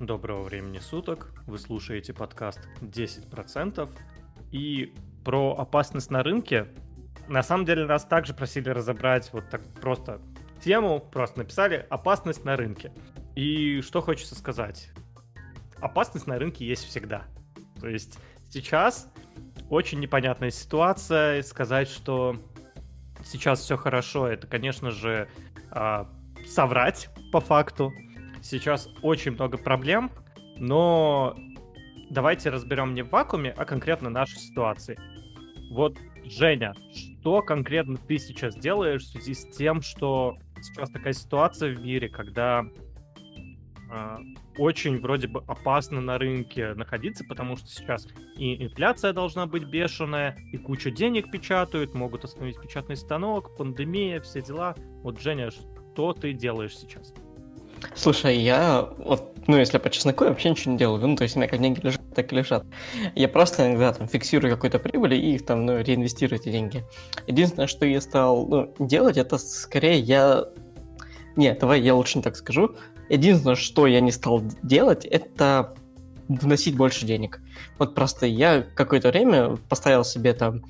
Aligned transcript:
Доброго 0.00 0.42
времени 0.42 0.78
суток. 0.78 1.32
Вы 1.46 1.58
слушаете 1.58 2.12
подкаст 2.12 2.60
10%. 2.82 3.88
И 4.52 4.92
про 5.24 5.56
опасность 5.58 6.10
на 6.10 6.22
рынке. 6.22 6.68
На 7.28 7.42
самом 7.42 7.64
деле 7.64 7.86
нас 7.86 8.04
также 8.04 8.34
просили 8.34 8.68
разобрать 8.68 9.32
вот 9.32 9.48
так 9.48 9.62
просто 9.80 10.20
тему, 10.62 11.00
просто 11.00 11.38
написали 11.38 11.86
«опасность 11.88 12.44
на 12.44 12.56
рынке». 12.56 12.92
И 13.36 13.80
что 13.80 14.02
хочется 14.02 14.34
сказать? 14.34 14.90
Опасность 15.80 16.26
на 16.26 16.38
рынке 16.38 16.66
есть 16.66 16.84
всегда. 16.84 17.24
То 17.80 17.88
есть 17.88 18.18
сейчас 18.50 19.10
очень 19.70 19.98
непонятная 19.98 20.50
ситуация. 20.50 21.40
Сказать, 21.40 21.88
что 21.88 22.36
сейчас 23.24 23.60
все 23.60 23.78
хорошо, 23.78 24.28
это, 24.28 24.46
конечно 24.46 24.90
же, 24.90 25.26
а, 25.70 26.06
соврать 26.46 27.08
по 27.32 27.40
факту. 27.40 27.94
Сейчас 28.48 28.88
очень 29.02 29.32
много 29.32 29.58
проблем, 29.58 30.08
но 30.56 31.36
давайте 32.10 32.50
разберем 32.50 32.94
не 32.94 33.02
в 33.02 33.08
вакууме, 33.08 33.50
а 33.50 33.64
конкретно 33.64 34.08
нашей 34.08 34.38
ситуации. 34.38 34.96
Вот, 35.72 35.98
Женя, 36.24 36.72
что 36.94 37.42
конкретно 37.42 37.96
ты 37.96 38.18
сейчас 38.18 38.54
делаешь 38.54 39.02
в 39.02 39.08
связи 39.08 39.34
с 39.34 39.56
тем, 39.56 39.82
что 39.82 40.36
сейчас 40.62 40.90
такая 40.90 41.12
ситуация 41.12 41.74
в 41.74 41.80
мире, 41.80 42.08
когда 42.08 42.64
э, 43.90 44.16
очень 44.58 45.00
вроде 45.00 45.26
бы 45.26 45.42
опасно 45.48 46.00
на 46.00 46.16
рынке 46.16 46.74
находиться, 46.74 47.24
потому 47.28 47.56
что 47.56 47.66
сейчас 47.66 48.06
и 48.36 48.62
инфляция 48.62 49.12
должна 49.12 49.46
быть 49.46 49.64
бешеная, 49.64 50.36
и 50.52 50.56
куча 50.56 50.92
денег 50.92 51.32
печатают, 51.32 51.94
могут 51.94 52.22
остановить 52.22 52.60
печатный 52.60 52.96
станок, 52.96 53.56
пандемия, 53.56 54.20
все 54.20 54.40
дела. 54.40 54.76
Вот, 55.02 55.20
Женя, 55.20 55.50
что 55.50 56.12
ты 56.12 56.32
делаешь 56.32 56.76
сейчас? 56.76 57.12
Слушай, 57.94 58.38
я 58.38 58.88
вот, 58.98 59.34
ну, 59.46 59.56
если 59.56 59.78
по 59.78 59.90
чесноку, 59.90 60.24
я 60.24 60.30
вообще 60.30 60.50
ничего 60.50 60.72
не 60.72 60.78
делаю. 60.78 61.06
Ну, 61.06 61.16
то 61.16 61.22
есть 61.22 61.36
меня 61.36 61.48
как 61.48 61.60
деньги 61.60 61.80
лежат, 61.80 62.02
так 62.14 62.32
и 62.32 62.36
лежат. 62.36 62.64
Я 63.14 63.28
просто 63.28 63.66
иногда 63.66 63.92
там 63.92 64.08
фиксирую 64.08 64.52
какую-то 64.52 64.78
прибыль 64.78 65.14
и 65.14 65.34
их 65.34 65.44
там, 65.44 65.66
ну, 65.66 65.80
реинвестирую 65.80 66.40
эти 66.40 66.50
деньги. 66.50 66.84
Единственное, 67.26 67.66
что 67.66 67.86
я 67.86 68.00
стал 68.00 68.46
ну, 68.46 68.74
делать, 68.78 69.16
это 69.16 69.38
скорее 69.38 69.98
я... 69.98 70.44
Нет, 71.36 71.58
давай 71.58 71.80
я 71.80 71.94
лучше 71.94 72.18
не 72.18 72.22
так 72.22 72.36
скажу. 72.36 72.76
Единственное, 73.08 73.56
что 73.56 73.86
я 73.86 74.00
не 74.00 74.10
стал 74.10 74.42
делать, 74.62 75.04
это 75.04 75.74
вносить 76.28 76.76
больше 76.76 77.06
денег. 77.06 77.40
Вот 77.78 77.94
просто 77.94 78.26
я 78.26 78.62
какое-то 78.62 79.10
время 79.10 79.56
поставил 79.68 80.04
себе 80.04 80.32
там 80.32 80.64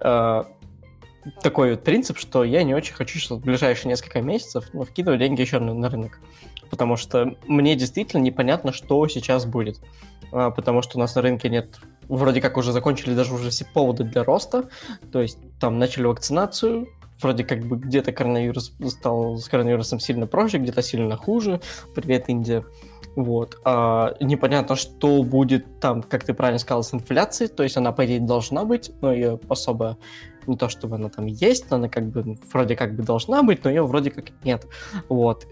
э, 0.00 0.42
такой 1.42 1.72
вот 1.72 1.84
принцип, 1.84 2.18
что 2.18 2.44
я 2.44 2.62
не 2.62 2.74
очень 2.74 2.94
хочу 2.94 3.18
сейчас 3.18 3.32
в 3.32 3.40
ближайшие 3.40 3.90
несколько 3.90 4.20
месяцев 4.20 4.64
ну, 4.72 4.84
вкидывать 4.84 5.20
деньги 5.20 5.40
еще 5.40 5.58
на, 5.58 5.74
на 5.74 5.88
рынок. 5.88 6.18
Потому 6.72 6.96
что 6.96 7.36
мне 7.46 7.76
действительно 7.76 8.22
непонятно, 8.22 8.72
что 8.72 9.06
сейчас 9.06 9.44
будет. 9.44 9.78
А, 10.32 10.50
потому 10.50 10.80
что 10.80 10.96
у 10.96 11.00
нас 11.00 11.14
на 11.14 11.20
рынке 11.20 11.50
нет... 11.50 11.78
Вроде 12.08 12.40
как 12.40 12.56
уже 12.56 12.72
закончили 12.72 13.14
даже 13.14 13.34
уже 13.34 13.50
все 13.50 13.66
поводы 13.66 14.04
для 14.04 14.24
роста. 14.24 14.70
То 15.12 15.20
есть 15.20 15.36
там 15.60 15.78
начали 15.78 16.06
вакцинацию, 16.06 16.88
вроде 17.20 17.44
как 17.44 17.62
бы 17.66 17.76
где-то 17.76 18.12
коронавирус 18.12 18.72
стал 18.88 19.36
с 19.36 19.48
коронавирусом 19.48 20.00
сильно 20.00 20.26
проще, 20.26 20.56
где-то 20.56 20.80
сильно 20.80 21.14
хуже. 21.14 21.60
Привет, 21.94 22.30
Индия. 22.30 22.64
Вот. 23.16 23.58
А, 23.66 24.14
непонятно, 24.20 24.74
что 24.74 25.22
будет 25.22 25.78
там, 25.78 26.02
как 26.02 26.24
ты 26.24 26.32
правильно 26.32 26.58
сказал, 26.58 26.82
с 26.82 26.94
инфляцией. 26.94 27.50
То 27.50 27.64
есть 27.64 27.76
она, 27.76 27.92
по 27.92 28.06
идее, 28.06 28.20
должна 28.20 28.64
быть, 28.64 28.90
но 29.02 29.12
ее 29.12 29.38
особо 29.50 29.98
не 30.46 30.56
то 30.56 30.70
чтобы 30.70 30.96
она 30.96 31.10
там 31.10 31.26
есть, 31.26 31.70
она 31.70 31.90
как 31.90 32.08
бы 32.08 32.38
вроде 32.50 32.76
как 32.76 32.96
бы 32.96 33.02
должна 33.02 33.42
быть, 33.42 33.62
но 33.62 33.70
ее 33.70 33.86
вроде 33.86 34.10
как 34.10 34.32
нет. 34.42 34.66
Вот. 35.10 35.46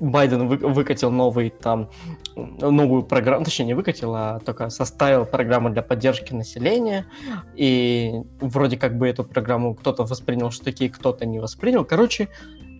Байден 0.00 0.48
вы, 0.48 0.56
выкатил 0.56 1.10
новый 1.10 1.50
там 1.50 1.90
новую 2.36 3.02
программу, 3.02 3.44
точнее 3.44 3.66
не 3.66 3.74
выкатил, 3.74 4.14
а 4.14 4.38
только 4.40 4.70
составил 4.70 5.26
программу 5.26 5.70
для 5.70 5.82
поддержки 5.82 6.32
населения, 6.32 7.06
и 7.54 8.12
вроде 8.40 8.76
как 8.76 8.96
бы 8.96 9.08
эту 9.08 9.24
программу 9.24 9.74
кто-то 9.74 10.04
воспринял 10.04 10.50
что 10.50 10.64
такие, 10.64 10.90
кто-то 10.90 11.26
не 11.26 11.38
воспринял. 11.38 11.84
Короче, 11.84 12.28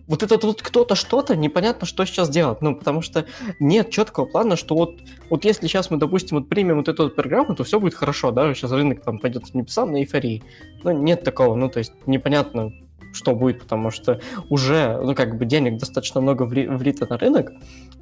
вот 0.07 0.23
этот 0.23 0.43
вот 0.43 0.61
кто-то 0.61 0.95
что-то, 0.95 1.35
непонятно, 1.35 1.87
что 1.87 2.05
сейчас 2.05 2.29
делать. 2.29 2.61
Ну, 2.61 2.75
потому 2.75 3.01
что 3.01 3.25
нет 3.59 3.91
четкого 3.91 4.25
плана, 4.25 4.57
что 4.57 4.75
вот, 4.75 4.99
вот 5.29 5.45
если 5.45 5.67
сейчас 5.67 5.89
мы, 5.89 5.97
допустим, 5.97 6.37
вот 6.37 6.49
примем 6.49 6.77
вот 6.77 6.89
эту 6.89 7.03
вот 7.03 7.15
программу, 7.15 7.55
то 7.55 7.63
все 7.63 7.79
будет 7.79 7.93
хорошо, 7.93 8.31
да, 8.31 8.53
сейчас 8.53 8.71
рынок 8.71 9.01
там 9.01 9.19
пойдет 9.19 9.47
с 9.47 9.53
небесам 9.53 9.93
на 9.93 10.01
эйфории. 10.01 10.43
Ну, 10.83 10.91
нет 10.91 11.23
такого, 11.23 11.55
ну, 11.55 11.69
то 11.69 11.79
есть 11.79 11.93
непонятно, 12.07 12.73
что 13.13 13.35
будет, 13.35 13.61
потому 13.61 13.91
что 13.91 14.19
уже, 14.49 14.99
ну, 15.01 15.15
как 15.15 15.37
бы 15.37 15.45
денег 15.45 15.77
достаточно 15.77 16.21
много 16.21 16.45
вли- 16.45 16.69
влито 16.75 17.07
на 17.09 17.17
рынок, 17.17 17.51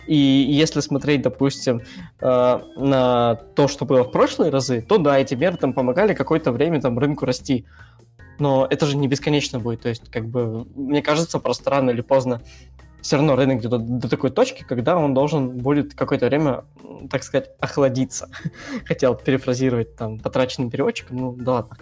и 0.07 0.15
если 0.15 0.79
смотреть, 0.79 1.21
допустим, 1.21 1.81
э, 2.21 2.59
на 2.77 3.35
то, 3.55 3.67
что 3.67 3.85
было 3.85 4.03
в 4.03 4.11
прошлые 4.11 4.51
разы, 4.51 4.81
то 4.81 4.97
да, 4.97 5.19
эти 5.19 5.35
меры 5.35 5.57
там 5.57 5.73
помогали 5.73 6.13
какое-то 6.13 6.51
время 6.51 6.81
там 6.81 6.97
рынку 6.97 7.25
расти 7.25 7.65
но 8.39 8.65
это 8.69 8.85
же 8.85 8.97
не 8.97 9.07
бесконечно 9.07 9.59
будет. 9.59 9.81
То 9.81 9.89
есть, 9.89 10.09
как 10.09 10.27
бы, 10.27 10.65
мне 10.75 11.01
кажется, 11.01 11.39
просто 11.39 11.69
рано 11.69 11.91
или 11.91 12.01
поздно 12.01 12.41
все 13.01 13.15
равно 13.15 13.35
рынок 13.35 13.59
идет 13.59 13.71
до, 13.71 13.77
до 13.77 14.09
такой 14.09 14.29
точки, 14.29 14.63
когда 14.67 14.97
он 14.97 15.13
должен 15.13 15.57
будет 15.57 15.93
какое-то 15.93 16.25
время, 16.25 16.65
так 17.09 17.23
сказать, 17.23 17.51
охладиться. 17.59 18.29
Хотел 18.85 19.15
перефразировать 19.15 19.95
там 19.95 20.19
потраченным 20.19 20.69
переводчиком, 20.69 21.17
ну 21.17 21.31
да 21.33 21.51
ладно. 21.53 21.77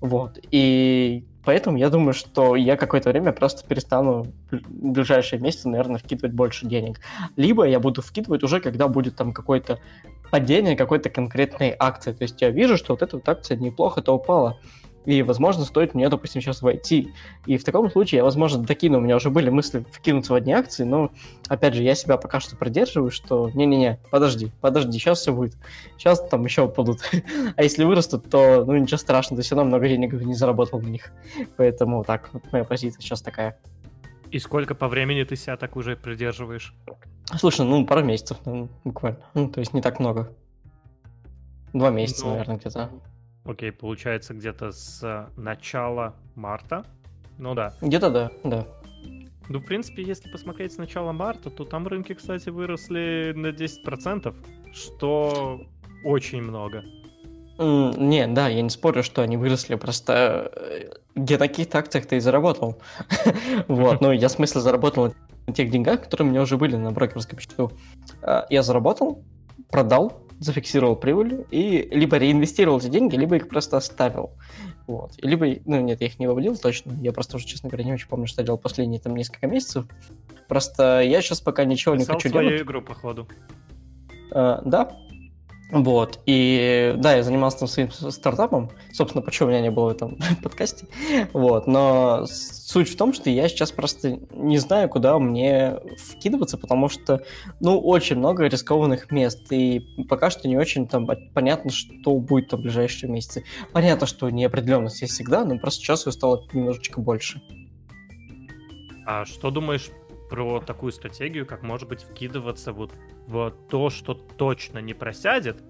Вот. 0.00 0.38
И 0.50 1.26
поэтому 1.44 1.76
я 1.76 1.90
думаю, 1.90 2.14
что 2.14 2.56
я 2.56 2.76
какое-то 2.76 3.10
время 3.10 3.32
просто 3.32 3.66
перестану 3.66 4.26
в 4.50 4.58
ближайшие 4.70 5.40
месяцы, 5.40 5.68
наверное, 5.68 5.98
вкидывать 5.98 6.34
больше 6.34 6.66
денег. 6.66 7.00
Либо 7.36 7.64
я 7.64 7.80
буду 7.80 8.02
вкидывать 8.02 8.42
уже, 8.42 8.60
когда 8.60 8.88
будет 8.88 9.16
там 9.16 9.32
какое-то 9.32 9.78
падение 10.30 10.76
какой-то 10.76 11.10
конкретной 11.10 11.74
акции. 11.78 12.12
То 12.12 12.22
есть 12.22 12.40
я 12.42 12.50
вижу, 12.50 12.76
что 12.76 12.94
вот 12.94 13.02
эта 13.02 13.16
вот 13.16 13.28
акция 13.28 13.56
неплохо-то 13.56 14.12
упала 14.12 14.58
и, 15.04 15.22
возможно, 15.22 15.64
стоит 15.64 15.94
мне, 15.94 16.08
допустим, 16.08 16.40
сейчас 16.40 16.62
войти. 16.62 17.12
И 17.46 17.56
в 17.56 17.64
таком 17.64 17.90
случае 17.90 18.18
я, 18.18 18.24
возможно, 18.24 18.62
докину, 18.62 18.98
у 18.98 19.00
меня 19.00 19.16
уже 19.16 19.30
были 19.30 19.50
мысли 19.50 19.84
вкинуться 19.92 20.32
в 20.32 20.36
одни 20.36 20.52
акции, 20.52 20.84
но, 20.84 21.10
опять 21.48 21.74
же, 21.74 21.82
я 21.82 21.94
себя 21.94 22.16
пока 22.16 22.40
что 22.40 22.56
продерживаю, 22.56 23.10
что 23.10 23.50
не-не-не, 23.54 23.98
подожди, 24.10 24.50
подожди, 24.60 24.98
сейчас 24.98 25.20
все 25.20 25.32
будет. 25.32 25.56
Сейчас 25.98 26.26
там 26.28 26.44
еще 26.44 26.62
упадут. 26.62 27.00
а 27.56 27.62
если 27.62 27.84
вырастут, 27.84 28.30
то, 28.30 28.64
ну, 28.64 28.76
ничего 28.76 28.98
страшного, 28.98 29.42
ты 29.42 29.46
все 29.46 29.54
равно 29.54 29.68
много 29.68 29.88
денег 29.88 30.12
не 30.12 30.34
заработал 30.34 30.80
на 30.80 30.88
них. 30.88 31.12
Поэтому 31.56 32.04
так, 32.04 32.30
вот 32.32 32.42
моя 32.52 32.64
позиция 32.64 33.00
сейчас 33.00 33.20
такая. 33.20 33.58
И 34.30 34.38
сколько 34.38 34.74
по 34.74 34.88
времени 34.88 35.22
ты 35.22 35.36
себя 35.36 35.56
так 35.56 35.76
уже 35.76 35.96
придерживаешь? 35.96 36.74
Слушай, 37.38 37.66
ну, 37.66 37.86
пару 37.86 38.04
месяцев, 38.04 38.38
ну, 38.44 38.68
буквально. 38.84 39.20
Ну, 39.34 39.48
то 39.48 39.60
есть 39.60 39.74
не 39.74 39.80
так 39.80 40.00
много. 40.00 40.32
Два 41.72 41.90
месяца, 41.90 42.24
ну, 42.24 42.32
наверное, 42.32 42.56
где-то. 42.56 42.90
Окей, 43.44 43.72
получается 43.72 44.32
где-то 44.32 44.72
с 44.72 45.28
начала 45.36 46.14
марта. 46.34 46.84
Ну 47.38 47.54
да. 47.54 47.74
Где-то 47.82 48.10
да, 48.10 48.30
да. 48.42 48.66
Ну, 49.48 49.58
в 49.58 49.66
принципе, 49.66 50.02
если 50.02 50.30
посмотреть 50.30 50.72
с 50.72 50.78
начала 50.78 51.12
марта, 51.12 51.50
то 51.50 51.64
там 51.64 51.86
рынки, 51.86 52.14
кстати, 52.14 52.48
выросли 52.48 53.34
на 53.36 53.48
10%, 53.48 54.34
что 54.72 55.60
очень 56.04 56.42
много. 56.42 56.82
Mm, 57.58 58.00
не, 58.00 58.26
да, 58.26 58.48
я 58.48 58.62
не 58.62 58.70
спорю, 58.70 59.02
что 59.02 59.22
они 59.22 59.36
выросли, 59.36 59.74
просто 59.74 60.90
где 61.14 61.38
на 61.38 61.46
каких 61.48 61.72
акциях 61.74 62.06
ты 62.06 62.16
и 62.16 62.20
заработал. 62.20 62.80
вот, 63.68 64.00
ну, 64.00 64.12
я 64.12 64.28
в 64.28 64.32
смысле 64.32 64.62
заработал 64.62 65.14
на 65.46 65.52
тех 65.52 65.70
деньгах, 65.70 66.02
которые 66.02 66.26
у 66.26 66.30
меня 66.30 66.42
уже 66.42 66.56
были 66.56 66.76
на 66.76 66.90
брокерском 66.90 67.38
счету. 67.38 67.70
А, 68.22 68.46
я 68.48 68.62
заработал, 68.62 69.22
продал, 69.70 70.23
зафиксировал 70.40 70.96
прибыль 70.96 71.46
и 71.50 71.88
либо 71.90 72.16
реинвестировал 72.16 72.78
эти 72.78 72.88
деньги, 72.88 73.16
либо 73.16 73.36
их 73.36 73.48
просто 73.48 73.76
оставил. 73.76 74.32
Вот. 74.86 75.12
И 75.18 75.26
либо, 75.26 75.46
ну 75.64 75.80
нет, 75.80 76.00
я 76.00 76.06
их 76.08 76.18
не 76.18 76.26
выводил 76.26 76.56
точно. 76.56 76.92
Я 77.00 77.12
просто 77.12 77.36
уже, 77.36 77.46
честно 77.46 77.68
говоря, 77.68 77.84
не 77.84 77.92
очень 77.92 78.08
помню, 78.08 78.26
что 78.26 78.42
я 78.42 78.46
делал 78.46 78.58
последние 78.58 79.00
там 79.00 79.16
несколько 79.16 79.46
месяцев. 79.46 79.86
Просто 80.48 81.00
я 81.00 81.22
сейчас 81.22 81.40
пока 81.40 81.64
ничего 81.64 81.94
Писал 81.94 82.14
не 82.16 82.16
хочу 82.16 82.28
свою 82.28 82.48
делать. 82.48 82.62
игру, 82.62 82.82
походу. 82.82 83.28
Uh, 84.30 84.60
да, 84.64 84.96
вот, 85.70 86.20
и 86.26 86.94
да, 86.98 87.16
я 87.16 87.22
занимался 87.22 87.60
там 87.60 87.68
своим 87.68 87.90
стартапом, 87.90 88.70
собственно, 88.92 89.22
почему 89.22 89.48
у 89.48 89.50
меня 89.50 89.62
не 89.62 89.70
было 89.70 89.88
в 89.88 89.92
этом 89.92 90.18
подкасте, 90.42 90.86
вот, 91.32 91.66
но 91.66 92.26
суть 92.26 92.88
в 92.90 92.96
том, 92.96 93.12
что 93.12 93.30
я 93.30 93.48
сейчас 93.48 93.72
просто 93.72 94.18
не 94.32 94.58
знаю, 94.58 94.88
куда 94.88 95.18
мне 95.18 95.78
вкидываться, 95.96 96.58
потому 96.58 96.88
что, 96.88 97.22
ну, 97.60 97.78
очень 97.80 98.16
много 98.16 98.44
рискованных 98.44 99.10
мест, 99.10 99.50
и 99.52 99.80
пока 100.08 100.30
что 100.30 100.48
не 100.48 100.56
очень 100.56 100.86
там 100.86 101.08
понятно, 101.32 101.70
что 101.70 102.14
будет 102.18 102.48
там 102.48 102.60
в 102.60 102.62
ближайшие 102.62 103.10
месяцы. 103.10 103.44
Понятно, 103.72 104.06
что 104.06 104.28
неопределенность 104.30 105.00
есть 105.00 105.14
всегда, 105.14 105.44
но 105.44 105.58
просто 105.58 105.80
сейчас 105.80 106.06
ее 106.06 106.12
стало 106.12 106.44
немножечко 106.52 107.00
больше. 107.00 107.40
А 109.06 109.24
что 109.24 109.50
думаешь 109.50 109.90
про 110.30 110.60
такую 110.60 110.92
стратегию, 110.92 111.46
как 111.46 111.62
может 111.62 111.88
быть 111.88 112.02
вкидываться 112.02 112.72
вот 112.72 112.92
в 113.26 113.52
то, 113.68 113.90
что 113.90 114.14
точно 114.14 114.78
не 114.78 114.94
просядет, 114.94 115.62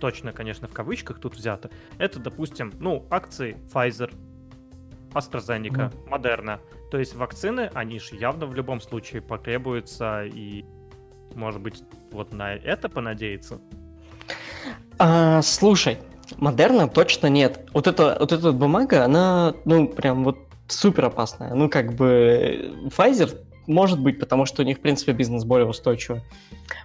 точно, 0.00 0.32
конечно, 0.32 0.68
в 0.68 0.72
кавычках 0.72 1.20
тут 1.20 1.36
взято, 1.36 1.70
это, 1.98 2.20
допустим, 2.20 2.72
ну, 2.78 3.06
акции 3.10 3.56
Pfizer, 3.72 4.12
AstraZeneca, 5.12 5.90
mm. 5.90 6.08
Moderna. 6.08 6.60
То 6.90 6.98
есть 6.98 7.14
вакцины, 7.14 7.70
они 7.74 7.98
же 7.98 8.16
явно 8.16 8.46
в 8.46 8.54
любом 8.54 8.80
случае 8.80 9.22
потребуются, 9.22 10.24
и 10.24 10.64
Может 11.34 11.60
быть, 11.60 11.82
вот 12.12 12.32
на 12.32 12.54
это 12.54 12.88
понадеяться? 12.88 13.60
А, 14.98 15.42
слушай, 15.42 15.98
Модерна 16.38 16.88
точно 16.88 17.26
нет. 17.26 17.68
Вот 17.72 17.86
эта, 17.86 18.16
вот 18.18 18.32
эта 18.32 18.52
бумага, 18.52 19.04
она, 19.04 19.54
ну, 19.64 19.86
прям 19.86 20.24
вот 20.24 20.38
супер 20.68 21.04
опасная. 21.04 21.54
Ну, 21.54 21.68
как 21.68 21.94
бы 21.94 22.74
Pfizer 22.86 23.38
может 23.66 24.00
быть, 24.00 24.18
потому 24.18 24.46
что 24.46 24.62
у 24.62 24.64
них, 24.64 24.78
в 24.78 24.80
принципе, 24.80 25.12
бизнес 25.12 25.44
более 25.44 25.66
устойчивый. 25.66 26.22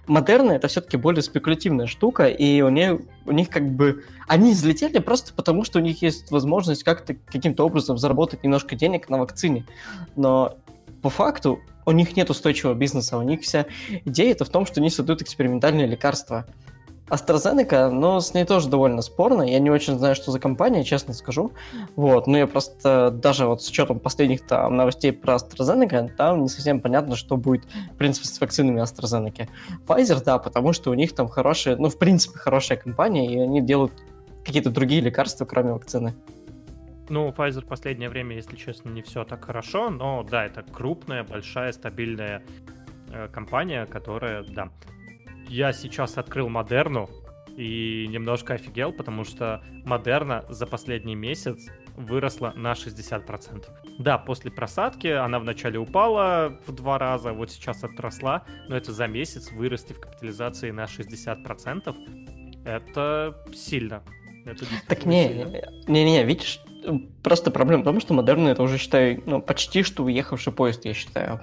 Модерна 0.06 0.52
это 0.52 0.68
все-таки 0.68 0.96
более 0.96 1.22
спекулятивная 1.22 1.86
штука, 1.86 2.26
и 2.26 2.60
у 2.62 2.68
них, 2.68 3.00
у 3.26 3.32
них 3.32 3.48
как 3.48 3.68
бы... 3.70 4.04
Они 4.28 4.52
взлетели 4.52 4.98
просто 4.98 5.32
потому, 5.34 5.64
что 5.64 5.78
у 5.78 5.82
них 5.82 6.02
есть 6.02 6.30
возможность 6.30 6.84
как-то 6.84 7.14
каким-то 7.14 7.64
образом 7.64 7.98
заработать 7.98 8.42
немножко 8.44 8.76
денег 8.76 9.08
на 9.08 9.18
вакцине. 9.18 9.66
Но 10.16 10.56
по 11.02 11.10
факту 11.10 11.60
у 11.84 11.92
них 11.92 12.16
нет 12.16 12.30
устойчивого 12.30 12.74
бизнеса, 12.74 13.18
у 13.18 13.22
них 13.22 13.42
вся 13.42 13.66
идея 14.04 14.32
это 14.32 14.44
в 14.44 14.48
том, 14.48 14.66
что 14.66 14.80
они 14.80 14.90
создают 14.90 15.22
экспериментальные 15.22 15.86
лекарства. 15.86 16.46
AstraZeneca, 17.08 17.90
но 17.90 18.20
с 18.20 18.32
ней 18.32 18.44
тоже 18.44 18.68
довольно 18.68 19.02
спорно. 19.02 19.42
Я 19.42 19.58
не 19.58 19.70
очень 19.70 19.98
знаю, 19.98 20.14
что 20.14 20.30
за 20.30 20.38
компания, 20.38 20.84
честно 20.84 21.14
скажу. 21.14 21.52
Вот, 21.96 22.26
но 22.26 22.38
я 22.38 22.46
просто 22.46 23.10
даже 23.10 23.46
вот 23.46 23.62
с 23.62 23.68
учетом 23.68 24.00
последних 24.00 24.46
там 24.46 24.76
новостей 24.76 25.12
про 25.12 25.34
AstraZeneca, 25.34 26.08
там 26.16 26.42
не 26.42 26.48
совсем 26.48 26.80
понятно, 26.80 27.16
что 27.16 27.36
будет, 27.36 27.64
в 27.92 27.96
принципе, 27.96 28.28
с 28.28 28.40
вакцинами 28.40 28.80
AstraZeneca. 28.80 29.48
Pfizer, 29.86 30.22
да, 30.24 30.38
потому 30.38 30.72
что 30.72 30.90
у 30.90 30.94
них 30.94 31.14
там 31.14 31.28
хорошая, 31.28 31.76
ну, 31.76 31.88
в 31.88 31.98
принципе, 31.98 32.38
хорошая 32.38 32.78
компания, 32.78 33.32
и 33.32 33.38
они 33.38 33.60
делают 33.60 33.92
какие-то 34.44 34.70
другие 34.70 35.00
лекарства, 35.00 35.44
кроме 35.44 35.72
вакцины. 35.72 36.14
Ну, 37.08 37.28
Pfizer 37.28 37.62
в 37.62 37.66
последнее 37.66 38.08
время, 38.08 38.36
если 38.36 38.56
честно, 38.56 38.88
не 38.88 39.02
все 39.02 39.24
так 39.24 39.44
хорошо, 39.44 39.90
но 39.90 40.22
да, 40.22 40.46
это 40.46 40.62
крупная, 40.62 41.24
большая, 41.24 41.72
стабильная 41.72 42.42
э, 43.10 43.28
компания, 43.28 43.86
которая, 43.86 44.44
да, 44.44 44.70
я 45.52 45.74
сейчас 45.74 46.16
открыл 46.16 46.48
Модерну 46.48 47.10
и 47.58 48.06
немножко 48.08 48.54
офигел, 48.54 48.90
потому 48.90 49.24
что 49.24 49.62
Модерна 49.84 50.46
за 50.48 50.66
последний 50.66 51.14
месяц 51.14 51.68
выросла 51.94 52.54
на 52.56 52.72
60%. 52.72 53.66
Да, 53.98 54.16
после 54.16 54.50
просадки 54.50 55.08
она 55.08 55.38
вначале 55.38 55.78
упала 55.78 56.58
в 56.66 56.72
два 56.72 56.98
раза, 56.98 57.34
вот 57.34 57.50
сейчас 57.50 57.84
отросла, 57.84 58.44
но 58.68 58.76
это 58.78 58.92
за 58.92 59.06
месяц 59.06 59.52
вырасти 59.52 59.92
в 59.92 60.00
капитализации 60.00 60.70
на 60.70 60.84
60%. 60.84 61.94
Это 62.64 63.36
сильно. 63.54 64.02
Это 64.46 64.64
так 64.88 65.04
не, 65.04 65.28
не, 65.86 66.04
не, 66.04 66.24
видишь, 66.24 66.60
просто 67.22 67.50
проблема 67.50 67.82
в 67.82 67.84
том, 67.84 68.00
что 68.00 68.14
Модерна 68.14 68.48
это 68.48 68.62
уже, 68.62 68.78
считай, 68.78 69.22
ну, 69.26 69.42
почти 69.42 69.82
что 69.82 70.04
уехавший 70.04 70.52
поезд, 70.54 70.86
я 70.86 70.94
считаю 70.94 71.42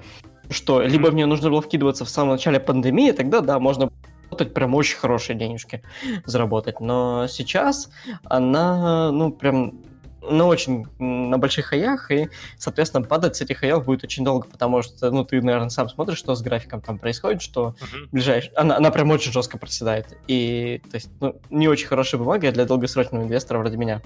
что 0.50 0.82
либо 0.82 1.08
в 1.08 1.14
нее 1.14 1.26
нужно 1.26 1.50
было 1.50 1.62
вкидываться 1.62 2.06
в 2.06 2.10
самом 2.10 2.32
начале 2.32 2.60
пандемии, 2.60 3.12
тогда 3.12 3.42
да, 3.42 3.60
можно 3.60 3.92
работать 4.40 4.54
прям 4.54 4.76
очень 4.76 4.98
хорошие 4.98 5.38
денежки 5.38 5.82
заработать. 6.26 6.80
Но 6.80 7.28
сейчас 7.28 7.90
она, 8.24 9.12
ну, 9.12 9.32
прям 9.32 9.82
на 10.22 10.46
очень 10.46 10.86
на 11.00 11.38
больших 11.38 11.68
хаях, 11.68 12.12
и, 12.12 12.30
соответственно, 12.58 13.06
падать 13.06 13.36
с 13.36 13.42
этих 13.42 13.60
хаев 13.60 13.86
будет 13.86 14.04
очень 14.04 14.26
долго, 14.26 14.48
потому 14.48 14.82
что, 14.82 15.12
ну, 15.12 15.24
ты, 15.24 15.42
наверное, 15.42 15.70
сам 15.70 15.90
смотришь, 15.90 16.18
что 16.18 16.36
с 16.36 16.42
графиком 16.42 16.82
там 16.82 16.98
происходит, 16.98 17.42
что 17.42 17.70
uh-huh. 17.80 18.10
ближайший... 18.12 18.52
Она, 18.56 18.78
она 18.78 18.92
прям 18.92 19.10
очень 19.12 19.32
жестко 19.32 19.58
проседает. 19.58 20.18
И, 20.28 20.82
то 20.92 20.96
есть, 20.96 21.10
ну, 21.22 21.40
не 21.50 21.68
очень 21.68 21.88
хорошая 21.88 22.20
бумага 22.20 22.52
для 22.52 22.66
долгосрочного 22.66 23.24
инвестора 23.24 23.60
вроде 23.60 23.78
меня. 23.78 24.02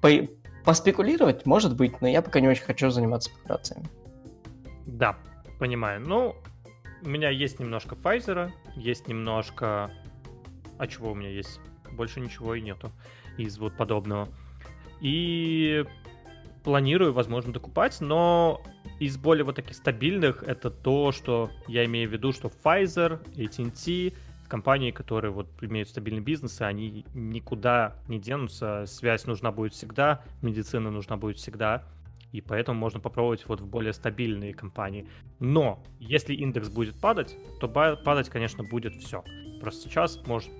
По... 0.00 0.08
Поспекулировать, 0.64 1.46
может 1.46 1.74
быть, 1.74 2.00
но 2.02 2.08
я 2.08 2.20
пока 2.20 2.40
не 2.40 2.48
очень 2.48 2.64
хочу 2.64 2.90
заниматься 2.90 3.30
спекуляциями. 3.30 3.88
Да, 4.86 5.16
Понимаю. 5.60 6.00
Ну, 6.00 6.36
у 7.02 7.08
меня 7.08 7.30
есть 7.30 7.58
немножко 7.58 7.94
Pfizer, 7.94 8.50
есть 8.76 9.08
немножко... 9.08 9.90
А 10.78 10.86
чего 10.86 11.12
у 11.12 11.14
меня 11.14 11.30
есть? 11.30 11.60
Больше 11.92 12.20
ничего 12.20 12.54
и 12.54 12.60
нету 12.60 12.92
из 13.36 13.58
вот 13.58 13.76
подобного. 13.76 14.28
И 15.00 15.84
планирую, 16.62 17.12
возможно, 17.12 17.52
докупать, 17.52 18.00
но 18.00 18.62
из 18.98 19.16
более 19.16 19.44
вот 19.44 19.56
таких 19.56 19.74
стабильных 19.74 20.42
это 20.42 20.70
то, 20.70 21.12
что 21.12 21.50
я 21.66 21.84
имею 21.86 22.08
в 22.08 22.12
виду, 22.12 22.32
что 22.32 22.48
Pfizer, 22.48 23.20
AT&T, 23.34 24.14
компании, 24.48 24.90
которые 24.90 25.30
вот 25.30 25.46
имеют 25.62 25.88
стабильный 25.88 26.20
бизнес, 26.20 26.60
и 26.60 26.64
они 26.64 27.06
никуда 27.14 27.96
не 28.08 28.18
денутся, 28.18 28.84
связь 28.86 29.24
нужна 29.26 29.52
будет 29.52 29.72
всегда, 29.72 30.22
медицина 30.42 30.90
нужна 30.90 31.16
будет 31.16 31.38
всегда 31.38 31.84
и 32.32 32.40
поэтому 32.40 32.78
можно 32.78 33.00
попробовать 33.00 33.44
вот 33.46 33.60
в 33.60 33.66
более 33.66 33.92
стабильные 33.92 34.54
компании. 34.54 35.06
Но 35.38 35.82
если 35.98 36.34
индекс 36.34 36.68
будет 36.68 37.00
падать, 37.00 37.36
то 37.60 37.68
падать, 37.68 38.28
конечно, 38.28 38.64
будет 38.64 38.94
все. 38.94 39.24
Просто 39.60 39.88
сейчас 39.88 40.20
может 40.26 40.50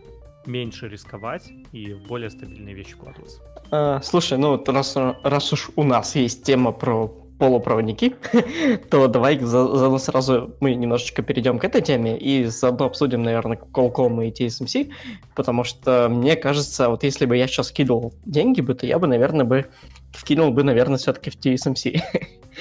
меньше 0.47 0.89
рисковать 0.89 1.51
и 1.73 1.93
в 1.93 2.07
более 2.07 2.31
стабильные 2.31 2.75
вещи 2.75 2.95
вкладываться. 2.95 3.41
А, 3.71 4.01
слушай, 4.03 4.39
ну 4.39 4.51
вот 4.51 4.69
раз, 4.69 4.97
раз 4.97 5.53
уж 5.53 5.71
у 5.77 5.83
нас 5.83 6.17
есть 6.17 6.45
тема 6.45 6.73
про 6.73 7.09
полупроводники, 7.41 8.15
то 8.91 9.09
давай 9.09 9.39
за, 9.39 9.67
за, 9.67 9.99
сразу 9.99 10.55
мы 10.61 10.75
немножечко 10.75 11.23
перейдем 11.23 11.59
к 11.59 11.65
этой 11.65 11.81
теме 11.81 12.19
и 12.19 12.45
заодно 12.45 12.87
обсудим, 12.87 13.23
наверное, 13.23 13.57
Qualcomm 13.57 14.29
и 14.29 14.31
TSMC, 14.31 14.91
потому 15.35 15.65
что 15.65 16.09
мне 16.11 16.37
кажется, 16.37 16.91
вот 16.91 17.03
если 17.03 17.25
бы 17.25 17.37
я 17.39 17.47
сейчас 17.47 17.73
кидал 17.73 18.13
деньги 18.27 18.61
бы, 18.61 18.75
то 18.75 18.87
я 18.87 18.99
бы, 18.99 19.07
наверное, 19.07 19.47
бы 19.47 19.67
вкинул 20.13 20.51
бы, 20.51 20.63
наверное, 20.63 20.99
все-таки 20.99 21.31
в 21.31 21.37
TSMC. 21.37 22.03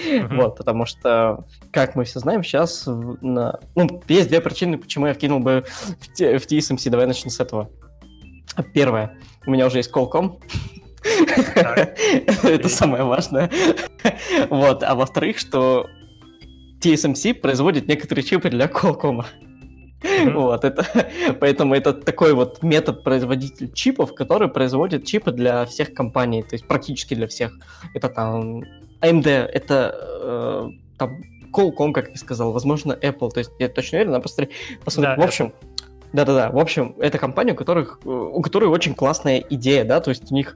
Uh-huh. 0.05 0.35
вот, 0.37 0.55
потому 0.57 0.85
что, 0.85 1.45
как 1.71 1.95
мы 1.95 2.05
все 2.05 2.19
знаем, 2.19 2.43
сейчас 2.43 2.83
на... 2.85 3.59
ну, 3.75 4.01
есть 4.07 4.29
две 4.29 4.39
причины, 4.39 4.77
почему 4.77 5.07
я 5.07 5.13
вкинул 5.13 5.39
бы 5.39 5.65
в, 5.65 6.19
в 6.19 6.47
TSMC. 6.47 6.89
Давай 6.89 7.07
начнем 7.07 7.31
с 7.31 7.39
этого. 7.39 7.69
Первое. 8.73 9.17
У 9.45 9.51
меня 9.51 9.67
уже 9.67 9.77
есть 9.77 9.91
Qualcomm. 9.91 10.41
Это 12.43 12.69
самое 12.69 13.03
важное. 13.03 13.49
Вот. 14.49 14.83
А 14.83 14.95
во-вторых, 14.95 15.39
что 15.39 15.87
TSMC 16.81 17.35
производит 17.35 17.87
некоторые 17.87 18.23
чипы 18.23 18.49
для 18.49 18.67
Qualcomm. 18.67 19.25
Mm-hmm. 20.01 20.33
Вот, 20.33 20.63
это, 20.63 20.85
поэтому 21.39 21.75
это 21.75 21.93
такой 21.93 22.33
вот 22.33 22.63
метод 22.63 23.03
производитель 23.03 23.71
чипов, 23.73 24.15
который 24.15 24.47
производит 24.47 25.05
чипы 25.05 25.31
для 25.31 25.65
всех 25.65 25.93
компаний, 25.93 26.43
то 26.43 26.53
есть 26.53 26.67
практически 26.67 27.15
для 27.15 27.27
всех. 27.27 27.51
Это 27.93 28.09
там 28.09 28.63
AMD, 29.01 29.27
это 29.27 29.95
э, 30.23 30.69
там 30.97 31.21
Qualcomm, 31.51 31.91
как 31.91 32.09
я 32.09 32.15
сказал, 32.15 32.51
возможно, 32.51 32.93
Apple, 32.93 33.29
то 33.31 33.39
есть 33.39 33.51
я 33.59 33.67
точно 33.67 33.97
уверен, 33.97 34.11
надо 34.11 34.23
посмотреть, 34.23 34.55
посмотреть. 34.85 35.17
Да, 35.17 35.21
в 35.21 35.25
общем, 35.25 35.53
да-да-да, 36.13 36.49
в 36.49 36.57
общем, 36.57 36.95
это 36.99 37.17
компания, 37.17 37.53
у 37.53 37.55
которых, 37.55 37.99
у 38.05 38.41
которой 38.41 38.65
очень 38.65 38.95
классная 38.95 39.43
идея, 39.49 39.83
да, 39.83 39.99
то 39.99 40.09
есть 40.09 40.31
у 40.31 40.35
них 40.35 40.55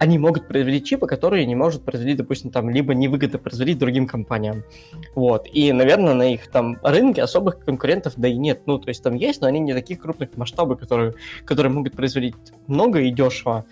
они 0.00 0.18
могут 0.18 0.48
производить 0.48 0.86
чипы, 0.86 1.06
которые 1.06 1.44
не 1.44 1.54
может 1.54 1.84
производить, 1.84 2.16
допустим, 2.16 2.50
там, 2.50 2.70
либо 2.70 2.94
невыгодно 2.94 3.38
производить 3.38 3.78
другим 3.78 4.06
компаниям. 4.06 4.64
Вот. 5.14 5.46
И, 5.52 5.70
наверное, 5.72 6.14
на 6.14 6.32
их 6.32 6.50
там 6.50 6.78
рынке 6.82 7.22
особых 7.22 7.62
конкурентов 7.62 8.14
да 8.16 8.26
и 8.26 8.36
нет. 8.38 8.62
Ну, 8.64 8.78
то 8.78 8.88
есть 8.88 9.02
там 9.02 9.14
есть, 9.14 9.42
но 9.42 9.46
они 9.46 9.60
не 9.60 9.74
таких 9.74 10.00
крупных 10.00 10.34
масштабов, 10.38 10.80
которые, 10.80 11.12
которые 11.44 11.70
могут 11.70 11.92
производить 11.92 12.34
много 12.66 13.00
и 13.00 13.10
дешево. 13.10 13.66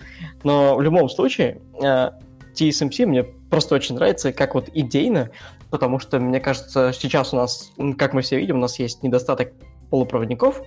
Но 0.44 0.76
в 0.76 0.82
любом 0.82 1.08
случае, 1.08 1.62
э, 1.82 2.10
TSMC 2.54 3.06
мне 3.06 3.24
просто 3.24 3.74
очень 3.74 3.94
нравится, 3.94 4.30
как 4.30 4.54
вот 4.54 4.68
идейно, 4.74 5.30
потому 5.70 5.98
что, 5.98 6.20
мне 6.20 6.40
кажется, 6.40 6.92
сейчас 6.92 7.32
у 7.32 7.36
нас, 7.36 7.72
как 7.96 8.12
мы 8.12 8.20
все 8.20 8.38
видим, 8.38 8.56
у 8.56 8.60
нас 8.60 8.78
есть 8.78 9.02
недостаток 9.02 9.54
полупроводников, 9.88 10.60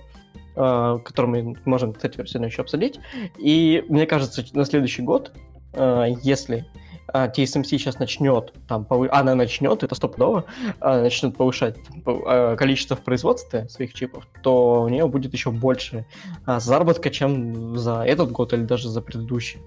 э, 0.56 0.98
который 1.04 1.26
мы 1.26 1.56
можем, 1.66 1.92
кстати, 1.92 2.16
сегодня 2.26 2.48
еще 2.48 2.62
обсудить. 2.62 2.98
И 3.38 3.84
мне 3.88 4.06
кажется, 4.06 4.44
на 4.54 4.64
следующий 4.64 5.02
год 5.02 5.30
если 5.74 6.66
а, 7.12 7.28
TSMC 7.28 7.64
сейчас 7.64 7.98
начнет, 7.98 8.52
там, 8.66 8.84
повы... 8.84 9.08
она 9.10 9.34
начнет, 9.34 9.82
это 9.82 9.94
стопудово, 9.94 10.44
начнет 10.80 11.36
повышать 11.36 11.76
а, 12.06 12.56
количество 12.56 12.96
в 12.96 13.02
производстве 13.02 13.68
своих 13.68 13.92
чипов, 13.92 14.26
то 14.42 14.82
у 14.82 14.88
нее 14.88 15.06
будет 15.06 15.32
еще 15.32 15.50
больше 15.50 16.06
а, 16.46 16.58
заработка, 16.58 17.10
чем 17.10 17.76
за 17.76 18.02
этот 18.02 18.30
год 18.32 18.52
или 18.52 18.62
даже 18.62 18.88
за 18.88 19.02
предыдущий. 19.02 19.60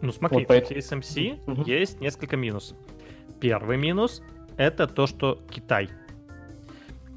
Ну 0.00 0.12
смотри, 0.12 0.38
вот 0.38 0.48
поэтому... 0.48 0.80
TSMC 0.80 1.50
угу. 1.50 1.62
есть 1.62 2.00
несколько 2.00 2.36
минусов. 2.36 2.76
Первый 3.40 3.76
минус— 3.76 4.22
это 4.56 4.86
то, 4.86 5.06
что 5.06 5.38
Китай. 5.50 5.88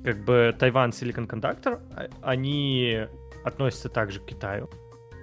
Как 0.03 0.23
бы 0.23 0.55
Тайван 0.57 0.91
Silicon 0.91 1.27
Conductor, 1.27 1.81
они 2.21 3.07
относятся 3.43 3.89
также 3.89 4.19
к 4.19 4.25
Китаю 4.25 4.69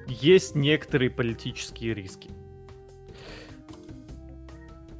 есть 0.06 0.54
некоторые 0.54 1.10
политические 1.10 1.94
риски. 1.94 2.30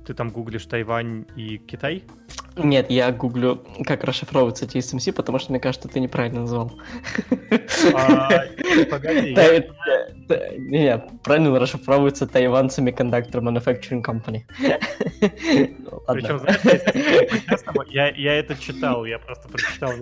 Ты 0.07 0.15
там 0.15 0.31
гуглишь 0.31 0.67
Тайвань 0.67 1.27
и 1.35 1.59
Китай? 1.59 2.05
Нет, 2.57 2.91
я 2.91 3.13
гуглю, 3.13 3.63
как 3.85 4.05
расшифровывается 4.05 4.65
TSMC, 4.65 5.13
потому 5.13 5.39
что 5.39 5.53
мне 5.53 5.61
кажется, 5.61 5.89
ты 5.89 6.01
неправильно 6.01 6.41
назвал. 6.41 6.73
А. 7.95 8.31
Нет, 10.59 11.05
правильно 11.23 11.59
расшифровывается 11.59 12.25
Taiwan 12.25 12.69
Semiconductor 12.69 13.41
Manufacturing 13.43 14.03
Company. 14.03 14.45
Причем, 16.09 16.39
знаешь, 16.39 16.61
я, 17.89 18.09
я 18.11 18.35
это 18.35 18.57
читал, 18.57 19.05
я 19.05 19.19
просто 19.19 19.49
прочитал. 19.49 19.93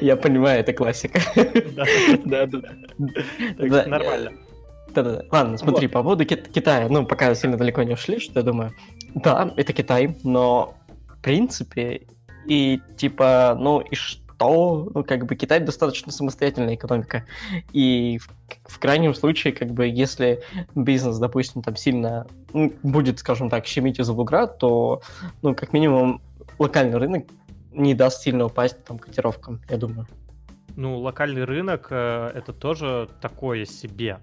Я 0.00 0.16
понимаю, 0.16 0.60
это 0.60 0.72
классика. 0.72 1.20
Да, 1.74 1.84
да, 2.24 2.46
да. 2.46 2.60
Так 3.58 3.86
нормально. 3.86 4.32
Да-да-да. 4.94 5.24
Ладно, 5.30 5.58
смотри, 5.58 5.88
по 5.88 6.02
поводу 6.02 6.24
Китая, 6.24 6.88
ну, 6.88 7.04
пока 7.06 7.34
сильно 7.34 7.56
далеко 7.56 7.82
не 7.82 7.92
ушли, 7.94 8.18
что 8.18 8.40
я 8.40 8.42
думаю. 8.42 8.72
Да, 9.14 9.52
это 9.56 9.72
Китай, 9.72 10.16
но 10.24 10.74
в 11.08 11.22
принципе, 11.22 12.06
и 12.46 12.80
типа, 12.96 13.56
ну, 13.58 13.80
и 13.80 13.94
что? 13.94 14.25
Ну, 14.38 15.04
как 15.04 15.26
бы 15.26 15.34
Китай 15.34 15.60
достаточно 15.60 16.12
самостоятельная 16.12 16.74
экономика. 16.74 17.24
И 17.72 18.18
в, 18.18 18.28
в 18.70 18.78
крайнем 18.78 19.14
случае, 19.14 19.52
как 19.52 19.70
бы, 19.70 19.86
если 19.86 20.42
бизнес, 20.74 21.18
допустим, 21.18 21.62
там 21.62 21.76
сильно 21.76 22.26
ну, 22.52 22.72
будет, 22.82 23.18
скажем 23.18 23.50
так, 23.50 23.66
щемить 23.66 23.98
из 23.98 24.10
бугра, 24.10 24.46
то, 24.46 25.02
ну, 25.42 25.54
как 25.54 25.72
минимум, 25.72 26.20
локальный 26.58 26.98
рынок 26.98 27.26
не 27.72 27.94
даст 27.94 28.22
сильно 28.22 28.44
упасть 28.46 28.82
там 28.84 28.98
котировкам, 28.98 29.60
я 29.68 29.76
думаю. 29.76 30.06
Ну, 30.76 30.98
локальный 30.98 31.44
рынок 31.44 31.88
э, 31.90 32.32
это 32.34 32.52
тоже 32.52 33.08
такое 33.20 33.64
себе. 33.64 34.18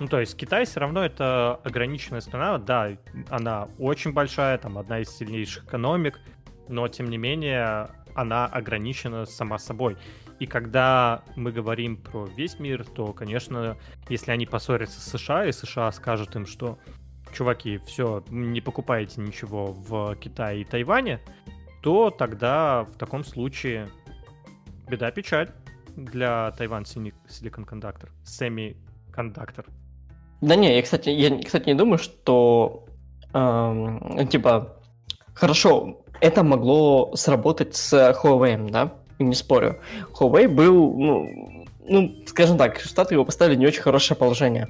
Ну, 0.00 0.08
то 0.08 0.18
есть 0.18 0.36
Китай 0.36 0.64
все 0.64 0.80
равно 0.80 1.04
это 1.04 1.60
ограниченная 1.62 2.20
страна, 2.20 2.58
да, 2.58 2.90
она 3.28 3.68
очень 3.78 4.12
большая, 4.12 4.58
там 4.58 4.76
одна 4.78 5.00
из 5.00 5.16
сильнейших 5.16 5.64
экономик, 5.64 6.20
но 6.68 6.88
тем 6.88 7.10
не 7.10 7.16
менее 7.16 7.90
она 8.14 8.46
ограничена 8.46 9.26
сама 9.26 9.58
собой. 9.58 9.96
И 10.38 10.46
когда 10.46 11.22
мы 11.36 11.52
говорим 11.52 11.96
про 11.96 12.26
весь 12.26 12.58
мир, 12.58 12.84
то, 12.84 13.12
конечно, 13.12 13.76
если 14.08 14.32
они 14.32 14.46
поссорятся 14.46 15.00
с 15.00 15.18
США, 15.18 15.46
и 15.46 15.52
США 15.52 15.92
скажут 15.92 16.34
им, 16.36 16.46
что 16.46 16.78
чуваки, 17.32 17.78
все, 17.86 18.24
не 18.30 18.60
покупайте 18.60 19.20
ничего 19.20 19.72
в 19.72 20.16
Китае 20.16 20.62
и 20.62 20.64
Тайване, 20.64 21.20
то 21.82 22.10
тогда 22.10 22.84
в 22.84 22.96
таком 22.96 23.24
случае 23.24 23.90
беда 24.88 25.10
печаль 25.10 25.50
для 25.96 26.50
Тайван 26.52 26.84
Silicon 26.84 27.66
Conductor, 27.68 28.08
Semiconductor. 28.24 29.66
Да 30.40 30.56
не, 30.56 30.76
я, 30.76 30.82
кстати, 30.82 31.10
я, 31.10 31.42
кстати, 31.42 31.66
не 31.66 31.74
думаю, 31.74 31.98
что 31.98 32.86
эм, 33.32 34.28
типа 34.28 34.73
хорошо, 35.34 36.00
это 36.20 36.42
могло 36.42 37.14
сработать 37.16 37.74
с 37.74 37.92
Huawei, 38.22 38.70
да? 38.70 38.94
Не 39.18 39.34
спорю. 39.34 39.80
Huawei 40.18 40.48
был, 40.48 40.94
ну, 40.94 41.64
ну, 41.86 42.14
скажем 42.26 42.56
так, 42.56 42.80
Штаты 42.80 43.14
его 43.14 43.24
поставили 43.24 43.56
не 43.56 43.66
очень 43.66 43.82
хорошее 43.82 44.16
положение. 44.16 44.68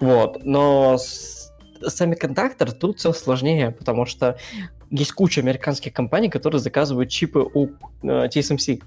Вот. 0.00 0.44
Но 0.44 0.98
с 0.98 1.52
Semiconductor 1.82 2.72
тут 2.72 2.98
все 2.98 3.12
сложнее, 3.12 3.70
потому 3.70 4.06
что 4.06 4.38
есть 4.90 5.12
куча 5.12 5.40
американских 5.40 5.92
компаний, 5.92 6.28
которые 6.28 6.60
заказывают 6.60 7.10
чипы 7.10 7.40
у 7.40 7.68
э, 8.02 8.28
TSMC. 8.28 8.82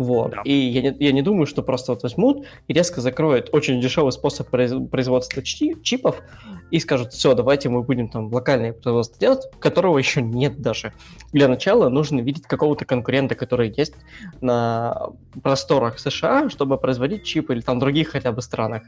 Вот. 0.00 0.30
Да. 0.30 0.40
И 0.46 0.52
я 0.54 0.80
не, 0.80 0.96
я 0.98 1.12
не 1.12 1.20
думаю, 1.20 1.44
что 1.44 1.62
просто 1.62 1.92
вот 1.92 2.02
возьмут 2.02 2.46
и 2.68 2.72
резко 2.72 3.02
закроют 3.02 3.50
очень 3.52 3.82
дешевый 3.82 4.12
способ 4.12 4.48
производства 4.48 5.42
чипов 5.42 6.22
и 6.70 6.80
скажут, 6.80 7.12
все, 7.12 7.34
давайте 7.34 7.68
мы 7.68 7.82
будем 7.82 8.08
там 8.08 8.32
локальное 8.32 8.72
производство 8.72 9.20
делать, 9.20 9.42
которого 9.58 9.98
еще 9.98 10.22
нет 10.22 10.62
даже. 10.62 10.94
Для 11.34 11.48
начала 11.48 11.90
нужно 11.90 12.20
видеть 12.20 12.44
какого-то 12.44 12.86
конкурента, 12.86 13.34
который 13.34 13.74
есть 13.76 13.92
на 14.40 15.10
просторах 15.42 15.98
США, 15.98 16.48
чтобы 16.48 16.78
производить 16.78 17.24
чипы 17.24 17.52
или 17.52 17.60
там 17.60 17.78
других 17.78 18.08
хотя 18.08 18.32
бы 18.32 18.40
странах. 18.40 18.84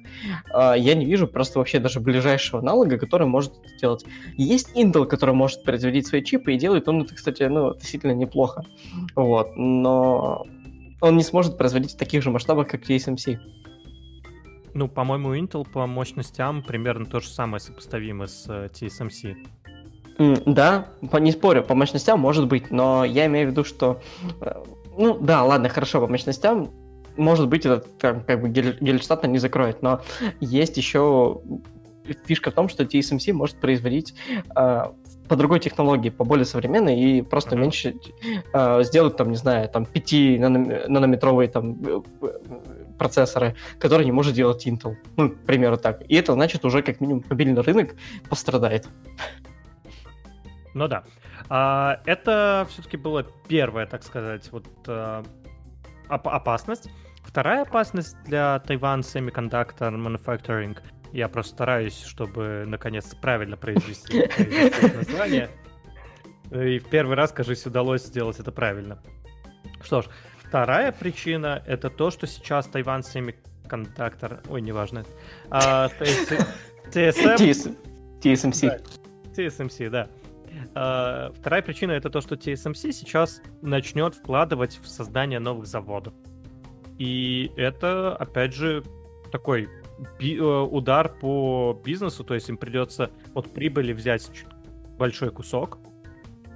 А, 0.51 0.73
я 0.73 0.95
не 0.95 1.05
вижу 1.05 1.27
просто 1.27 1.59
вообще 1.59 1.79
даже 1.79 2.01
ближайшего 2.01 2.61
аналога, 2.61 2.97
который 2.97 3.27
может 3.27 3.53
это 3.59 3.79
делать. 3.79 4.07
Есть 4.39 4.75
Intel, 4.75 5.05
который 5.05 5.35
может 5.35 5.63
производить 5.63 6.07
свои 6.07 6.25
чипы 6.25 6.55
и 6.55 6.57
делает 6.57 6.89
он 6.89 7.03
это, 7.03 7.15
кстати, 7.15 7.43
ну, 7.43 7.67
относительно 7.67 8.13
неплохо. 8.13 8.65
Вот. 9.15 9.51
Но 9.57 10.47
он 11.03 11.17
не 11.17 11.23
сможет 11.23 11.59
производить 11.59 11.93
в 11.93 11.97
таких 11.99 12.23
же 12.23 12.31
масштабах, 12.31 12.69
как 12.69 12.83
TSMC. 12.83 13.39
Ну, 14.75 14.89
по-моему, 14.89 15.35
Intel 15.35 15.69
по 15.71 15.87
мощностям 15.87 16.63
примерно 16.63 17.05
то 17.05 17.21
же 17.21 17.29
самое 17.29 17.61
сопоставимо 17.61 18.27
с 18.27 18.47
э, 18.49 18.69
TSMC. 18.73 19.37
Mm, 20.19 20.43
да, 20.47 20.89
не 21.21 21.33
спорю, 21.33 21.63
по 21.63 21.75
мощностям 21.75 22.21
может 22.21 22.47
быть, 22.47 22.71
но 22.71 23.05
я 23.05 23.27
имею 23.27 23.49
в 23.49 23.51
виду, 23.51 23.65
что... 23.65 24.01
Э, 24.41 24.63
ну, 24.97 25.19
да, 25.19 25.43
ладно, 25.43 25.69
хорошо, 25.69 26.01
по 26.01 26.07
мощностям 26.07 26.71
может 27.17 27.49
быть, 27.49 27.67
этот 27.67 27.99
там, 27.99 28.23
как 28.25 28.41
бы 28.41 28.49
Гельштадт 28.49 29.27
не 29.27 29.39
закроет, 29.39 29.83
но 29.83 30.01
есть 30.41 30.79
еще 30.79 31.43
фишка 32.25 32.51
в 32.51 32.55
том, 32.55 32.69
что 32.69 32.85
TSMC 32.85 33.33
может 33.33 33.57
производить 33.57 34.15
э, 34.57 34.83
по 35.33 35.37
другой 35.37 35.61
технологии, 35.61 36.11
по 36.11 36.25
более 36.25 36.45
современной, 36.45 37.01
и 37.01 37.23
просто 37.23 37.57
uh-huh. 37.57 37.61
меньше 37.61 37.95
э, 38.53 38.83
сделать 38.83 39.17
там, 39.17 39.31
не 39.31 39.37
знаю, 39.37 39.67
там 39.67 39.87
5 39.87 40.13
нанометровые 40.89 41.49
там 41.49 41.79
э, 41.83 42.03
процессоры, 42.99 43.57
которые 43.79 44.05
не 44.05 44.13
может 44.13 44.35
делать 44.35 44.67
Intel. 44.67 44.95
Ну, 45.17 45.31
к 45.31 45.39
примеру, 45.47 45.79
так. 45.79 46.03
И 46.07 46.15
это 46.17 46.35
значит 46.35 46.67
уже 46.67 46.83
как 46.83 47.01
минимум 47.01 47.25
мобильный 47.31 47.63
рынок 47.63 47.95
пострадает. 48.29 48.87
Ну 50.75 50.87
да. 50.87 51.05
А, 51.49 52.03
это 52.05 52.67
все-таки 52.69 52.99
была 52.99 53.25
первая, 53.49 53.87
так 53.87 54.03
сказать, 54.03 54.53
вот 54.53 54.67
оп- 54.87 56.29
опасность. 56.29 56.91
Вторая 57.25 57.63
опасность 57.63 58.23
для 58.27 58.63
Taiwan 58.67 59.01
Semiconductor 59.01 59.97
Manufacturing— 59.97 60.77
я 61.13 61.29
просто 61.29 61.53
стараюсь, 61.53 62.03
чтобы 62.05 62.65
наконец 62.67 63.15
правильно 63.15 63.57
произвести, 63.57 64.29
название. 64.97 65.51
И 66.51 66.79
в 66.79 66.89
первый 66.89 67.17
раз, 67.17 67.33
кажется, 67.33 67.69
удалось 67.69 68.05
сделать 68.05 68.39
это 68.39 68.53
правильно. 68.53 69.03
Что 69.83 70.03
ж, 70.03 70.07
вторая 70.39 70.93
причина 70.93 71.63
это 71.67 71.91
то, 71.91 72.11
что 72.11 72.27
сейчас 72.27 72.67
Тайван 72.67 73.03
семикондуктор... 73.03 74.43
Ой, 74.49 74.61
неважно. 74.61 75.05
А, 75.51 75.89
TSM... 75.99 77.77
TSMC. 78.21 78.83
TSMC, 79.35 79.91
да. 79.91 80.09
А, 80.75 81.33
вторая 81.33 81.63
причина 81.63 81.93
это 81.93 82.11
то, 82.11 82.21
что 82.21 82.35
TSMC 82.35 82.93
сейчас 82.93 83.41
начнет 83.63 84.15
вкладывать 84.15 84.79
в 84.83 84.87
создание 84.87 85.39
новых 85.39 85.67
заводов. 85.67 86.15
И 86.99 87.51
это, 87.57 88.15
опять 88.17 88.55
же, 88.55 88.85
такой 89.31 89.69
удар 90.31 91.09
по 91.09 91.81
бизнесу, 91.85 92.25
то 92.25 92.35
есть 92.35 92.49
им 92.49 92.57
придется 92.57 93.11
от 93.35 93.51
прибыли 93.53 93.93
взять 93.93 94.31
большой 94.99 95.31
кусок 95.31 95.79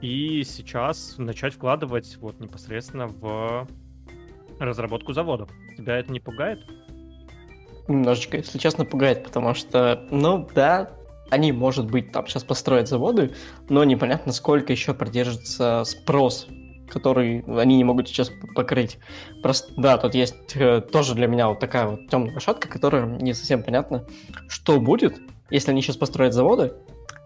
и 0.01 0.45
сейчас 0.45 1.17
начать 1.19 1.55
вкладывать 1.55 2.17
вот 2.21 2.39
непосредственно 2.41 3.07
в 3.07 3.67
разработку 4.59 5.13
заводов. 5.13 5.51
Тебя 5.77 5.99
это 5.99 6.13
не 6.13 6.21
пугает? 6.21 6.61
Немножечко, 7.89 8.39
если 8.39 8.59
честно, 8.59 8.85
пугает, 8.85 9.23
потому 9.25 9.55
что, 9.55 10.07
ну 10.11 10.49
да, 10.55 10.91
они, 11.31 11.53
может 11.53 11.91
быть, 11.91 12.13
там 12.13 12.27
сейчас 12.27 12.45
построят 12.45 12.89
заводы, 12.89 13.35
но 13.69 13.85
непонятно, 13.85 14.33
сколько 14.33 14.73
еще 14.73 14.95
продержится 14.95 15.85
спрос 15.85 16.49
который 16.89 17.45
они 17.47 17.77
не 17.77 17.85
могут 17.85 18.09
сейчас 18.09 18.31
покрыть. 18.55 18.99
Просто, 19.43 19.73
да, 19.77 19.99
тут 19.99 20.15
есть 20.15 20.35
э, 20.55 20.81
тоже 20.81 21.15
для 21.15 21.27
меня 21.27 21.49
вот 21.49 21.61
такая 21.61 21.87
вот 21.87 22.09
темная 22.09 22.35
лошадка, 22.35 22.69
которая 22.69 23.07
не 23.07 23.35
совсем 23.35 23.63
понятно, 23.63 24.05
что 24.49 24.81
будет, 24.81 25.19
если 25.51 25.71
они 25.71 25.83
сейчас 25.83 25.97
построят 25.97 26.35
заводы, 26.35 26.73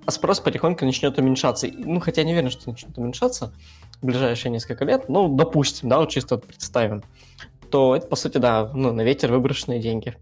а 0.07 0.11
спрос 0.11 0.41
потихоньку 0.41 0.85
начнет 0.85 1.19
уменьшаться. 1.19 1.69
Ну, 1.73 2.01
хотя 2.01 2.23
я 2.23 2.27
не 2.27 2.33
уверен, 2.33 2.51
что 2.51 2.71
начнет 2.71 2.97
уменьшаться 2.97 3.53
в 4.01 4.07
ближайшие 4.07 4.51
несколько 4.51 4.85
лет, 4.85 5.09
ну, 5.09 5.35
допустим, 5.35 5.89
да, 5.89 5.99
вот 5.99 6.11
чисто 6.11 6.37
вот 6.37 6.47
представим, 6.47 7.03
то 7.71 7.95
это, 7.95 8.07
по 8.07 8.17
сути, 8.17 8.39
да, 8.39 8.71
ну, 8.75 8.93
на 8.93 9.03
ветер 9.03 9.31
выброшенные 9.31 9.81
деньги. 9.81 10.17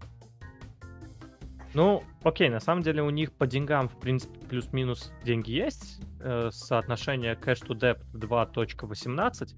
Ну, 1.73 2.03
окей, 2.23 2.49
на 2.49 2.59
самом 2.59 2.81
деле 2.81 3.03
у 3.03 3.09
них 3.09 3.31
по 3.31 3.45
деньгам, 3.45 3.87
в 3.87 3.97
принципе, 3.99 4.39
плюс-минус 4.47 5.11
деньги 5.23 5.51
есть. 5.51 6.01
Э, 6.19 6.49
соотношение 6.51 7.35
cash 7.35 7.65
to 7.65 7.77
debt 7.77 7.99
2.18. 8.13 9.55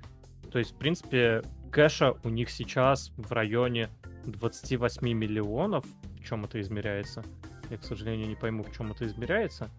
То 0.52 0.60
есть, 0.60 0.72
в 0.74 0.76
принципе, 0.76 1.42
кэша 1.72 2.16
у 2.24 2.30
них 2.30 2.50
сейчас 2.50 3.12
в 3.16 3.32
районе 3.32 3.90
28 4.26 5.08
миллионов. 5.14 5.86
В 6.20 6.24
чем 6.24 6.46
это 6.46 6.60
измеряется? 6.60 7.24
Я, 7.70 7.78
к 7.78 7.84
сожалению, 7.84 8.28
не 8.28 8.36
пойму, 8.36 8.64
в 8.64 8.76
чем 8.76 8.92
это 8.92 9.06
измеряется. 9.08 9.70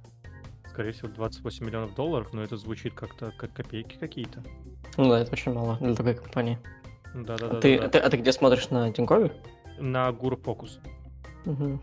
Скорее 0.71 0.93
всего, 0.93 1.09
28 1.09 1.67
миллионов 1.67 1.95
долларов, 1.95 2.33
но 2.33 2.43
это 2.43 2.57
звучит 2.57 2.95
как-то 2.95 3.33
как 3.37 3.53
копейки 3.53 3.99
какие-то. 3.99 4.43
Ну 4.97 5.11
да, 5.11 5.21
это 5.21 5.33
очень 5.33 5.53
мало 5.53 5.77
для 5.79 5.95
такой 5.95 6.15
компании. 6.15 6.59
Да, 7.15 7.37
да, 7.37 7.49
да. 7.49 7.59
А, 7.59 7.61
ты, 7.61 7.79
да, 7.79 7.89
ты, 7.89 7.99
а 7.99 8.09
ты 8.09 8.17
где 8.17 8.33
смотришь 8.33 8.71
на 8.71 8.91
Тинькове? 8.91 9.33
На 9.79 10.09
Guru 10.09 10.43
Focus. 10.43 10.79
Угу. 11.45 11.81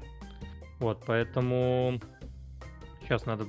Вот, 0.79 1.03
поэтому 1.05 2.00
сейчас 3.01 3.25
надо 3.25 3.45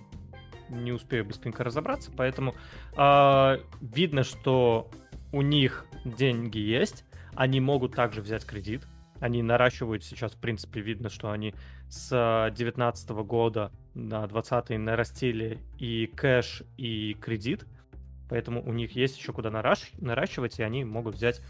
не 0.69 0.93
успею 0.93 1.25
быстренько 1.25 1.65
разобраться, 1.65 2.11
поэтому 2.17 2.55
э, 2.97 3.59
видно, 3.81 4.23
что 4.23 4.91
у 5.33 5.43
них 5.43 5.87
деньги 6.05 6.59
есть, 6.59 7.05
они 7.35 7.61
могут 7.61 7.95
также 7.95 8.21
взять 8.21 8.45
кредит, 8.45 8.87
они 9.21 9.43
наращивают 9.43 10.05
сейчас, 10.05 10.33
в 10.33 10.41
принципе, 10.41 10.81
видно, 10.81 11.09
что 11.09 11.31
они 11.31 11.55
с 11.89 12.09
2019 12.09 13.11
года 13.11 13.71
на 13.95 14.27
2020 14.27 14.79
нарастили 14.79 15.59
и 15.79 16.07
кэш, 16.07 16.63
и 16.77 17.15
кредит, 17.15 17.67
поэтому 18.29 18.65
у 18.65 18.73
них 18.73 18.97
есть 18.97 19.19
еще 19.19 19.33
куда 19.33 19.51
наращ... 19.51 19.91
наращивать, 19.99 20.59
и 20.59 20.63
они 20.63 20.85
могут 20.85 21.17
взять 21.17 21.41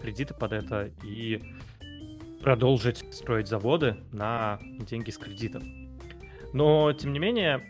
кредиты 0.00 0.34
под 0.34 0.52
это 0.52 0.90
и 1.02 1.42
продолжить 2.42 3.04
строить 3.12 3.48
заводы 3.48 3.96
на 4.12 4.58
деньги 4.80 5.10
с 5.10 5.18
кредитов. 5.18 5.62
Но, 6.52 6.92
тем 6.92 7.12
не 7.12 7.18
менее, 7.18 7.62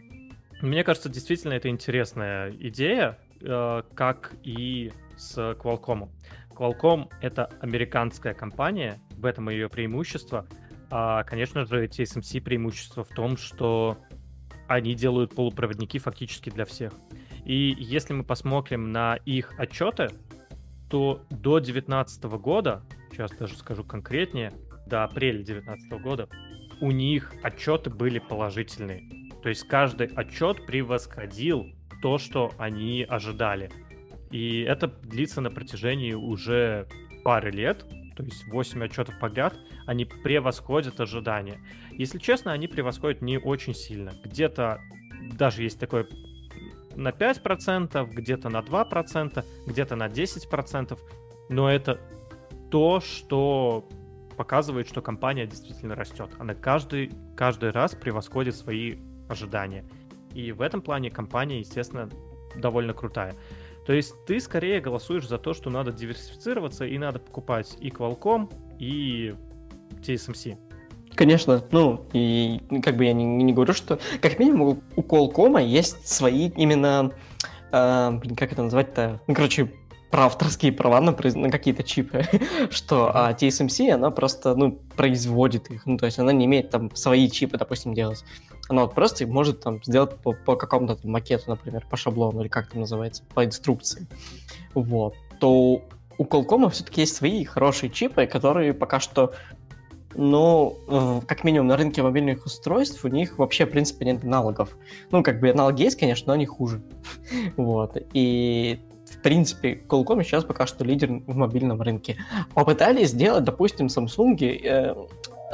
мне 0.61 0.85
кажется, 0.85 1.09
действительно 1.09 1.55
это 1.55 1.69
интересная 1.69 2.51
идея, 2.53 3.19
э, 3.41 3.83
как 3.95 4.35
и 4.43 4.93
с 5.17 5.37
Qualcomm. 5.37 6.09
Qualcomm— 6.51 7.11
это 7.21 7.47
американская 7.61 8.35
компания, 8.35 8.99
в 9.11 9.25
этом 9.25 9.49
ее 9.49 9.69
преимущество. 9.69 10.47
А, 10.91 11.23
конечно 11.25 11.65
же, 11.65 11.87
TSMC 11.87 12.41
преимущество 12.41 13.05
в 13.05 13.09
том, 13.09 13.37
что 13.37 13.99
они 14.67 14.95
делают 14.95 15.35
полупроводники 15.35 15.99
фактически 15.99 16.51
для 16.51 16.65
всех. 16.65 16.93
И 17.45 17.75
если 17.79 18.13
мы 18.13 18.25
посмотрим 18.25 18.93
на 18.93 19.17
их 19.17 19.59
отчеты, 19.59 20.11
то 20.91 21.23
до 21.31 21.61
2019 21.61 22.25
года, 22.39 22.83
сейчас 23.19 23.33
даже 23.33 23.57
скажу 23.57 23.83
конкретнее, 23.83 24.53
до 24.87 25.05
апреля 25.05 25.45
2019 25.45 25.91
года, 26.01 26.29
у 26.81 26.93
них 26.93 27.35
отчеты 27.43 27.91
были 27.91 28.21
положительные. 28.21 29.03
То 29.43 29.49
есть 29.49 29.65
каждый 29.65 30.07
отчет 30.07 30.65
превосходил 30.67 31.67
то, 32.01 32.19
что 32.19 32.53
они 32.59 33.05
ожидали. 33.09 33.71
И 34.31 34.61
это 34.61 34.87
длится 34.87 35.41
на 35.41 35.51
протяжении 35.51 36.13
уже 36.13 36.87
пары 37.25 37.51
лет, 37.51 37.85
то 38.17 38.23
есть 38.23 38.47
8 38.49 38.85
отчетов 38.85 39.19
подряд, 39.19 39.57
они 39.87 40.05
превосходят 40.05 41.01
ожидания. 41.01 41.59
Если 41.93 42.19
честно, 42.19 42.53
они 42.53 42.69
превосходят 42.69 43.21
не 43.21 43.39
очень 43.39 43.75
сильно. 43.75 44.13
Где-то 44.25 44.81
даже 45.33 45.63
есть 45.65 45.81
такое 45.81 46.07
на 46.95 47.09
5%, 47.09 48.13
где-то 48.13 48.49
на 48.49 48.59
2%, 48.59 49.45
где-то 49.67 49.97
на 49.97 50.07
10%, 50.07 50.99
но 51.49 51.71
это 51.71 52.01
то, 52.71 53.01
что 53.01 53.89
показывает, 54.37 54.89
что 54.89 55.03
компания 55.03 55.47
действительно 55.47 55.95
растет. 55.95 56.31
Она 56.39 56.55
каждый, 56.55 57.11
каждый 57.37 57.71
раз 57.71 57.95
превосходит 57.95 58.55
свои 58.55 58.99
ожидания. 59.29 59.85
И 60.35 60.53
в 60.53 60.63
этом 60.63 60.81
плане 60.81 61.11
компания, 61.11 61.59
естественно, 61.61 62.09
довольно 62.57 62.95
крутая. 62.95 63.35
То 63.87 63.93
есть 63.93 64.15
ты 64.27 64.39
скорее 64.39 64.81
голосуешь 64.81 65.27
за 65.27 65.39
то, 65.39 65.55
что 65.55 65.71
надо 65.71 65.93
диверсифицироваться 65.93 66.85
и 66.85 66.99
надо 66.99 67.19
покупать 67.19 67.77
и 67.81 67.89
Qualcomm, 67.89 68.53
и 68.79 69.35
TSMC. 70.03 70.57
Конечно, 71.15 71.65
ну, 71.73 72.07
и 72.13 72.61
как 72.85 72.97
бы 72.97 73.07
я 73.07 73.13
не, 73.13 73.25
не 73.25 73.53
говорю, 73.53 73.73
что 73.73 73.99
как 74.21 74.39
минимум 74.39 74.83
у 74.95 75.03
Qualcomm 75.03 75.65
есть 75.65 76.07
свои 76.07 76.51
именно, 76.51 77.13
э, 77.73 78.21
как 78.37 78.53
это 78.53 78.63
назвать-то, 78.63 79.21
ну, 79.27 79.35
короче, 79.35 79.73
про 80.11 80.27
авторские 80.27 80.73
права 80.73 81.01
на, 81.01 81.13
на 81.13 81.51
какие-то 81.51 81.83
чипы, 81.83 82.25
что 82.71 83.11
а 83.15 83.33
TSMC, 83.33 83.91
она 83.91 84.11
просто, 84.11 84.55
ну, 84.55 84.73
производит 84.97 85.71
их, 85.71 85.87
ну, 85.87 85.99
то 85.99 86.07
есть 86.07 86.19
она 86.19 86.33
не 86.33 86.47
имеет 86.47 86.71
там 86.71 86.95
свои 86.95 87.31
чипы, 87.31 87.59
допустим, 87.59 87.95
делать. 87.95 88.25
Она 88.69 88.83
вот 88.83 88.95
просто 88.95 89.27
может 89.27 89.61
там 89.61 89.83
сделать 89.83 90.17
по, 90.17 90.33
по 90.33 90.57
какому-то 90.57 90.97
там 90.97 91.11
макету, 91.11 91.45
например, 91.49 91.87
по 91.89 91.97
шаблону, 91.97 92.41
или 92.41 92.49
как 92.49 92.69
это 92.69 92.79
называется, 92.79 93.23
по 93.35 93.45
инструкции. 93.45 94.07
Вот. 94.75 95.15
То 95.41 95.83
у 96.19 96.25
Qualcomm 96.25 96.71
все-таки 96.71 97.03
есть 97.03 97.17
свои 97.17 97.45
хорошие 97.45 97.91
чипы, 97.91 98.27
которые 98.27 98.75
пока 98.75 99.01
что 99.01 99.33
ну, 100.15 101.23
как 101.27 101.45
минимум 101.45 101.69
на 101.69 101.77
рынке 101.77 102.03
мобильных 102.03 102.45
устройств 102.45 103.05
у 103.05 103.09
них 103.09 103.39
вообще, 103.39 103.67
в 103.67 103.71
принципе, 103.71 104.05
нет 104.07 104.25
аналогов. 104.25 104.77
Ну, 105.13 105.23
как 105.23 105.39
бы 105.39 105.51
аналоги 105.51 105.83
есть, 105.83 105.99
конечно, 105.99 106.29
но 106.29 106.33
они 106.33 106.45
хуже. 106.45 106.83
вот. 107.57 107.97
И 108.15 108.81
в 109.11 109.23
принципе, 109.23 109.81
Qualcomm 109.89 110.23
сейчас 110.23 110.45
пока 110.45 110.67
что 110.67 110.85
лидер 110.85 111.23
в 111.27 111.37
мобильном 111.37 111.81
рынке. 111.81 112.17
Попытались 112.55 113.11
сделать, 113.11 113.45
допустим, 113.45 113.87
Samsung 113.87 114.37
э, 114.41 114.95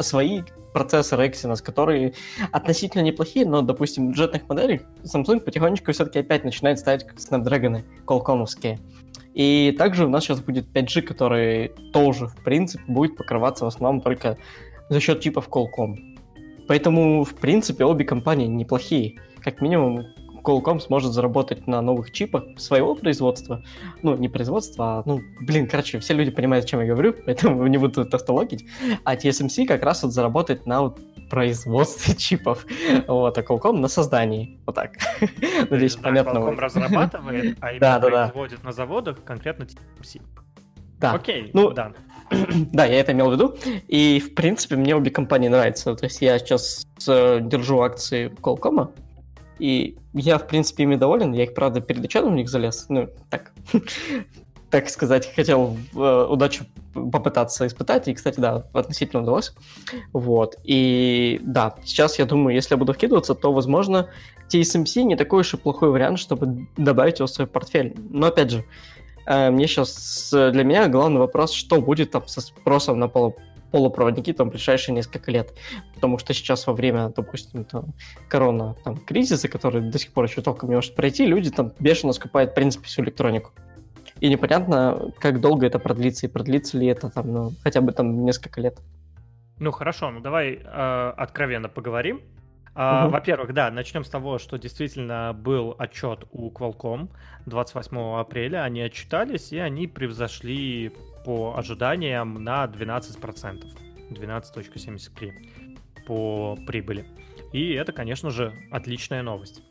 свои 0.03 0.43
процессоры 0.73 1.29
Exynos, 1.29 1.63
которые 1.63 2.15
относительно 2.51 3.03
неплохие, 3.03 3.47
но, 3.47 3.63
допустим, 3.63 4.09
бюджетных 4.09 4.49
моделях 4.49 4.83
Samsung 5.05 5.41
потихонечку 5.41 5.93
все-таки 5.93 6.19
опять 6.19 6.45
начинает 6.45 6.79
ставить 6.79 7.07
Snapdragon 7.17 7.85
Qualcomm'овские. 8.07 8.79
И 9.35 9.75
также 9.79 10.07
у 10.07 10.09
нас 10.09 10.25
сейчас 10.25 10.41
будет 10.41 10.67
5G, 10.73 11.03
который 11.03 11.69
тоже, 11.93 12.29
в 12.29 12.37
принципе, 12.45 12.85
будет 12.87 13.17
покрываться 13.17 13.65
в 13.65 13.69
основном 13.69 14.01
только 14.01 14.37
за 14.89 15.01
счет 15.01 15.21
чипов 15.21 15.49
Qualcomm. 15.49 15.97
Поэтому, 16.67 17.25
в 17.25 17.35
принципе, 17.35 17.85
обе 17.85 18.05
компании 18.05 18.47
неплохие. 18.47 19.21
Как 19.41 19.61
минимум, 19.61 20.05
Qualcomm 20.45 20.81
сможет 20.81 21.13
заработать 21.13 21.67
на 21.67 21.81
новых 21.81 22.13
чипах 22.13 22.45
своего 22.59 22.95
производства. 22.95 23.63
Ну, 24.03 24.17
не 24.17 24.29
производства, 24.29 24.99
а, 24.99 25.03
ну, 25.07 25.21
блин, 25.41 25.67
короче, 25.67 25.99
все 25.99 26.15
люди 26.15 26.31
понимают, 26.31 26.67
о 26.67 26.69
чем 26.69 26.81
я 26.81 26.87
говорю, 26.87 27.15
поэтому 27.27 27.67
не 27.67 27.79
буду 27.79 28.05
тавтологить. 28.05 28.67
А 29.05 29.17
TSMC 29.17 29.67
как 29.67 29.83
раз 29.83 30.03
вот 30.03 30.13
заработает 30.13 30.67
на 30.67 30.83
вот 30.83 31.01
производстве 31.31 32.15
чипов, 32.19 32.67
вот, 33.09 33.39
а 33.39 33.41
Qualcomm 33.41 33.79
на 33.79 33.89
создании, 33.89 34.61
вот 34.67 34.75
так. 34.75 34.93
Надеюсь, 35.71 35.97
понятно. 35.97 36.39
Qualcomm 36.39 36.61
разрабатывает, 36.61 37.57
а 37.61 37.73
именно 37.73 38.01
производит 38.01 38.63
на 38.63 38.73
заводах 38.73 39.25
конкретно 39.25 39.65
TSMC. 39.65 40.23
Да. 41.01 41.13
Окей, 41.13 41.51
ну, 41.53 41.71
да. 41.71 41.93
да, 42.73 42.85
я 42.87 43.01
это 43.01 43.13
имел 43.13 43.31
в 43.31 43.33
виду. 43.33 43.57
И, 43.89 44.21
в 44.21 44.35
принципе, 44.35 44.77
мне 44.77 44.95
обе 44.97 45.11
компании 45.11 45.49
нравятся. 45.49 45.95
То 45.95 46.05
есть 46.05 46.23
я 46.23 46.39
сейчас 46.39 46.87
э, 47.07 47.41
держу 47.43 47.81
акции 47.81 48.29
Qualcomm, 48.41 48.91
и 49.59 49.97
я, 50.13 50.39
в 50.39 50.47
принципе, 50.47 50.85
ими 50.85 50.97
доволен. 50.97 51.33
Я 51.33 51.45
их, 51.45 51.55
правда, 51.55 51.81
перед 51.81 52.03
началом 52.03 52.33
в 52.33 52.37
них 52.37 52.49
залез. 52.49 52.87
Ну, 52.89 53.09
так, 53.31 53.53
так 54.71 54.89
сказать, 54.89 55.33
хотел 55.35 55.77
э, 55.95 56.27
удачу 56.29 56.65
попытаться 56.93 57.67
испытать. 57.67 58.09
И, 58.09 58.15
кстати, 58.15 58.41
да, 58.41 58.67
относительно 58.73 59.23
удалось. 59.23 59.55
Вот. 60.13 60.57
И 60.65 61.41
да, 61.43 61.77
сейчас 61.85 62.19
я 62.19 62.25
думаю, 62.25 62.55
если 62.55 62.75
я 62.75 62.79
буду 62.79 62.93
вкидываться, 62.93 63.35
то, 63.35 63.53
возможно, 63.53 64.09
TSMC 64.53 65.03
не 65.03 65.17
такой 65.17 65.41
уж 65.41 65.55
и 65.55 65.57
плохой 65.57 65.91
вариант, 65.91 66.19
чтобы 66.19 66.67
добавить 66.77 67.19
его 67.19 67.27
в 67.27 67.31
свой 67.31 67.47
портфель. 67.47 67.95
Но, 68.11 68.27
опять 68.29 68.51
же, 68.51 68.65
э, 69.27 69.51
мне 69.51 69.67
сейчас, 69.67 70.31
для 70.33 70.65
меня 70.65 70.89
главный 70.89 71.21
вопрос, 71.21 71.53
что 71.53 71.81
будет 71.81 72.11
там 72.11 72.27
со 72.27 72.41
спросом 72.41 72.99
на 72.99 73.09
полу 73.09 73.37
полупроводники 73.75 74.33
там 74.33 74.51
ближайшие 74.51 74.95
несколько 74.95 75.33
лет. 75.33 75.53
Потому 75.97 76.17
что 76.19 76.33
сейчас 76.33 76.65
во 76.69 76.73
время, 76.73 77.09
допустим, 77.09 77.65
там, 77.65 77.87
корона 78.29 78.77
там, 78.85 78.97
кризиса, 78.99 79.49
который 79.49 79.91
до 79.91 79.99
сих 79.99 80.13
пор 80.13 80.27
еще 80.27 80.43
толком 80.43 80.69
не 80.69 80.77
может 80.77 80.95
пройти, 80.95 81.27
люди 81.27 81.51
там 81.51 81.73
бешено 81.81 82.13
скупают, 82.13 82.53
в 82.53 82.55
принципе, 82.55 82.87
всю 82.87 83.03
электронику. 83.03 83.51
И 84.21 84.29
непонятно, 84.29 85.11
как 85.19 85.41
долго 85.41 85.67
это 85.67 85.81
продлится, 85.81 86.27
и 86.27 86.31
продлится 86.31 86.79
ли 86.79 86.87
это 86.87 87.11
там, 87.11 87.33
ну, 87.33 87.53
хотя 87.65 87.81
бы 87.81 87.91
там 87.91 88.25
несколько 88.25 88.61
лет. 88.61 88.79
Ну 89.59 89.73
хорошо, 89.73 90.13
ну 90.13 90.21
давай 90.21 90.61
э, 90.63 91.13
откровенно 91.17 91.69
поговорим. 91.69 92.21
Uh, 92.77 93.05
угу. 93.05 93.13
Во-первых, 93.13 93.55
да, 93.55 93.71
начнем 93.71 94.05
с 94.05 94.09
того, 94.09 94.39
что 94.39 94.57
действительно 94.57 95.33
был 95.33 95.75
отчет 95.79 96.25
у 96.31 96.51
Qualcomm 96.51 97.09
28 97.47 98.21
апреля. 98.21 98.63
Они 98.63 98.83
отчитались, 98.83 99.53
и 99.53 99.59
они 99.59 99.87
превзошли 99.87 100.93
по 101.25 101.57
ожиданиям 101.57 102.43
на 102.43 102.65
12%. 102.65 103.65
12.73 104.11 105.33
по 106.07 106.57
прибыли. 106.67 107.07
И 107.53 107.73
это, 107.73 107.93
конечно 107.93 108.31
же, 108.31 108.53
отличная 108.71 109.23
новость. 109.23 109.63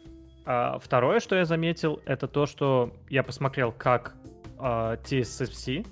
А 0.45 0.79
второе, 0.79 1.19
что 1.19 1.35
я 1.35 1.45
заметил, 1.45 2.01
это 2.05 2.27
то, 2.27 2.45
что 2.45 2.93
я 3.09 3.23
посмотрел, 3.23 3.71
как 3.71 4.15
а, 4.57 4.97
TSFC 4.97 5.87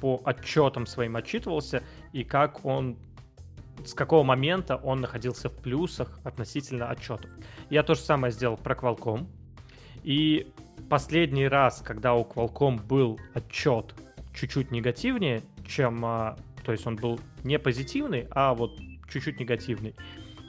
по 0.00 0.20
отчетам 0.24 0.86
своим 0.86 1.16
отчитывался 1.16 1.82
и 2.12 2.24
как 2.24 2.64
он 2.64 2.98
с 3.84 3.94
какого 3.94 4.22
момента 4.22 4.76
он 4.76 5.00
находился 5.00 5.48
в 5.48 5.56
плюсах 5.56 6.18
относительно 6.24 6.88
отчетов. 6.88 7.30
Я 7.70 7.82
то 7.82 7.94
же 7.94 8.00
самое 8.00 8.32
сделал 8.32 8.56
про 8.56 8.74
Qualcomm. 8.74 9.26
И 10.02 10.52
последний 10.88 11.46
раз, 11.46 11.82
когда 11.82 12.14
у 12.14 12.24
Qualcomm 12.24 12.82
был 12.82 13.20
отчет 13.34 13.94
чуть-чуть 14.36 14.70
негативнее, 14.70 15.42
чем... 15.66 16.04
А, 16.04 16.36
то 16.64 16.72
есть 16.72 16.86
он 16.86 16.96
был 16.96 17.18
не 17.44 17.58
позитивный, 17.58 18.26
а 18.30 18.54
вот 18.54 18.78
чуть-чуть 19.08 19.40
негативный. 19.40 19.94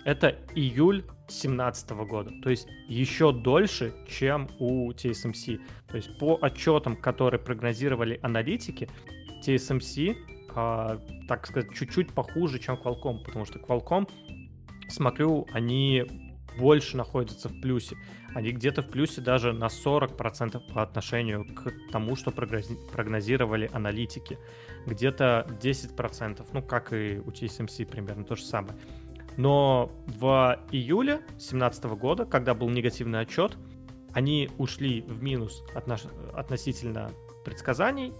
Это 0.03 0.35
июль 0.55 1.03
2017 1.27 1.89
года. 1.91 2.31
То 2.41 2.49
есть 2.49 2.67
еще 2.87 3.31
дольше, 3.31 3.93
чем 4.07 4.49
у 4.59 4.91
TSMC. 4.91 5.59
То 5.87 5.97
есть 5.97 6.17
по 6.17 6.37
отчетам, 6.41 6.95
которые 6.95 7.39
прогнозировали 7.39 8.19
аналитики, 8.23 8.89
TSMC, 9.45 10.15
а, 10.55 10.99
так 11.27 11.45
сказать, 11.45 11.73
чуть-чуть 11.73 12.13
похуже, 12.13 12.59
чем 12.59 12.75
Qualcomm, 12.75 13.23
потому 13.23 13.45
что 13.45 13.59
Qualcomm, 13.59 14.09
смотрю, 14.89 15.45
они 15.51 16.05
больше 16.57 16.97
находятся 16.97 17.49
в 17.49 17.61
плюсе. 17.61 17.95
Они 18.37 18.51
где-то 18.51 18.83
в 18.83 18.89
плюсе 18.91 19.19
даже 19.19 19.51
на 19.51 19.65
40% 19.65 20.71
по 20.71 20.83
отношению 20.83 21.43
к 21.43 21.73
тому, 21.91 22.15
что 22.15 22.29
прогнозировали 22.29 23.67
аналитики. 23.73 24.37
Где-то 24.85 25.47
10%, 25.59 26.45
ну 26.53 26.61
как 26.61 26.93
и 26.93 27.17
у 27.17 27.31
TSMC 27.31 27.87
примерно 27.87 28.25
то 28.25 28.35
же 28.35 28.43
самое. 28.43 28.75
Но 29.37 29.91
в 30.05 30.59
июле 30.71 31.21
2017 31.29 31.85
года, 31.85 32.25
когда 32.25 32.53
был 32.53 32.69
негативный 32.69 33.21
отчет, 33.21 33.57
они 34.13 34.51
ушли 34.59 35.01
в 35.01 35.23
минус 35.23 35.63
отнош... 35.73 36.03
относительно 36.35 37.09
предсказаний 37.43 38.13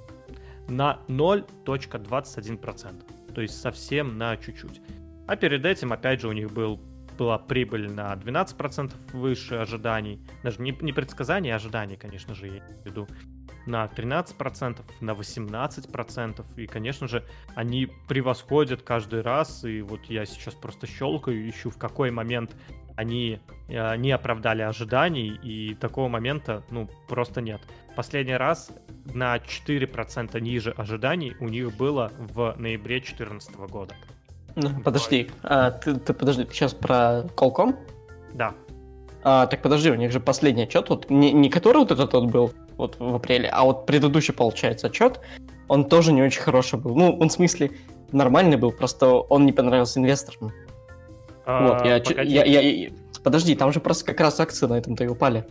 на 0.67 0.99
0.21%. 1.10 3.34
То 3.36 3.41
есть 3.41 3.62
совсем 3.62 4.17
на 4.17 4.36
чуть-чуть. 4.36 4.82
А 5.27 5.36
перед 5.36 5.63
этим, 5.63 5.93
опять 5.93 6.21
же, 6.21 6.27
у 6.27 6.32
них 6.32 6.51
был, 6.51 6.80
была 7.17 7.38
прибыль 7.38 7.91
на 7.91 8.13
12% 8.13 8.93
выше 9.13 9.56
ожиданий. 9.56 10.21
Даже 10.43 10.62
не, 10.62 10.77
не 10.82 10.93
предсказаний, 10.93 11.51
а 11.51 11.56
ожиданий, 11.56 11.97
конечно 11.97 12.36
же, 12.36 12.47
я 12.47 12.58
имею 12.60 12.82
в 12.82 12.86
виду. 12.86 13.08
На 13.65 13.86
13%, 13.86 14.82
на 15.01 15.12
18%. 15.12 16.45
И, 16.56 16.67
конечно 16.67 17.08
же, 17.08 17.25
они 17.56 17.89
превосходят 18.08 18.82
каждый 18.82 19.21
раз. 19.21 19.65
И 19.65 19.82
вот 19.82 20.06
я 20.06 20.25
сейчас 20.25 20.53
просто 20.53 20.88
щелкаю, 20.88 21.49
ищу, 21.49 21.69
в 21.69 21.77
какой 21.77 22.12
момент 22.12 22.56
они 22.97 23.39
э, 23.67 23.95
не 23.97 24.12
оправдали 24.12 24.63
ожиданий, 24.63 25.39
и 25.43 25.75
такого 25.75 26.08
момента, 26.08 26.63
ну, 26.71 26.89
просто 27.08 27.41
нет. 27.41 27.62
Последний 27.95 28.36
раз 28.36 28.71
на 29.13 29.38
4% 29.38 30.39
ниже 30.41 30.71
ожиданий 30.71 31.36
у 31.39 31.47
них 31.47 31.75
было 31.77 32.12
в 32.17 32.56
ноябре 32.58 32.97
2014 32.97 33.56
года. 33.56 33.95
Ну, 34.60 34.70
подожди, 34.84 35.30
а, 35.43 35.70
ты, 35.70 35.96
ты 35.96 36.13
подожди, 36.13 36.43
ты 36.43 36.52
сейчас 36.52 36.74
про 36.74 37.26
Колком? 37.36 37.76
Да. 38.34 38.56
А, 39.24 39.46
так 39.46 39.62
подожди, 39.62 39.91
у 39.91 39.96
них 39.96 40.12
же 40.12 40.20
последний 40.20 40.63
отчет, 40.63 40.89
вот 40.89 41.12
не, 41.12 41.32
не 41.32 41.52
который 41.52 41.78
вот 41.78 41.91
этот 41.91 42.12
вот 42.12 42.26
был 42.26 42.54
вот 42.76 42.96
в 42.98 43.15
апреле, 43.15 43.50
а 43.50 43.65
вот 43.65 43.86
предыдущий, 43.86 44.34
получается, 44.34 44.88
отчет, 44.88 45.20
он 45.67 45.86
тоже 45.86 46.12
не 46.12 46.24
очень 46.24 46.41
хороший 46.41 46.80
был. 46.80 46.96
Ну, 46.96 47.15
он 47.20 47.30
в 47.30 47.32
смысле 47.32 47.70
нормальный 48.12 48.58
был, 48.58 48.72
просто 48.72 49.08
он 49.08 49.46
не 49.46 49.52
понравился 49.52 50.00
инвесторам. 50.00 50.52
А, 51.46 51.67
вот, 51.67 51.86
я, 51.86 51.98
я, 52.24 52.43
я, 52.43 52.62
я... 52.62 52.89
Подожди, 53.24 53.54
там 53.56 53.72
же 53.72 53.80
просто 53.80 54.06
как 54.06 54.20
раз 54.22 54.39
акции 54.39 54.65
на 54.65 54.80
этом-то 54.80 55.04
и 55.04 55.08
упали. 55.08 55.46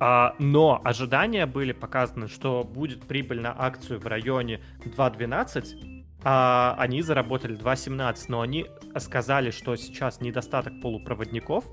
А, 0.00 0.34
но 0.38 0.80
ожидания 0.82 1.44
были 1.44 1.72
показаны, 1.72 2.28
что 2.28 2.64
будет 2.64 3.06
прибыль 3.06 3.40
на 3.40 3.54
акцию 3.56 4.00
в 4.00 4.06
районе 4.06 4.60
2.12, 4.84 6.04
а 6.24 6.74
они 6.78 7.02
заработали 7.02 7.56
2.17, 7.56 8.24
но 8.28 8.40
они 8.40 8.66
сказали, 8.98 9.50
что 9.50 9.76
сейчас 9.76 10.22
недостаток 10.22 10.80
полупроводников, 10.80 11.64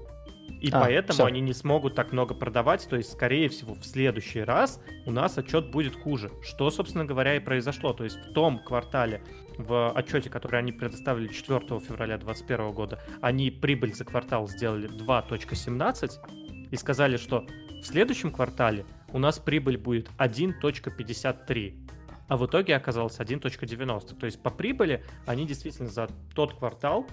и 0.61 0.69
а, 0.71 0.81
поэтому 0.81 1.13
все. 1.13 1.25
они 1.25 1.39
не 1.39 1.53
смогут 1.53 1.95
так 1.95 2.11
много 2.11 2.33
продавать, 2.33 2.87
то 2.89 2.95
есть, 2.95 3.11
скорее 3.11 3.47
всего, 3.47 3.75
в 3.75 3.83
следующий 3.85 4.41
раз 4.41 4.81
у 5.05 5.11
нас 5.11 5.37
отчет 5.37 5.71
будет 5.71 5.95
хуже. 5.95 6.31
Что, 6.41 6.69
собственно 6.69 7.05
говоря, 7.05 7.35
и 7.35 7.39
произошло. 7.39 7.93
То 7.93 8.03
есть 8.03 8.17
в 8.17 8.33
том 8.33 8.59
квартале, 8.59 9.21
в 9.57 9.91
отчете, 9.91 10.29
который 10.29 10.59
они 10.59 10.71
предоставили 10.71 11.27
4 11.27 11.59
февраля 11.79 12.17
2021 12.17 12.71
года, 12.71 12.99
они 13.21 13.51
прибыль 13.51 13.93
за 13.93 14.05
квартал 14.05 14.47
сделали 14.47 14.89
2.17 14.89 16.69
и 16.71 16.75
сказали, 16.75 17.17
что 17.17 17.45
в 17.81 17.85
следующем 17.85 18.31
квартале 18.31 18.85
у 19.13 19.19
нас 19.19 19.39
прибыль 19.39 19.77
будет 19.77 20.09
1.53 20.17 21.87
а 22.27 22.35
в 22.35 22.45
итоге 22.45 22.75
оказалось 22.75 23.19
1.90. 23.19 24.19
То 24.19 24.25
есть 24.25 24.41
по 24.41 24.49
прибыли 24.49 25.03
они 25.25 25.45
действительно 25.45 25.89
за 25.89 26.09
тот 26.35 26.53
квартал 26.55 27.07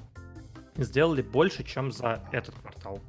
сделали 0.76 1.22
больше, 1.22 1.62
чем 1.62 1.92
за 1.92 2.20
этот 2.32 2.54
квартал. 2.56 3.00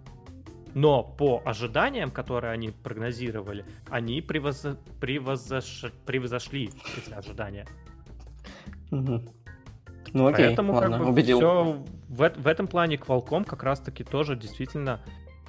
Но 0.76 1.04
по 1.04 1.42
ожиданиям, 1.46 2.12
которые 2.12 2.52
они 2.52 2.70
прогнозировали, 2.70 3.66
они 3.90 4.22
превоз... 4.22 4.66
Превозош... 5.00 5.86
превозошли 6.06 6.70
эти 6.98 7.14
ожидания. 7.14 7.66
Угу. 8.92 9.24
Ну 10.14 10.28
окей, 10.28 10.48
Поэтому 10.48 10.74
ладно, 10.74 10.98
как 10.98 11.06
бы 11.06 11.12
убедил. 11.12 11.38
Все 11.38 11.84
в, 12.10 12.34
в 12.36 12.48
этом 12.48 12.68
плане 12.68 12.98
Qualcomm 12.98 13.46
как 13.46 13.64
раз-таки 13.64 14.04
тоже 14.04 14.36
действительно 14.36 15.02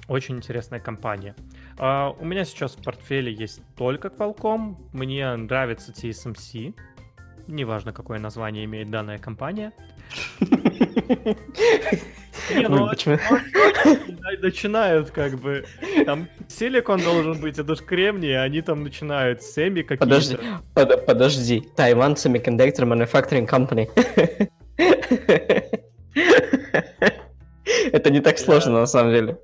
очень 0.08 0.36
интересная 0.36 0.80
компания. 0.80 1.34
Uh, 1.78 2.16
у 2.18 2.24
меня 2.24 2.44
сейчас 2.46 2.72
в 2.72 2.82
портфеле 2.82 3.32
есть 3.32 3.60
только 3.76 4.08
Qualcomm. 4.08 4.76
Мне 4.92 5.36
нравится 5.36 5.92
TSMC. 5.92 6.74
Неважно, 7.48 7.92
какое 7.92 8.18
название 8.18 8.64
имеет 8.64 8.90
данная 8.90 9.18
компания. 9.18 9.72
Не, 12.54 12.68
ну, 12.68 12.86
начинают 14.40 15.10
как 15.10 15.38
бы... 15.38 15.64
Там 16.04 16.28
силикон 16.48 17.00
должен 17.02 17.40
быть, 17.40 17.58
это 17.58 17.74
же 17.74 17.82
кремний, 17.82 18.36
а 18.36 18.42
они 18.42 18.62
там 18.62 18.82
начинают 18.82 19.42
семи 19.42 19.82
какие-то. 19.82 20.04
Подожди, 20.04 20.38
под, 20.74 21.06
подожди. 21.06 21.62
Taiwan 21.76 22.14
Semiconductor 22.14 22.86
Manufacturing 22.86 23.48
Company. 23.48 23.88
Это 27.92 28.10
не 28.10 28.20
так 28.20 28.38
сложно, 28.38 28.80
на 28.80 28.86
самом 28.86 29.12
деле. 29.12 29.38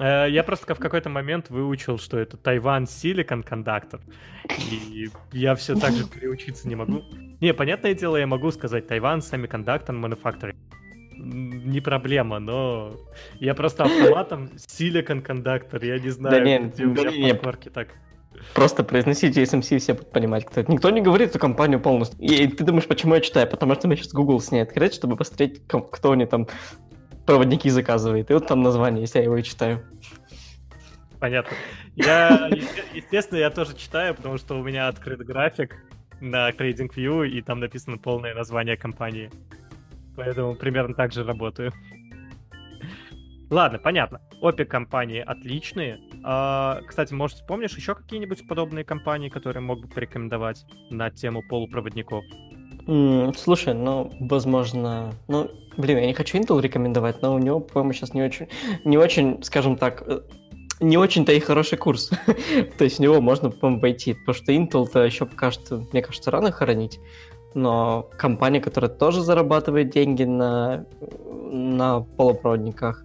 Э, 0.00 0.26
я 0.28 0.42
просто 0.42 0.74
в 0.74 0.78
какой-то 0.78 1.10
момент 1.10 1.50
выучил, 1.50 1.98
что 1.98 2.18
это 2.18 2.36
Тайван 2.36 2.84
Silicon 2.84 3.46
Conductor. 3.46 4.00
И 4.70 5.08
я 5.32 5.54
все 5.54 5.74
так 5.74 5.92
же 5.92 6.06
переучиться 6.06 6.68
не 6.68 6.74
могу. 6.74 7.02
Не, 7.40 7.52
понятное 7.52 7.94
дело, 7.94 8.16
я 8.16 8.26
могу 8.26 8.50
сказать 8.50 8.86
Тайван 8.86 9.20
Semiconductor 9.20 9.88
Manufacturing. 9.88 10.56
Не 11.16 11.80
проблема, 11.80 12.38
но 12.38 12.96
я 13.40 13.54
просто 13.54 13.84
автоматом 13.84 14.50
Silicon 14.56 15.22
Conductor, 15.22 15.84
я 15.84 15.98
не 15.98 16.08
знаю, 16.08 16.34
да 16.34 16.40
не, 16.42 16.58
где 16.68 16.86
у 16.86 16.92
меня 16.94 17.34
в 17.34 17.70
так. 17.70 17.88
Просто 18.54 18.84
произносите 18.84 19.42
SMC, 19.42 19.78
все 19.78 19.92
будут 19.92 20.12
понимать, 20.12 20.46
кто 20.46 20.62
это. 20.62 20.72
Никто 20.72 20.88
не 20.88 21.02
говорит 21.02 21.30
эту 21.30 21.38
компанию 21.38 21.78
полностью. 21.78 22.18
И 22.20 22.46
ты 22.46 22.64
думаешь, 22.64 22.86
почему 22.86 23.14
я 23.14 23.20
читаю? 23.20 23.46
Потому 23.46 23.74
что 23.74 23.86
мне 23.86 23.98
сейчас 23.98 24.12
Google 24.14 24.40
с 24.40 24.50
ней 24.50 24.60
открыть, 24.60 24.94
чтобы 24.94 25.16
посмотреть, 25.16 25.60
кто 25.66 26.12
они 26.12 26.24
там 26.24 26.48
проводники 27.30 27.70
заказывает. 27.70 28.28
И 28.30 28.34
вот 28.34 28.48
там 28.48 28.62
название, 28.62 29.02
если 29.02 29.18
я 29.18 29.24
его 29.24 29.36
и 29.36 29.42
читаю. 29.44 29.84
Понятно. 31.20 31.56
Я, 31.94 32.50
естественно, 32.92 33.38
я 33.38 33.50
тоже 33.50 33.76
читаю, 33.76 34.14
потому 34.14 34.36
что 34.36 34.58
у 34.58 34.64
меня 34.64 34.88
открыт 34.88 35.20
график 35.20 35.76
на 36.20 36.50
TradingView, 36.50 37.28
и 37.28 37.40
там 37.40 37.60
написано 37.60 37.98
полное 37.98 38.34
название 38.34 38.76
компании. 38.76 39.30
Поэтому 40.16 40.56
примерно 40.56 40.94
так 40.94 41.12
же 41.12 41.22
работаю. 41.22 41.72
Ладно, 43.48 43.78
понятно. 43.78 44.20
Обе 44.40 44.64
компании 44.64 45.20
отличные. 45.20 45.98
А, 46.24 46.80
кстати, 46.86 47.14
может, 47.14 47.36
вспомнишь 47.38 47.76
еще 47.76 47.94
какие-нибудь 47.94 48.46
подобные 48.48 48.84
компании, 48.84 49.28
которые 49.28 49.62
мог 49.62 49.82
бы 49.82 49.88
порекомендовать 49.88 50.64
на 50.90 51.10
тему 51.10 51.42
полупроводников? 51.48 52.24
Слушай, 53.36 53.74
ну, 53.74 54.10
возможно, 54.18 55.14
ну, 55.28 55.48
блин, 55.76 55.98
я 55.98 56.06
не 56.06 56.12
хочу 56.12 56.36
Intel 56.38 56.60
рекомендовать, 56.60 57.22
но 57.22 57.34
у 57.34 57.38
него, 57.38 57.60
по-моему, 57.60 57.92
сейчас 57.92 58.14
не 58.14 58.22
очень, 58.22 58.48
не 58.84 58.98
очень, 58.98 59.44
скажем 59.44 59.76
так, 59.76 60.02
э, 60.08 60.22
не 60.80 60.96
очень-то 60.96 61.30
и 61.30 61.38
хороший 61.38 61.78
курс. 61.78 62.10
То 62.78 62.82
есть 62.82 62.96
в 62.96 62.98
него 62.98 63.20
можно, 63.20 63.50
по-моему, 63.50 63.80
пойти, 63.80 64.14
потому 64.14 64.34
что 64.34 64.50
Intel-то 64.50 65.04
еще 65.04 65.24
пока 65.24 65.52
что, 65.52 65.86
мне 65.92 66.02
кажется, 66.02 66.32
рано 66.32 66.50
хоронить. 66.50 66.98
Но 67.54 68.10
компания, 68.18 68.60
которая 68.60 68.90
тоже 68.90 69.22
зарабатывает 69.22 69.90
деньги 69.90 70.24
на, 70.24 70.84
на 71.30 72.00
полупроводниках, 72.00 73.04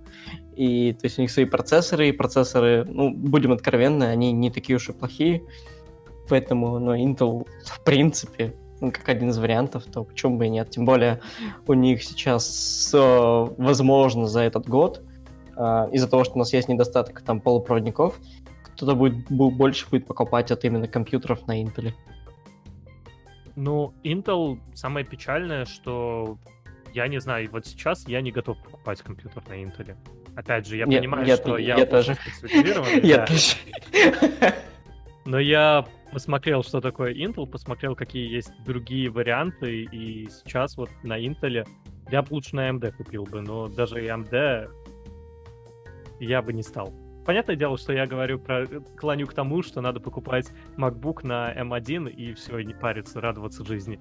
и 0.55 0.93
то 0.93 1.05
есть 1.05 1.19
у 1.19 1.21
них 1.21 1.29
свои 1.29 1.45
процессоры, 1.45 2.09
и 2.09 2.11
процессоры, 2.11 2.85
ну, 2.85 3.11
будем 3.11 3.51
откровенны, 3.51 4.05
они 4.05 4.31
не 4.31 4.49
такие 4.49 4.77
уж 4.77 4.89
и 4.89 4.93
плохие. 4.93 5.43
Поэтому, 6.27 6.79
ну, 6.79 6.95
Intel, 6.95 7.47
в 7.63 7.83
принципе, 7.83 8.55
как 8.91 9.09
один 9.09 9.29
из 9.29 9.37
вариантов, 9.37 9.83
то 9.85 10.03
почему 10.03 10.37
бы 10.37 10.47
и 10.47 10.49
нет. 10.49 10.69
Тем 10.69 10.85
более 10.85 11.21
у 11.67 11.73
них 11.73 12.03
сейчас, 12.03 12.91
э, 12.93 13.47
возможно, 13.57 14.27
за 14.27 14.41
этот 14.41 14.67
год, 14.67 15.01
э, 15.55 15.61
из-за 15.91 16.07
того, 16.07 16.23
что 16.23 16.35
у 16.35 16.39
нас 16.39 16.53
есть 16.53 16.69
недостаток 16.69 17.21
там 17.21 17.39
полупроводников, 17.39 18.19
кто-то 18.63 18.95
будет 18.95 19.29
больше 19.29 19.89
будет 19.89 20.05
покупать 20.05 20.51
от 20.51 20.65
именно 20.65 20.87
компьютеров 20.87 21.47
на 21.47 21.61
Intel. 21.61 21.93
Ну, 23.55 23.93
Intel 24.03 24.59
самое 24.73 25.05
печальное, 25.05 25.65
что 25.65 26.37
я 26.93 27.07
не 27.07 27.19
знаю, 27.19 27.49
вот 27.51 27.65
сейчас 27.65 28.07
я 28.07 28.21
не 28.21 28.31
готов 28.31 28.57
покупать 28.63 29.01
компьютер 29.01 29.43
на 29.47 29.53
Intel. 29.53 29.95
Опять 30.35 30.67
же, 30.67 30.75
я 30.75 30.85
нет, 30.85 31.01
понимаю, 31.01 31.25
я, 31.25 31.37
что 31.37 31.57
я, 31.57 31.77
я 31.77 31.85
тоже. 31.85 32.17
Я 33.01 33.25
тоже. 33.25 33.55
Но 35.25 35.39
я 35.39 35.85
посмотрел, 36.11 36.63
что 36.63 36.81
такое 36.81 37.13
Intel, 37.13 37.45
посмотрел, 37.47 37.95
какие 37.95 38.33
есть 38.33 38.51
другие 38.65 39.09
варианты, 39.09 39.83
и 39.83 40.27
сейчас 40.29 40.77
вот 40.77 40.89
на 41.03 41.19
Intel 41.19 41.65
я 42.11 42.21
бы 42.21 42.27
лучше 42.33 42.55
на 42.55 42.69
AMD 42.69 42.91
купил 42.97 43.23
бы, 43.23 43.41
но 43.41 43.67
даже 43.67 44.05
AMD 44.05 44.69
я 46.19 46.41
бы 46.41 46.53
не 46.53 46.63
стал. 46.63 46.93
Понятное 47.25 47.55
дело, 47.55 47.77
что 47.77 47.91
я 47.91 48.05
говорю 48.05 48.39
про 48.39 48.67
клоню 48.97 49.25
к 49.25 49.33
тому, 49.33 49.63
что 49.63 49.81
надо 49.81 49.99
покупать 49.99 50.51
MacBook 50.77 51.25
на 51.25 51.51
M1 51.53 52.09
и 52.11 52.33
все, 52.33 52.59
не 52.59 52.75
париться, 52.75 53.19
радоваться 53.19 53.65
жизни. 53.65 53.99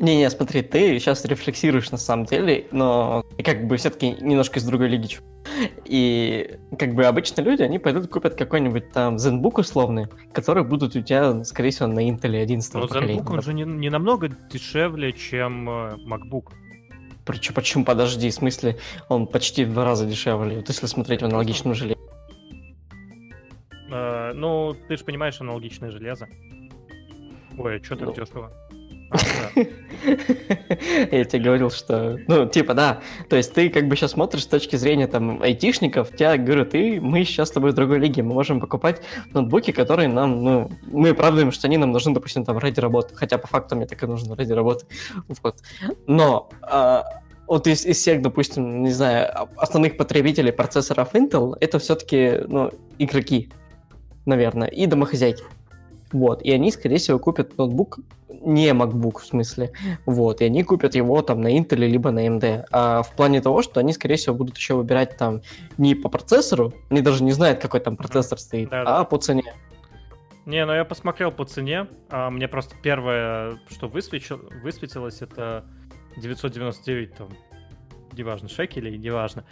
Не-не, 0.00 0.30
смотри, 0.30 0.62
ты 0.62 0.98
сейчас 0.98 1.24
рефлексируешь 1.26 1.90
на 1.90 1.98
самом 1.98 2.24
деле, 2.24 2.66
но 2.72 3.24
как 3.44 3.66
бы 3.66 3.76
все-таки 3.76 4.12
немножко 4.20 4.58
из 4.58 4.64
другой 4.64 4.88
лиги. 4.88 5.18
И 5.84 6.58
как 6.78 6.94
бы 6.94 7.04
обычно 7.04 7.42
люди, 7.42 7.62
они 7.62 7.78
пойдут 7.78 8.08
купят 8.10 8.34
какой-нибудь 8.34 8.92
там 8.92 9.16
ZenBook 9.16 9.60
условный, 9.60 10.06
который 10.32 10.64
будут 10.64 10.96
у 10.96 11.02
тебя, 11.02 11.44
скорее 11.44 11.70
всего, 11.70 11.86
на 11.86 12.08
Intel 12.08 12.40
11 12.40 12.74
Но 12.74 12.80
поколения. 12.82 13.20
ZenBook, 13.20 13.32
он 13.34 13.42
же 13.42 13.52
не, 13.52 13.64
не 13.64 13.90
намного 13.90 14.28
дешевле, 14.28 15.12
чем 15.12 15.68
э, 15.68 15.96
MacBook. 16.06 16.52
Почему, 17.26 17.54
почему, 17.54 17.84
подожди, 17.84 18.30
в 18.30 18.34
смысле, 18.34 18.78
он 19.08 19.26
почти 19.26 19.64
в 19.64 19.72
два 19.74 19.84
раза 19.84 20.06
дешевле, 20.06 20.56
вот 20.56 20.68
если 20.68 20.86
смотреть 20.86 21.20
в 21.20 21.26
аналогичном 21.26 21.74
железе. 21.74 22.00
Э, 23.90 24.32
ну, 24.34 24.74
ты 24.88 24.96
же 24.96 25.04
понимаешь, 25.04 25.40
аналогичное 25.40 25.90
железо. 25.90 26.26
Ой, 27.58 27.76
а 27.76 27.84
что 27.84 27.96
так 27.96 28.08
Ну. 28.08 28.14
дешево? 28.14 28.52
А. 29.10 29.18
Я 31.10 31.24
тебе 31.24 31.42
говорил, 31.42 31.70
что... 31.70 32.18
Ну, 32.26 32.46
типа, 32.46 32.74
да. 32.74 33.00
То 33.28 33.36
есть 33.36 33.52
ты 33.52 33.68
как 33.68 33.88
бы 33.88 33.96
сейчас 33.96 34.12
смотришь 34.12 34.44
с 34.44 34.46
точки 34.46 34.76
зрения 34.76 35.06
там 35.06 35.42
айтишников, 35.42 36.14
тебя 36.16 36.36
говорят, 36.36 36.70
ты, 36.70 37.00
мы 37.00 37.24
сейчас 37.24 37.48
с 37.48 37.52
тобой 37.52 37.72
в 37.72 37.74
другой 37.74 37.98
лиге, 37.98 38.22
мы 38.22 38.34
можем 38.34 38.60
покупать 38.60 39.02
ноутбуки, 39.32 39.72
которые 39.72 40.08
нам, 40.08 40.42
ну, 40.42 40.70
мы 40.86 41.10
оправдываем, 41.10 41.52
что 41.52 41.66
они 41.66 41.76
нам 41.76 41.92
нужны, 41.92 42.14
допустим, 42.14 42.44
там 42.44 42.58
ради 42.58 42.80
работы. 42.80 43.14
Хотя 43.14 43.38
по 43.38 43.46
факту 43.46 43.76
мне 43.76 43.86
так 43.86 44.02
и 44.02 44.06
нужно 44.06 44.34
ради 44.36 44.52
работы. 44.52 44.86
Вот. 45.42 45.56
Но 46.06 46.50
а, 46.60 47.04
вот 47.46 47.66
из, 47.66 47.86
из 47.86 47.98
всех, 47.98 48.20
допустим, 48.22 48.82
не 48.82 48.90
знаю, 48.90 49.48
основных 49.56 49.96
потребителей 49.96 50.52
процессоров 50.52 51.14
Intel, 51.14 51.56
это 51.60 51.78
все-таки, 51.78 52.42
ну, 52.46 52.70
игроки, 52.98 53.50
наверное, 54.26 54.68
и 54.68 54.86
домохозяйки. 54.86 55.42
Вот, 56.12 56.42
и 56.42 56.50
они, 56.50 56.72
скорее 56.72 56.98
всего, 56.98 57.18
купят 57.18 57.56
ноутбук, 57.56 58.00
не 58.40 58.68
MacBook 58.70 59.18
в 59.20 59.26
смысле, 59.26 59.72
вот, 60.06 60.40
и 60.40 60.44
они 60.44 60.62
купят 60.64 60.94
его 60.94 61.20
там 61.22 61.40
на 61.40 61.56
Intel 61.56 61.76
либо 61.76 62.10
на 62.10 62.26
AMD. 62.26 62.64
А 62.72 63.02
в 63.02 63.14
плане 63.14 63.40
того, 63.40 63.62
что 63.62 63.80
они, 63.80 63.92
скорее 63.92 64.16
всего, 64.16 64.34
будут 64.34 64.56
еще 64.56 64.74
выбирать 64.74 65.16
там 65.16 65.42
не 65.78 65.94
по 65.94 66.08
процессору, 66.08 66.72
они 66.90 67.02
даже 67.02 67.22
не 67.22 67.32
знают, 67.32 67.60
какой 67.60 67.80
там 67.80 67.96
процессор 67.96 68.38
стоит, 68.38 68.70
Да-да. 68.70 69.00
а 69.00 69.04
по 69.04 69.18
цене. 69.18 69.44
Не, 70.46 70.64
ну 70.64 70.72
я 70.72 70.84
посмотрел 70.84 71.30
по 71.32 71.44
цене. 71.44 71.86
а, 72.08 72.30
мне 72.30 72.48
просто 72.48 72.74
первое, 72.82 73.58
что 73.68 73.88
высветил- 73.88 74.48
высветилось, 74.62 75.20
это 75.22 75.64
999 76.16 77.14
там, 77.14 77.28
неважно, 78.16 78.48
шекелей, 78.48 78.96
неважно. 78.98 79.44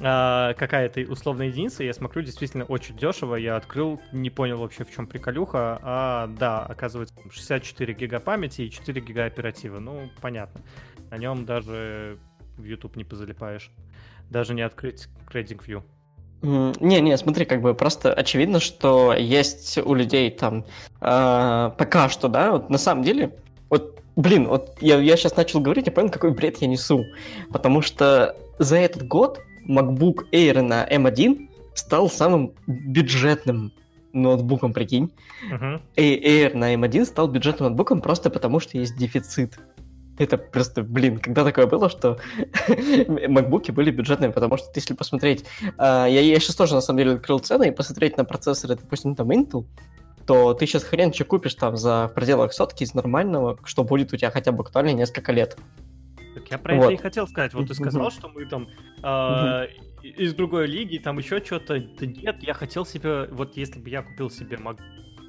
А, 0.00 0.54
какая-то 0.54 1.00
условная 1.10 1.48
единица, 1.48 1.82
я 1.82 1.92
смотрю, 1.94 2.22
действительно 2.22 2.64
очень 2.64 2.96
дешево. 2.96 3.36
Я 3.36 3.56
открыл, 3.56 4.00
не 4.12 4.30
понял 4.30 4.58
вообще, 4.58 4.84
в 4.84 4.90
чем 4.90 5.06
приколюха. 5.06 5.78
А, 5.82 6.26
да, 6.38 6.64
оказывается, 6.64 7.14
64 7.30 7.94
гига 7.94 8.20
памяти 8.20 8.62
и 8.62 8.70
4 8.70 9.00
гига 9.00 9.24
оперативы. 9.24 9.80
Ну, 9.80 10.10
понятно. 10.20 10.60
На 11.10 11.16
нем 11.16 11.46
даже 11.46 12.18
в 12.56 12.64
YouTube 12.64 12.96
не 12.96 13.04
позалипаешь. 13.04 13.70
Даже 14.30 14.54
не 14.54 14.62
открыть 14.62 15.08
TradingView. 15.32 15.82
М, 16.42 16.72
Не-не, 16.80 17.16
смотри, 17.16 17.44
как 17.46 17.62
бы 17.62 17.74
просто 17.74 18.12
очевидно, 18.12 18.60
что 18.60 19.14
есть 19.14 19.78
у 19.78 19.94
людей 19.94 20.30
там 20.30 20.66
а, 21.00 21.70
пока 21.70 22.08
что, 22.08 22.28
да, 22.28 22.52
вот 22.52 22.68
на 22.68 22.78
самом 22.78 23.02
деле, 23.02 23.34
вот, 23.70 24.00
блин, 24.16 24.48
вот 24.48 24.76
я, 24.82 24.98
я 24.98 25.16
сейчас 25.16 25.36
начал 25.36 25.60
говорить, 25.60 25.86
я 25.86 25.92
понял, 25.92 26.10
какой 26.10 26.32
бред 26.32 26.58
я 26.58 26.68
несу, 26.68 27.06
потому 27.50 27.80
что 27.80 28.36
за 28.58 28.76
этот 28.76 29.06
год 29.06 29.40
MacBook 29.68 30.30
Air 30.32 30.62
на 30.62 30.86
M1 30.86 31.48
стал 31.74 32.10
самым 32.10 32.54
бюджетным 32.66 33.72
ноутбуком, 34.12 34.72
прикинь. 34.72 35.12
И 35.96 36.02
Air 36.02 36.56
на 36.56 36.74
M1 36.74 37.04
стал 37.04 37.28
бюджетным 37.28 37.68
ноутбуком 37.68 38.00
просто 38.00 38.30
потому, 38.30 38.60
что 38.60 38.78
есть 38.78 38.96
дефицит. 38.96 39.58
Это 40.18 40.38
просто, 40.38 40.82
блин, 40.82 41.18
когда 41.18 41.44
такое 41.44 41.66
было, 41.66 41.90
что 41.90 42.18
макбуки 43.28 43.70
были 43.70 43.90
бюджетными, 43.90 44.32
потому 44.32 44.56
что 44.56 44.68
если 44.74 44.94
посмотреть, 44.94 45.44
а, 45.76 46.06
я, 46.06 46.20
я 46.22 46.40
сейчас 46.40 46.56
тоже 46.56 46.74
на 46.74 46.80
самом 46.80 46.98
деле 46.98 47.12
открыл 47.16 47.38
цены 47.38 47.68
и 47.68 47.70
посмотреть 47.70 48.16
на 48.16 48.24
процессоры, 48.24 48.76
допустим, 48.76 49.14
там 49.14 49.30
Intel, 49.30 49.66
то 50.26 50.54
ты 50.54 50.66
сейчас 50.66 50.84
хрен 50.84 51.12
что 51.12 51.24
купишь 51.24 51.54
там 51.54 51.76
за 51.76 52.08
в 52.08 52.14
пределах 52.14 52.54
сотки 52.54 52.82
из 52.82 52.94
нормального, 52.94 53.58
что 53.64 53.84
будет 53.84 54.12
у 54.12 54.16
тебя 54.16 54.30
хотя 54.30 54.52
бы 54.52 54.62
актуально 54.62 54.92
несколько 54.92 55.32
лет. 55.32 55.56
Так 56.36 56.50
я 56.50 56.58
про 56.58 56.74
Вот. 56.74 56.84
это 56.84 56.92
и 56.92 56.96
хотел 56.98 57.26
сказать. 57.26 57.54
Вот 57.54 57.66
ты 57.66 57.72
сказал, 57.72 58.10
что 58.10 58.28
мы 58.28 58.44
там 58.44 58.68
а, 59.02 59.64
из 60.02 60.34
другой 60.34 60.66
лиги, 60.66 60.98
там 60.98 61.16
еще 61.16 61.42
что-то. 61.42 61.80
Да 61.80 62.04
нет, 62.04 62.42
я 62.42 62.52
хотел 62.52 62.84
себе, 62.84 63.24
вот 63.30 63.56
если 63.56 63.80
бы 63.80 63.88
я 63.88 64.02
купил 64.02 64.28
себе 64.28 64.58
Mac, 64.58 64.78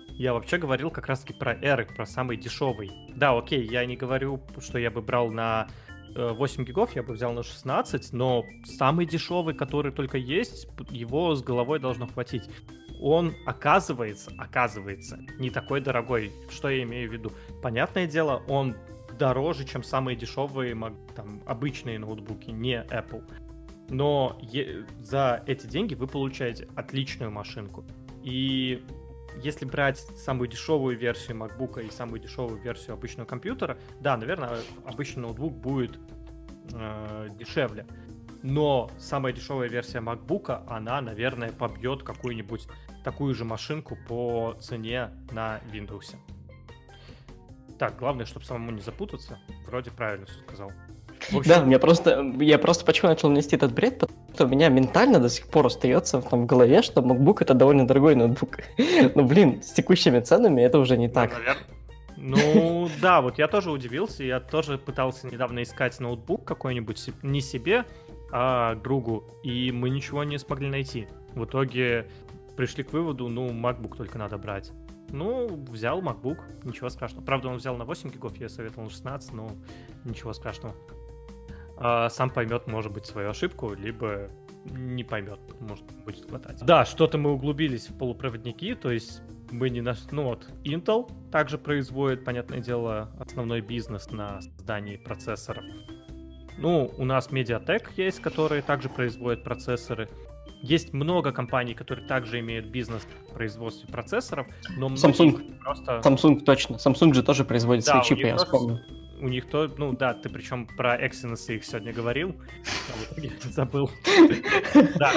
я 0.09 0.33
вообще 0.33 0.57
говорил 0.57 0.91
как 0.91 1.07
раз-таки 1.07 1.33
про 1.33 1.53
Air, 1.53 1.95
про 1.95 2.05
самый 2.05 2.35
дешевый. 2.35 2.91
Да, 3.15 3.37
окей, 3.37 3.65
я 3.65 3.85
не 3.85 3.95
говорю, 3.95 4.41
что 4.59 4.79
я 4.79 4.91
бы 4.91 5.01
брал 5.01 5.31
на 5.31 5.69
э, 6.13 6.33
8 6.33 6.65
гигов, 6.65 6.93
я 6.93 7.03
бы 7.03 7.13
взял 7.13 7.31
на 7.31 7.41
16, 7.41 8.11
но 8.11 8.43
самый 8.65 9.05
дешевый, 9.05 9.55
который 9.55 9.93
только 9.93 10.17
есть, 10.17 10.67
его 10.89 11.35
с 11.35 11.41
головой 11.41 11.79
должно 11.79 12.05
хватить. 12.05 12.49
Он 12.99 13.33
оказывается, 13.45 14.33
оказывается, 14.37 15.19
не 15.39 15.51
такой 15.51 15.79
дорогой. 15.79 16.33
Что 16.49 16.67
я 16.67 16.83
имею 16.83 17.09
в 17.09 17.13
виду? 17.13 17.31
Понятное 17.61 18.07
дело, 18.07 18.43
он 18.49 18.75
дороже, 19.17 19.65
чем 19.65 19.83
самые 19.83 20.15
дешевые 20.15 20.75
там, 21.15 21.41
обычные 21.45 21.99
ноутбуки, 21.99 22.51
не 22.51 22.83
Apple. 22.83 23.23
Но 23.89 24.37
е- 24.41 24.85
за 24.99 25.43
эти 25.47 25.65
деньги 25.65 25.95
вы 25.95 26.07
получаете 26.07 26.67
отличную 26.75 27.31
машинку. 27.31 27.85
И 28.23 28.83
если 29.41 29.65
брать 29.65 29.99
самую 29.99 30.49
дешевую 30.49 30.97
версию 30.97 31.37
MacBook 31.37 31.85
и 31.85 31.89
самую 31.91 32.19
дешевую 32.19 32.61
версию 32.61 32.93
обычного 32.93 33.27
компьютера, 33.27 33.77
да, 34.01 34.17
наверное, 34.17 34.57
обычный 34.85 35.21
ноутбук 35.21 35.53
будет 35.53 35.99
э, 36.73 37.29
дешевле. 37.37 37.85
Но 38.43 38.89
самая 38.97 39.33
дешевая 39.33 39.69
версия 39.69 39.99
MacBook, 39.99 40.63
она, 40.67 41.01
наверное, 41.01 41.51
побьет 41.51 42.03
какую-нибудь 42.03 42.67
такую 43.03 43.33
же 43.35 43.45
машинку 43.45 43.97
по 44.07 44.55
цене 44.59 45.11
на 45.31 45.59
Windows. 45.71 46.15
Так, 47.77 47.97
главное, 47.97 48.25
чтобы 48.25 48.45
самому 48.45 48.71
не 48.71 48.81
запутаться. 48.81 49.39
Вроде 49.67 49.91
правильно 49.91 50.25
все 50.25 50.39
сказал. 50.39 50.71
В 51.31 51.37
общем, 51.37 51.51
Да, 51.51 51.61
мне 51.63 51.79
просто, 51.79 52.33
я 52.39 52.57
просто 52.57 52.85
почему 52.85 53.09
начал 53.09 53.29
нести 53.29 53.55
этот 53.55 53.73
бред, 53.73 53.99
потому 53.99 54.19
что 54.33 54.45
у 54.45 54.47
меня 54.47 54.69
ментально 54.69 55.19
до 55.19 55.29
сих 55.29 55.47
пор 55.47 55.67
остается 55.67 56.21
там 56.21 56.43
в 56.43 56.45
голове, 56.45 56.81
что 56.81 57.01
MacBook 57.01 57.37
это 57.41 57.53
довольно 57.53 57.87
дорогой 57.87 58.15
ноутбук. 58.15 58.59
Ну, 59.15 59.25
блин, 59.25 59.61
с 59.61 59.71
текущими 59.73 60.19
ценами 60.19 60.61
это 60.61 60.79
уже 60.79 60.97
не 60.97 61.09
так. 61.09 61.31
Ну, 62.15 62.89
да, 62.99 63.21
вот 63.21 63.37
я 63.37 63.47
тоже 63.47 63.71
удивился. 63.71 64.23
Я 64.23 64.39
тоже 64.39 64.77
пытался 64.77 65.27
недавно 65.27 65.61
искать 65.61 65.99
ноутбук 65.99 66.45
какой-нибудь 66.45 67.09
не 67.21 67.41
себе, 67.41 67.85
а 68.31 68.75
другу, 68.75 69.23
и 69.43 69.71
мы 69.71 69.89
ничего 69.89 70.23
не 70.23 70.39
смогли 70.39 70.67
найти. 70.67 71.07
В 71.35 71.45
итоге 71.45 72.07
пришли 72.55 72.83
к 72.83 72.91
выводу, 72.91 73.27
ну, 73.27 73.49
MacBook 73.49 73.95
только 73.95 74.17
надо 74.17 74.37
брать. 74.37 74.71
Ну, 75.09 75.47
взял 75.69 76.01
MacBook, 76.01 76.39
ничего 76.63 76.89
страшного. 76.89 77.23
Правда, 77.23 77.49
он 77.49 77.57
взял 77.57 77.75
на 77.77 77.85
8 77.85 78.09
гигов, 78.09 78.37
я 78.37 78.49
советовал 78.49 78.85
на 78.85 78.89
16, 78.89 79.33
но 79.33 79.51
ничего 80.03 80.33
страшного. 80.33 80.75
А, 81.77 82.09
сам 82.09 82.29
поймет, 82.29 82.67
может 82.67 82.91
быть, 82.91 83.05
свою 83.05 83.29
ошибку, 83.29 83.73
либо 83.73 84.29
не 84.65 85.03
поймет, 85.03 85.39
может, 85.59 85.85
будет 86.03 86.27
хватать. 86.27 86.63
Да, 86.65 86.85
что-то 86.85 87.17
мы 87.17 87.31
углубились 87.31 87.89
в 87.89 87.97
полупроводники, 87.97 88.75
то 88.75 88.91
есть 88.91 89.21
мы 89.51 89.69
не 89.69 89.81
наш... 89.81 89.99
Ну 90.11 90.23
вот, 90.23 90.47
Intel 90.63 91.09
также 91.31 91.57
производит, 91.57 92.25
понятное 92.25 92.59
дело, 92.59 93.11
основной 93.19 93.61
бизнес 93.61 94.11
на 94.11 94.41
создании 94.41 94.97
процессоров. 94.97 95.63
Ну, 96.57 96.91
у 96.97 97.05
нас 97.05 97.29
Mediatek 97.29 97.89
есть, 97.97 98.19
которые 98.19 98.61
также 98.61 98.89
производят 98.89 99.43
процессоры. 99.43 100.09
Есть 100.61 100.93
много 100.93 101.31
компаний, 101.31 101.73
которые 101.73 102.07
также 102.07 102.39
имеют 102.39 102.67
бизнес 102.67 103.03
в 103.29 103.33
производстве 103.33 103.87
процессоров, 103.91 104.47
но 104.77 104.87
Samsung. 104.87 105.59
просто... 105.59 106.01
Samsung 106.03 106.39
точно. 106.41 106.75
Samsung 106.75 107.13
же 107.13 107.23
тоже 107.23 107.45
производит 107.45 107.85
Да, 107.85 107.91
свои 107.91 108.03
чипы, 108.03 108.27
я 108.27 108.37
вспомнил. 108.37 108.79
У 109.19 109.27
них 109.27 109.49
то, 109.49 109.67
ну 109.77 109.93
да, 109.93 110.13
ты 110.13 110.29
причем 110.29 110.67
про 110.67 110.95
Exynos 110.95 111.53
их 111.53 111.65
сегодня 111.65 111.93
говорил, 111.93 112.35
а 112.65 113.49
забыл. 113.49 113.89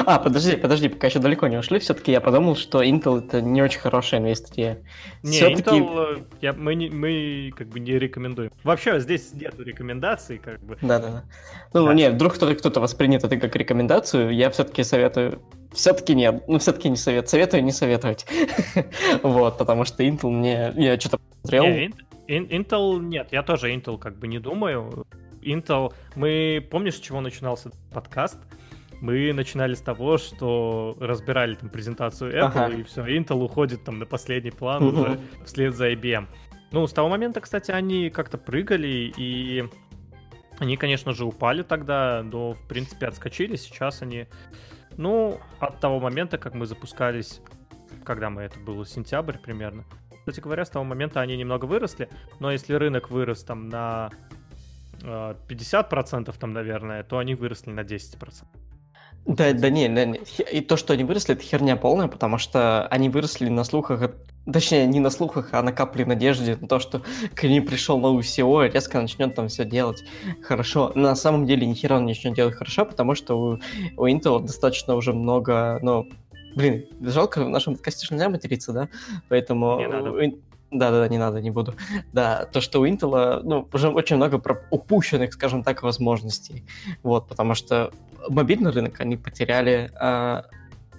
А, 0.07 0.19
подожди, 0.19 0.57
подожди, 0.57 0.89
пока 0.89 1.09
еще 1.09 1.19
далеко 1.19 1.47
не 1.49 1.59
ушли, 1.59 1.79
все-таки 1.79 2.13
я 2.13 2.21
подумал, 2.21 2.57
что 2.57 2.83
Intel 2.83 3.19
это 3.27 3.43
не 3.43 3.63
очень 3.63 3.81
хорошая 3.81 4.21
инвестиция. 4.21 4.83
Не, 5.23 5.41
Intel, 5.41 6.19
э, 6.19 6.23
я, 6.41 6.53
мы, 6.53 6.75
не, 6.75 6.89
мы 6.89 7.53
как 7.57 7.69
бы 7.69 7.81
не 7.81 7.99
рекомендуем. 7.99 8.51
Вообще 8.65 9.01
здесь 9.01 9.33
нет 9.35 9.55
рекомендаций, 9.59 10.39
как 10.39 10.61
бы. 10.61 10.79
Да-да-да. 10.81 11.25
Ну, 11.73 11.87
Да. 11.87 11.95
не, 11.95 12.11
вдруг 12.11 12.35
кто-то, 12.35 12.55
кто-то 12.55 12.81
воспринят 12.81 13.25
это 13.25 13.37
как 13.37 13.55
рекомендацию, 13.57 14.35
я 14.35 14.51
все-таки 14.51 14.83
советую... 14.83 15.43
Все-таки 15.73 16.15
нет, 16.15 16.43
ну, 16.49 16.59
все-таки 16.59 16.89
не 16.89 16.97
совет. 16.97 17.29
Советую 17.29 17.63
не 17.63 17.73
советовать. 17.73 18.27
Вот, 19.23 19.59
потому 19.59 19.85
что 19.85 20.03
Intel 20.03 20.31
мне... 20.31 20.73
Я 20.77 20.99
что-то 20.99 21.19
посмотрел... 21.19 21.93
Intel 22.39 23.01
нет, 23.01 23.29
я 23.33 23.43
тоже 23.43 23.73
Intel 23.75 23.99
как 23.99 24.19
бы 24.19 24.29
не 24.29 24.39
думаю. 24.39 25.07
Intel, 25.43 25.93
мы, 26.15 26.67
помнишь, 26.71 26.97
с 26.97 27.01
чего 27.01 27.21
начинался 27.21 27.71
подкаст? 27.93 28.39
Мы 29.01 29.33
начинали 29.33 29.75
с 29.75 29.81
того, 29.81 30.19
что 30.19 30.95
разбирали 31.01 31.55
там 31.55 31.71
презентацию 31.71 32.33
Apple, 32.33 32.65
Ага. 32.67 32.75
и 32.75 32.83
все, 32.83 33.05
Intel 33.07 33.43
уходит 33.43 33.85
там 33.85 33.99
на 33.99 34.07
последний 34.07 34.51
план 34.51 34.83
уже 34.85 35.19
вслед 35.45 35.75
за 35.75 35.91
IBM. 35.93 36.27
Ну, 36.73 36.87
с 36.87 36.93
того 36.93 37.09
момента, 37.09 37.41
кстати, 37.41 37.71
они 37.71 38.11
как-то 38.11 38.39
прыгали, 38.39 39.13
и 39.17 39.65
они, 40.59 40.77
конечно 40.77 41.13
же, 41.15 41.25
упали 41.25 41.63
тогда, 41.63 42.23
но, 42.23 42.53
в 42.53 42.69
принципе, 42.69 43.07
отскочили. 43.07 43.57
Сейчас 43.57 44.03
они, 44.03 44.27
ну, 44.99 45.41
от 45.59 45.81
того 45.81 45.99
момента, 45.99 46.37
как 46.37 46.55
мы 46.55 46.67
запускались, 46.67 47.41
когда 48.05 48.29
мы, 48.29 48.43
это 48.43 48.59
было 48.61 48.85
сентябрь 48.87 49.39
примерно, 49.39 49.85
кстати 50.21 50.41
говоря, 50.41 50.65
с 50.65 50.71
того 50.71 50.85
момента 50.85 51.21
они 51.21 51.37
немного 51.37 51.67
выросли, 51.67 52.09
но 52.39 52.53
если 52.53 52.75
рынок 52.75 53.11
вырос 53.11 53.43
там 53.43 53.69
на 53.69 54.11
э, 55.03 55.35
50% 55.49 56.35
там, 56.39 56.53
наверное, 56.53 57.03
то 57.03 57.19
они 57.19 57.35
выросли 57.35 57.71
на 57.71 57.81
10%. 57.81 58.45
Да, 59.27 59.53
да 59.53 59.71
не, 59.71 59.89
да, 59.89 60.07
не. 60.07 60.21
И 60.51 60.61
то, 60.61 60.77
что 60.77 60.95
они 60.95 61.05
выросли, 61.05 61.35
это 61.35 61.45
херня 61.45 61.77
полная, 61.77 62.09
потому 62.09 62.39
что 62.39 62.87
они 62.89 63.11
выросли 63.11 63.49
на 63.49 63.65
слухах, 63.65 64.13
точнее, 64.51 64.87
не 64.87 64.99
на 64.99 65.11
слухах, 65.11 65.51
а 65.53 65.63
на 65.63 65.73
капле 65.73 66.07
надежде 66.07 66.57
на 66.59 66.67
то, 66.67 66.79
что 66.79 67.03
к 67.35 67.45
ним 67.45 67.67
пришел 67.67 67.99
новый 67.99 68.23
SEO 68.23 68.67
и 68.67 68.73
резко 68.73 69.01
начнет 69.01 69.35
там 69.35 69.49
все 69.49 69.65
делать 69.65 70.03
хорошо. 70.43 70.93
На 70.95 71.15
самом 71.15 71.47
деле, 71.47 71.67
ни 71.67 71.75
хера 71.75 71.97
он 71.97 72.07
не 72.07 72.13
начнет 72.13 72.35
делать 72.35 72.55
хорошо, 72.55 72.87
потому 72.87 73.15
что 73.15 73.35
у, 73.35 73.59
у 73.97 74.07
Intel 74.07 74.41
достаточно 74.41 74.95
уже 74.95 75.13
много, 75.13 75.79
ну, 75.83 76.09
блин, 76.55 76.87
жалко, 77.01 77.45
в 77.45 77.49
нашем 77.49 77.75
подкасте 77.75 78.07
же 78.07 78.15
нельзя 78.15 78.29
материться, 78.29 78.73
да? 78.73 78.89
Поэтому... 79.29 79.79
Не 79.79 79.89
надо. 79.89 80.13
Да-да-да, 80.71 81.09
не 81.09 81.19
надо, 81.19 81.41
не 81.41 81.51
буду. 81.51 81.75
Да, 82.13 82.45
то, 82.45 82.61
что 82.61 82.81
у 82.81 82.87
Intel, 82.87 83.41
ну, 83.43 83.69
уже 83.73 83.89
очень 83.89 84.17
много 84.17 84.41
упущенных, 84.71 85.33
скажем 85.33 85.65
так, 85.65 85.83
возможностей. 85.83 86.65
Вот, 87.03 87.27
потому 87.27 87.55
что 87.55 87.91
мобильный 88.29 88.71
рынок 88.71 89.01
они 89.01 89.17
потеряли, 89.17 89.91
а 89.99 90.45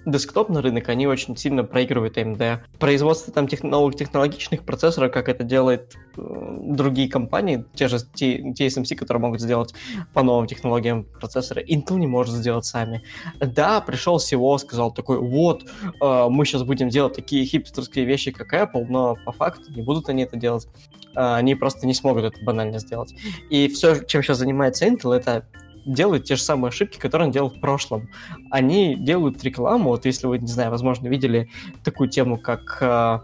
десктопный 0.04 0.60
рынок, 0.60 0.88
они 0.88 1.06
очень 1.06 1.36
сильно 1.36 1.64
проигрывают 1.64 2.16
AMD. 2.16 2.60
Производство 2.78 3.32
там 3.32 3.48
тех, 3.48 3.62
новых 3.62 3.96
технологичных 3.96 4.64
процессоров, 4.64 5.12
как 5.12 5.28
это 5.28 5.44
делают 5.44 5.96
э, 6.16 6.56
другие 6.60 7.08
компании, 7.08 7.64
те 7.74 7.88
же 7.88 7.96
TSMC, 7.96 8.96
которые 8.96 9.20
могут 9.20 9.40
сделать 9.40 9.74
по 10.12 10.22
новым 10.22 10.46
технологиям 10.46 11.04
процессоры, 11.04 11.64
Intel 11.64 11.98
не 11.98 12.06
может 12.06 12.34
сделать 12.34 12.64
сами. 12.64 13.02
Да, 13.38 13.80
пришел 13.80 14.16
CEO, 14.16 14.58
сказал 14.58 14.92
такой, 14.92 15.18
вот, 15.18 15.64
э, 15.64 16.26
мы 16.28 16.44
сейчас 16.44 16.62
будем 16.62 16.88
делать 16.88 17.14
такие 17.14 17.44
хипстерские 17.44 18.04
вещи, 18.04 18.30
как 18.30 18.52
Apple, 18.54 18.86
но 18.88 19.16
по 19.24 19.32
факту 19.32 19.72
не 19.72 19.82
будут 19.82 20.08
они 20.08 20.24
это 20.24 20.36
делать. 20.36 20.66
Э, 21.14 21.34
они 21.34 21.54
просто 21.54 21.86
не 21.86 21.94
смогут 21.94 22.24
это 22.24 22.44
банально 22.44 22.78
сделать. 22.78 23.14
И 23.50 23.68
все, 23.68 24.02
чем 24.04 24.22
сейчас 24.22 24.38
занимается 24.38 24.86
Intel, 24.86 25.12
это 25.14 25.46
делают 25.84 26.24
те 26.24 26.36
же 26.36 26.42
самые 26.42 26.68
ошибки, 26.68 26.98
которые 26.98 27.26
он 27.26 27.32
делал 27.32 27.50
в 27.50 27.60
прошлом. 27.60 28.08
Они 28.50 28.96
делают 28.96 29.42
рекламу, 29.44 29.90
вот 29.90 30.06
если 30.06 30.26
вы, 30.26 30.38
не 30.38 30.46
знаю, 30.46 30.70
возможно, 30.70 31.08
видели 31.08 31.48
такую 31.84 32.08
тему, 32.08 32.38
как 32.38 32.78
э, 32.80 33.18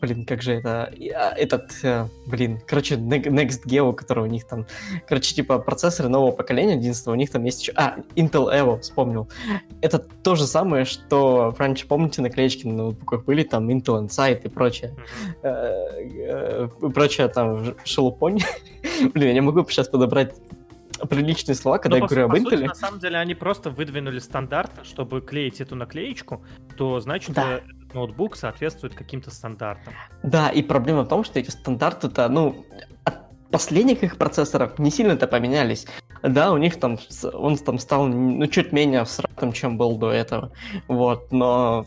блин, 0.00 0.24
как 0.24 0.42
же 0.42 0.52
это, 0.54 0.92
а, 1.14 1.32
этот, 1.36 1.72
э, 1.82 2.06
блин, 2.26 2.60
короче, 2.66 2.96
Next 2.96 3.66
Geo, 3.66 3.92
который 3.92 4.24
у 4.24 4.26
них 4.26 4.46
там, 4.46 4.66
короче, 5.06 5.34
типа 5.34 5.58
процессоры 5.58 6.08
нового 6.08 6.32
поколения, 6.32 6.74
11 6.74 7.06
у 7.08 7.14
них 7.14 7.30
там 7.30 7.44
есть 7.44 7.62
еще, 7.62 7.72
а, 7.76 7.96
Intel 8.14 8.52
Evo, 8.52 8.80
вспомнил. 8.80 9.28
Это 9.80 9.98
то 9.98 10.34
же 10.34 10.46
самое, 10.46 10.84
что 10.84 11.54
раньше, 11.58 11.86
помните, 11.86 12.22
наклеечки 12.22 12.66
на 12.66 12.74
ноутбуках 12.74 13.24
были, 13.24 13.42
там 13.42 13.68
Intel 13.68 14.06
Insight 14.06 14.42
и 14.44 14.48
прочее, 14.48 14.94
э, 15.42 16.68
прочее 16.94 17.28
там 17.28 17.74
шелупонь. 17.84 18.40
блин, 19.14 19.28
я 19.28 19.34
не 19.34 19.40
могу 19.40 19.64
сейчас 19.68 19.88
подобрать 19.88 20.34
приличные 21.08 21.54
слова, 21.54 21.78
когда 21.78 21.98
Но, 21.98 22.04
я 22.04 22.08
говорю 22.08 22.28
по, 22.28 22.36
об 22.36 22.40
Intel. 22.40 22.50
Сути, 22.50 22.66
на 22.66 22.74
самом 22.74 23.00
деле 23.00 23.18
они 23.18 23.34
просто 23.34 23.70
выдвинули 23.70 24.18
стандарт, 24.18 24.70
чтобы 24.82 25.20
клеить 25.20 25.60
эту 25.60 25.76
наклеечку, 25.76 26.44
то 26.76 27.00
значит 27.00 27.34
да. 27.34 27.60
ноутбук 27.94 28.36
соответствует 28.36 28.94
каким-то 28.94 29.30
стандартам. 29.30 29.94
Да, 30.22 30.50
и 30.50 30.62
проблема 30.62 31.02
в 31.02 31.08
том, 31.08 31.24
что 31.24 31.38
эти 31.38 31.50
стандарты-то, 31.50 32.28
ну, 32.28 32.64
от 33.04 33.16
последних 33.50 34.02
их 34.02 34.18
процессоров 34.18 34.78
не 34.78 34.90
сильно-то 34.90 35.26
поменялись. 35.26 35.86
Да, 36.22 36.52
у 36.52 36.56
них 36.56 36.80
там, 36.80 36.98
он 37.32 37.56
там 37.56 37.78
стал, 37.78 38.06
ну, 38.06 38.46
чуть 38.46 38.72
менее 38.72 39.04
всратым, 39.04 39.52
чем 39.52 39.78
был 39.78 39.96
до 39.96 40.10
этого. 40.10 40.52
Вот, 40.88 41.30
но 41.30 41.86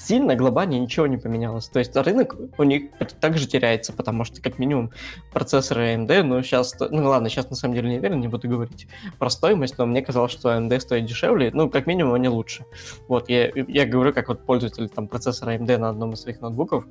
сильно 0.00 0.34
глобально 0.34 0.78
ничего 0.78 1.06
не 1.06 1.18
поменялось. 1.18 1.68
То 1.68 1.78
есть 1.78 1.94
рынок 1.94 2.36
у 2.58 2.62
них 2.62 2.90
также 3.20 3.46
теряется, 3.46 3.92
потому 3.92 4.24
что 4.24 4.40
как 4.40 4.58
минимум 4.58 4.90
процессоры 5.32 5.94
AMD, 5.94 6.22
ну 6.22 6.42
сейчас, 6.42 6.74
ну 6.78 7.04
ладно, 7.08 7.28
сейчас 7.28 7.50
на 7.50 7.56
самом 7.56 7.74
деле 7.74 7.90
не 7.90 7.98
уверен, 7.98 8.20
не 8.20 8.28
буду 8.28 8.48
говорить 8.48 8.88
про 9.18 9.30
стоимость, 9.30 9.78
но 9.78 9.86
мне 9.86 10.02
казалось, 10.02 10.32
что 10.32 10.50
AMD 10.50 10.80
стоит 10.80 11.04
дешевле, 11.04 11.50
ну 11.52 11.68
как 11.68 11.86
минимум 11.86 12.14
они 12.14 12.28
лучше. 12.28 12.64
Вот, 13.08 13.28
я, 13.28 13.50
я 13.54 13.86
говорю 13.86 14.12
как 14.12 14.28
вот 14.28 14.44
пользователь 14.44 14.88
там 14.88 15.06
процессора 15.06 15.56
AMD 15.56 15.76
на 15.76 15.90
одном 15.90 16.12
из 16.12 16.22
своих 16.22 16.40
ноутбуков, 16.40 16.86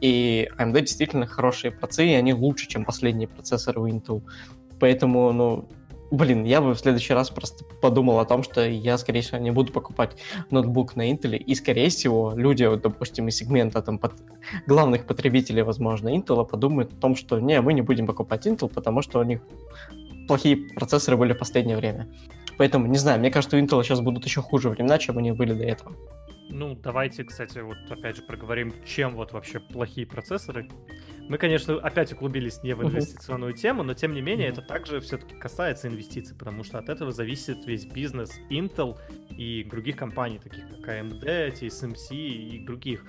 и 0.00 0.48
AMD 0.58 0.80
действительно 0.80 1.26
хорошие 1.26 1.70
процессы, 1.70 2.06
и 2.06 2.14
они 2.14 2.34
лучше, 2.34 2.68
чем 2.68 2.84
последние 2.84 3.28
процессоры 3.28 3.80
у 3.80 3.88
Intel. 3.88 4.22
Поэтому, 4.78 5.32
ну, 5.32 5.68
Блин, 6.10 6.44
я 6.44 6.62
бы 6.62 6.72
в 6.74 6.78
следующий 6.78 7.12
раз 7.12 7.28
просто 7.28 7.64
подумал 7.82 8.18
о 8.18 8.24
том, 8.24 8.42
что 8.42 8.66
я, 8.66 8.96
скорее 8.96 9.20
всего, 9.20 9.38
не 9.38 9.50
буду 9.50 9.72
покупать 9.72 10.16
ноутбук 10.50 10.96
на 10.96 11.10
Intel, 11.10 11.36
и, 11.36 11.54
скорее 11.54 11.90
всего, 11.90 12.32
люди, 12.34 12.64
вот, 12.64 12.80
допустим, 12.80 13.28
из 13.28 13.36
сегмента 13.36 13.82
там, 13.82 13.98
под... 13.98 14.12
главных 14.66 15.04
потребителей, 15.04 15.62
возможно, 15.62 16.08
Intel 16.08 16.46
подумают 16.46 16.92
о 16.92 16.96
том, 16.96 17.14
что 17.14 17.38
не, 17.38 17.60
мы 17.60 17.74
не 17.74 17.82
будем 17.82 18.06
покупать 18.06 18.46
Intel, 18.46 18.68
потому 18.72 19.02
что 19.02 19.18
у 19.18 19.22
них 19.22 19.40
плохие 20.28 20.56
процессоры 20.74 21.18
были 21.18 21.34
в 21.34 21.38
последнее 21.38 21.76
время. 21.76 22.08
Поэтому, 22.56 22.86
не 22.86 22.98
знаю, 22.98 23.20
мне 23.20 23.30
кажется, 23.30 23.56
у 23.56 23.60
Intel 23.60 23.82
сейчас 23.82 24.00
будут 24.00 24.24
еще 24.24 24.40
хуже 24.40 24.70
времена, 24.70 24.98
чем 24.98 25.18
они 25.18 25.32
были 25.32 25.52
до 25.52 25.64
этого. 25.64 25.92
Ну, 26.50 26.74
давайте, 26.74 27.24
кстати, 27.24 27.58
вот 27.58 27.76
опять 27.90 28.16
же 28.16 28.22
проговорим, 28.22 28.72
чем 28.84 29.14
вот 29.14 29.32
вообще 29.32 29.60
плохие 29.60 30.06
процессоры. 30.06 30.68
Мы, 31.28 31.36
конечно, 31.36 31.74
опять 31.74 32.12
углубились 32.12 32.62
не 32.62 32.74
в 32.74 32.82
инвестиционную 32.82 33.52
тему, 33.52 33.82
но 33.82 33.92
тем 33.92 34.14
не 34.14 34.22
менее 34.22 34.48
это 34.48 34.62
также 34.62 35.00
все-таки 35.00 35.34
касается 35.36 35.88
инвестиций, 35.88 36.34
потому 36.34 36.64
что 36.64 36.78
от 36.78 36.88
этого 36.88 37.12
зависит 37.12 37.66
весь 37.66 37.84
бизнес 37.84 38.40
Intel 38.50 38.98
и 39.30 39.62
других 39.64 39.96
компаний, 39.96 40.38
таких 40.38 40.66
как 40.68 40.88
AMD, 40.88 41.52
TSMC 41.60 42.16
и 42.16 42.64
других. 42.64 43.04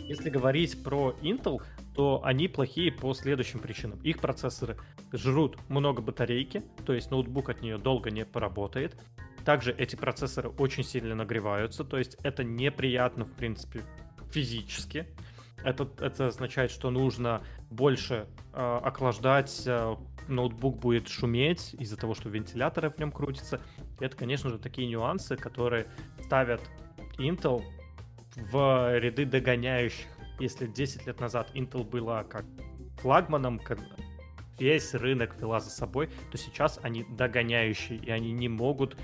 Если 0.00 0.28
говорить 0.28 0.82
про 0.84 1.16
Intel, 1.22 1.62
то 1.94 2.20
они 2.22 2.46
плохие 2.46 2.92
по 2.92 3.14
следующим 3.14 3.58
причинам. 3.58 3.98
Их 4.02 4.18
процессоры 4.18 4.76
жрут 5.12 5.56
много 5.70 6.02
батарейки, 6.02 6.62
то 6.84 6.92
есть 6.92 7.10
ноутбук 7.10 7.48
от 7.48 7.62
нее 7.62 7.78
долго 7.78 8.10
не 8.10 8.26
поработает. 8.26 8.94
Также 9.46 9.70
эти 9.70 9.94
процессоры 9.94 10.48
очень 10.48 10.82
сильно 10.82 11.14
нагреваются, 11.14 11.84
то 11.84 11.98
есть 11.98 12.16
это 12.24 12.42
неприятно, 12.42 13.24
в 13.24 13.30
принципе, 13.30 13.84
физически. 14.32 15.06
Это, 15.62 15.88
это 16.00 16.26
означает, 16.26 16.72
что 16.72 16.90
нужно 16.90 17.44
больше 17.70 18.26
э, 18.52 18.80
охлаждать, 18.82 19.62
э, 19.64 19.94
ноутбук 20.26 20.80
будет 20.80 21.06
шуметь 21.06 21.74
из-за 21.74 21.96
того, 21.96 22.14
что 22.14 22.28
вентиляторы 22.28 22.90
в 22.90 22.98
нем 22.98 23.12
крутятся. 23.12 23.60
И 24.00 24.04
это, 24.04 24.16
конечно 24.16 24.50
же, 24.50 24.58
такие 24.58 24.88
нюансы, 24.88 25.36
которые 25.36 25.86
ставят 26.24 26.60
Intel 27.16 27.62
в 28.34 28.98
ряды 28.98 29.26
догоняющих. 29.26 30.08
Если 30.40 30.66
10 30.66 31.06
лет 31.06 31.20
назад 31.20 31.52
Intel 31.54 31.84
была 31.84 32.24
как 32.24 32.44
флагманом, 32.98 33.60
как 33.60 33.78
весь 34.58 34.94
рынок 34.94 35.36
вела 35.38 35.60
за 35.60 35.70
собой, 35.70 36.08
то 36.30 36.38
сейчас 36.38 36.78
они 36.82 37.04
догоняющие, 37.04 37.98
и 37.98 38.10
они 38.10 38.32
не 38.32 38.48
могут 38.48 38.96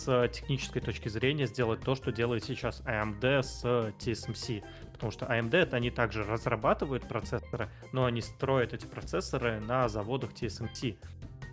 с 0.00 0.28
технической 0.28 0.80
точки 0.80 1.08
зрения 1.08 1.46
сделать 1.46 1.80
то, 1.80 1.94
что 1.94 2.10
делает 2.10 2.44
сейчас 2.44 2.82
AMD 2.86 3.42
с 3.42 3.64
TSMC. 3.64 4.64
Потому 4.92 5.10
что 5.12 5.26
AMD 5.26 5.56
это 5.56 5.76
они 5.76 5.90
также 5.90 6.24
разрабатывают 6.24 7.06
процессоры, 7.06 7.70
но 7.92 8.06
они 8.06 8.20
строят 8.20 8.72
эти 8.72 8.86
процессоры 8.86 9.60
на 9.60 9.88
заводах 9.88 10.32
TSMC. 10.32 10.96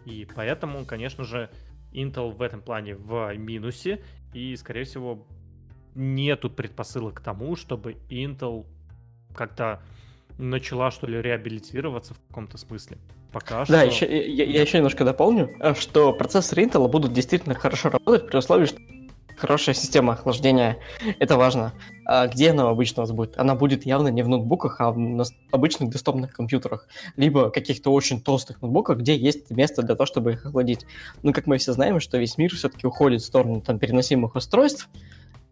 И 0.06 0.28
поэтому, 0.34 0.86
конечно 0.86 1.24
же, 1.24 1.50
Intel 1.92 2.32
в 2.32 2.42
этом 2.42 2.62
плане 2.62 2.96
в 2.96 3.36
минусе, 3.38 4.04
и, 4.34 4.56
скорее 4.56 4.84
всего, 4.84 5.26
нету 5.96 6.50
предпосылок 6.50 7.16
к 7.16 7.22
тому, 7.22 7.56
чтобы 7.56 7.94
Intel 8.10 8.66
как-то 9.36 9.82
начала, 10.38 10.92
что 10.92 11.08
ли, 11.08 11.22
реабилитироваться 11.22 12.14
в 12.14 12.20
каком-то 12.28 12.58
смысле. 12.58 12.98
Пока 13.32 13.66
да, 13.66 13.90
что... 13.90 14.06
еще, 14.06 14.34
я, 14.34 14.46
я 14.46 14.62
еще 14.62 14.78
немножко 14.78 15.04
дополню, 15.04 15.50
э, 15.60 15.74
что 15.76 16.14
процессоры 16.14 16.64
Intel 16.64 16.88
будут 16.88 17.14
действительно 17.14 17.56
хорошо 17.56 17.90
работать 17.90 18.28
при 18.28 18.38
условии, 18.38 18.66
что 18.66 18.80
хорошая 19.38 19.76
система 19.76 20.14
охлаждения, 20.14 20.80
это 21.20 21.38
важно. 21.38 21.74
А 22.06 22.28
где 22.28 22.52
она 22.52 22.70
обычно 22.70 23.04
у 23.04 23.06
вас 23.06 23.12
будет? 23.16 23.38
Она 23.38 23.56
будет 23.56 23.86
явно 23.86 24.08
не 24.08 24.24
в 24.24 24.28
ноутбуках, 24.28 24.82
а 24.82 24.92
в 24.92 25.24
обычных 25.52 25.90
десктопных 25.90 26.34
компьютерах, 26.34 26.88
либо 27.16 27.50
каких-то 27.50 27.92
очень 27.92 28.20
толстых 28.20 28.62
ноутбуках, 28.62 28.98
где 29.00 29.16
есть 29.16 29.50
место 29.52 29.84
для 29.84 29.96
того, 29.96 30.06
чтобы 30.06 30.34
их 30.34 30.46
охладить. 30.46 30.86
Но 31.22 31.34
как 31.34 31.48
мы 31.48 31.58
все 31.58 31.74
знаем, 31.74 32.00
что 32.00 32.18
весь 32.18 32.38
мир 32.38 32.54
все-таки 32.56 32.88
уходит 32.88 33.22
в 33.22 33.26
сторону 33.26 33.62
там, 33.62 33.78
переносимых 33.80 34.36
устройств, 34.36 34.90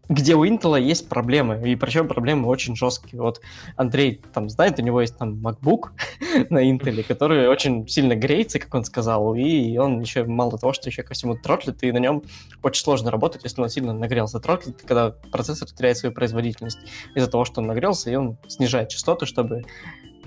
где 0.08 0.34
у 0.34 0.44
Intel 0.44 0.80
есть 0.80 1.08
проблемы, 1.08 1.60
и 1.68 1.76
причем 1.76 2.08
проблемы 2.08 2.48
очень 2.48 2.76
жесткие. 2.76 3.20
Вот 3.20 3.40
Андрей 3.76 4.20
там 4.32 4.48
знает, 4.48 4.78
у 4.78 4.82
него 4.82 5.00
есть 5.00 5.16
там 5.18 5.34
MacBook 5.34 5.90
на 6.50 6.68
Intel, 6.70 7.02
который 7.02 7.48
очень 7.48 7.86
сильно 7.88 8.14
греется, 8.14 8.58
как 8.58 8.74
он 8.74 8.84
сказал, 8.84 9.34
и 9.34 9.76
он 9.78 10.00
еще 10.00 10.24
мало 10.24 10.58
того, 10.58 10.72
что 10.72 10.88
еще 10.88 11.02
ко 11.02 11.14
всему 11.14 11.36
тротлит, 11.36 11.82
и 11.82 11.92
на 11.92 11.98
нем 11.98 12.22
очень 12.62 12.82
сложно 12.82 13.10
работать, 13.10 13.44
если 13.44 13.60
он 13.60 13.68
сильно 13.68 13.92
нагрелся. 13.92 14.40
Тротлит, 14.40 14.82
когда 14.82 15.10
процессор 15.10 15.68
теряет 15.68 15.98
свою 15.98 16.14
производительность 16.14 16.78
из-за 17.14 17.30
того, 17.30 17.44
что 17.44 17.60
он 17.60 17.66
нагрелся, 17.66 18.10
и 18.10 18.14
он 18.14 18.38
снижает 18.48 18.88
частоты, 18.88 19.26
чтобы 19.26 19.64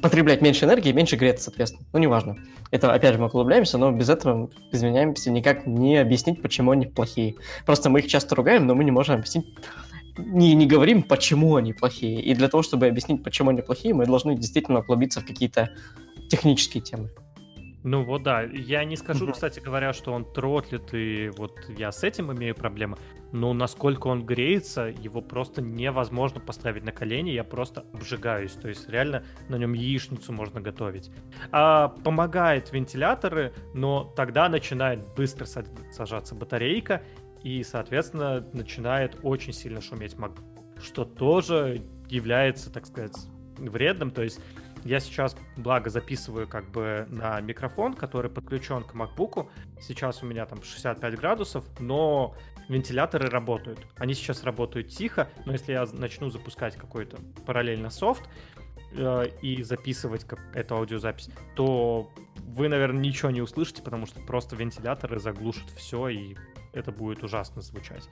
потреблять 0.01 0.41
меньше 0.41 0.65
энергии, 0.65 0.91
меньше 0.91 1.15
греться, 1.15 1.45
соответственно. 1.45 1.85
Ну, 1.93 1.99
неважно. 1.99 2.37
Это, 2.71 2.93
опять 2.93 3.13
же, 3.13 3.19
мы 3.19 3.27
углубляемся, 3.27 3.77
но 3.77 3.91
без 3.91 4.09
этого, 4.09 4.49
извиняемся, 4.71 5.31
никак 5.31 5.65
не 5.65 5.97
объяснить, 5.97 6.41
почему 6.41 6.71
они 6.71 6.85
плохие. 6.85 7.35
Просто 7.65 7.89
мы 7.89 7.99
их 7.99 8.07
часто 8.07 8.35
ругаем, 8.35 8.67
но 8.67 8.75
мы 8.75 8.83
не 8.83 8.91
можем 8.91 9.15
объяснить, 9.15 9.45
не, 10.17 10.53
не 10.53 10.67
говорим, 10.67 11.03
почему 11.03 11.55
они 11.55 11.73
плохие. 11.73 12.21
И 12.21 12.33
для 12.35 12.47
того, 12.47 12.63
чтобы 12.63 12.87
объяснить, 12.87 13.23
почему 13.23 13.49
они 13.49 13.61
плохие, 13.61 13.93
мы 13.93 14.05
должны 14.05 14.35
действительно 14.35 14.79
углубиться 14.79 15.21
в 15.21 15.25
какие-то 15.25 15.69
технические 16.29 16.83
темы. 16.83 17.09
Ну 17.83 18.03
вот 18.03 18.23
да, 18.23 18.41
я 18.41 18.83
не 18.83 18.97
скажу, 18.97 19.25
угу. 19.25 19.33
кстати 19.33 19.59
говоря, 19.59 19.93
что 19.93 20.11
он 20.11 20.25
тротлит, 20.25 20.93
и 20.93 21.31
вот 21.37 21.57
я 21.69 21.91
с 21.91 22.03
этим 22.03 22.31
имею 22.33 22.53
проблемы, 22.53 22.97
но 23.31 23.53
насколько 23.53 24.07
он 24.07 24.25
греется, 24.25 24.87
его 24.87 25.21
просто 25.21 25.61
невозможно 25.61 26.41
поставить 26.41 26.83
на 26.83 26.91
колени, 26.91 27.29
я 27.29 27.43
просто 27.43 27.85
обжигаюсь, 27.93 28.51
то 28.53 28.67
есть 28.67 28.89
реально 28.89 29.23
на 29.47 29.55
нем 29.55 29.73
яичницу 29.73 30.33
можно 30.33 30.59
готовить. 30.59 31.09
А, 31.51 31.89
помогает 32.03 32.73
вентиляторы, 32.73 33.53
но 33.73 34.11
тогда 34.15 34.49
начинает 34.49 34.99
быстро 35.15 35.45
сажаться 35.45 36.35
батарейка, 36.35 37.03
и, 37.43 37.63
соответственно, 37.63 38.45
начинает 38.51 39.17
очень 39.23 39.53
сильно 39.53 39.79
шуметь 39.79 40.15
MacBook, 40.15 40.81
что 40.81 41.05
тоже 41.05 41.81
является, 42.09 42.71
так 42.71 42.85
сказать, 42.85 43.15
вредным, 43.57 44.11
то 44.11 44.23
есть 44.23 44.41
я 44.83 44.99
сейчас, 44.99 45.35
благо, 45.57 45.89
записываю 45.89 46.47
как 46.47 46.69
бы 46.71 47.05
на 47.09 47.39
микрофон, 47.41 47.93
который 47.93 48.29
подключен 48.29 48.83
к 48.83 48.93
MacBook. 48.93 49.47
Сейчас 49.81 50.23
у 50.23 50.25
меня 50.25 50.45
там 50.45 50.61
65 50.63 51.15
градусов, 51.19 51.65
но 51.79 52.35
вентиляторы 52.67 53.29
работают. 53.29 53.79
Они 53.97 54.13
сейчас 54.13 54.43
работают 54.43 54.89
тихо, 54.89 55.29
но 55.45 55.53
если 55.53 55.73
я 55.73 55.85
начну 55.93 56.29
запускать 56.29 56.75
какой-то 56.75 57.17
параллельно 57.45 57.89
софт 57.89 58.29
э, 58.93 59.27
и 59.41 59.63
записывать 59.63 60.23
как 60.23 60.39
эту 60.55 60.75
аудиозапись, 60.75 61.29
то 61.55 62.09
вы, 62.37 62.69
наверное, 62.69 63.01
ничего 63.01 63.31
не 63.31 63.41
услышите, 63.41 63.81
потому 63.81 64.05
что 64.05 64.19
просто 64.21 64.55
вентиляторы 64.55 65.19
заглушат 65.19 65.69
все, 65.75 66.09
и 66.09 66.35
это 66.73 66.91
будет 66.91 67.23
ужасно 67.23 67.61
звучать. 67.61 68.07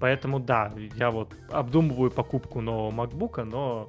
Поэтому 0.00 0.40
да, 0.40 0.72
я 0.96 1.10
вот 1.10 1.34
обдумываю 1.50 2.10
покупку 2.10 2.60
нового 2.60 2.90
MacBook, 2.90 3.44
но 3.44 3.88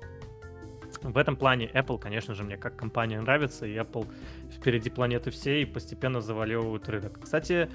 в 1.02 1.18
этом 1.18 1.36
плане 1.36 1.70
Apple, 1.74 2.00
конечно 2.00 2.34
же, 2.34 2.44
мне 2.44 2.58
как 2.58 2.76
компания 2.76 3.20
нравится, 3.20 3.66
и 3.66 3.76
Apple 3.76 4.08
впереди 4.52 4.90
планеты 4.90 5.32
всей 5.32 5.66
постепенно 5.66 6.22
заваливают 6.22 6.88
рынок. 6.90 7.20
Кстати, 7.22 7.70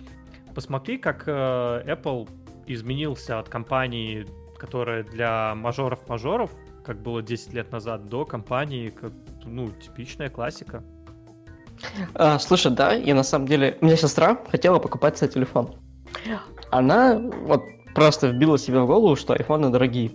посмотри, 0.55 0.99
как 0.99 1.25
э, 1.27 1.33
Apple 1.33 2.29
изменился 2.67 3.39
от 3.39 3.49
компании, 3.49 4.27
которая 4.59 5.03
для 5.03 5.55
мажоров-мажоров, 5.55 6.51
как 6.85 7.01
было 7.03 7.23
10 7.23 7.53
лет 7.55 7.73
назад, 7.73 8.07
до 8.07 8.25
компании, 8.25 8.91
как, 8.91 9.13
ну, 9.45 9.71
типичная 9.71 10.29
классика. 10.29 10.83
А, 12.15 12.39
слушай, 12.39 12.71
да, 12.73 12.95
и 12.95 13.13
на 13.13 13.23
самом 13.23 13.47
деле, 13.47 13.79
у 13.81 13.87
меня 13.87 13.97
сестра 13.97 14.39
хотела 14.51 14.79
покупать 14.79 15.19
себе 15.19 15.29
телефон. 15.29 15.75
Она 16.71 17.19
вот 17.19 17.65
просто 17.95 18.29
вбила 18.29 18.59
себе 18.59 18.81
в 18.81 18.87
голову, 18.87 19.17
что 19.17 19.33
айфоны 19.33 19.71
дорогие. 19.71 20.13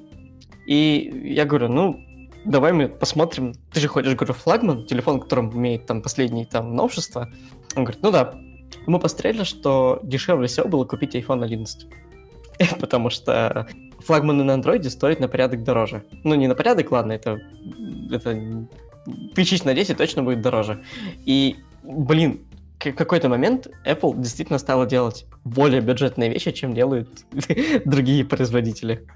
И 0.65 1.31
я 1.35 1.45
говорю, 1.45 1.69
ну, 1.69 2.04
давай 2.45 2.73
мы 2.73 2.87
посмотрим. 2.87 3.53
Ты 3.71 3.79
же 3.79 3.87
хочешь, 3.87 4.15
говорю, 4.15 4.33
флагман, 4.33 4.85
телефон, 4.85 5.19
которым 5.19 5.51
имеет 5.53 5.85
там 5.85 6.01
последние 6.01 6.45
там 6.45 6.75
новшества. 6.75 7.29
Он 7.75 7.83
говорит, 7.83 8.01
ну 8.01 8.11
да. 8.11 8.35
Мы 8.87 8.99
посмотрели, 8.99 9.43
что 9.43 9.99
дешевле 10.03 10.47
всего 10.47 10.67
было 10.67 10.85
купить 10.85 11.15
iPhone 11.15 11.43
11. 11.43 11.87
Потому 12.79 13.09
что 13.09 13.67
флагманы 13.99 14.43
на 14.43 14.53
андроиде 14.53 14.89
стоят 14.89 15.19
на 15.19 15.27
порядок 15.27 15.63
дороже. 15.63 16.03
Ну, 16.23 16.35
не 16.35 16.47
на 16.47 16.55
порядок, 16.55 16.91
ладно, 16.91 17.13
это, 17.13 17.39
это 18.11 18.67
тысяч 19.33 19.63
на 19.63 19.73
10 19.73 19.97
точно 19.97 20.23
будет 20.23 20.41
дороже. 20.41 20.83
И, 21.25 21.57
блин, 21.83 22.41
в 22.79 22.91
какой-то 22.93 23.29
момент 23.29 23.67
Apple 23.85 24.19
действительно 24.19 24.59
стала 24.59 24.85
делать 24.85 25.25
более 25.43 25.81
бюджетные 25.81 26.29
вещи, 26.29 26.51
чем 26.51 26.73
делают 26.73 27.09
другие 27.85 28.25
производители. 28.25 29.07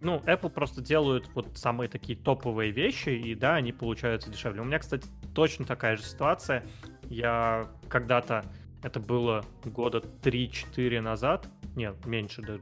Ну, 0.00 0.18
Apple 0.26 0.50
просто 0.50 0.82
делают 0.82 1.28
вот 1.34 1.56
самые 1.56 1.88
такие 1.88 2.18
топовые 2.18 2.70
вещи, 2.70 3.08
и 3.08 3.34
да, 3.34 3.54
они 3.54 3.72
получаются 3.72 4.30
дешевле. 4.30 4.60
У 4.60 4.64
меня, 4.64 4.78
кстати, 4.78 5.08
точно 5.34 5.64
такая 5.64 5.96
же 5.96 6.02
ситуация. 6.02 6.64
Я 7.04 7.68
когда-то, 7.88 8.44
это 8.82 9.00
было 9.00 9.44
года 9.64 10.02
3-4 10.22 11.00
назад, 11.00 11.48
нет, 11.74 12.04
меньше, 12.04 12.42
да, 12.42 12.58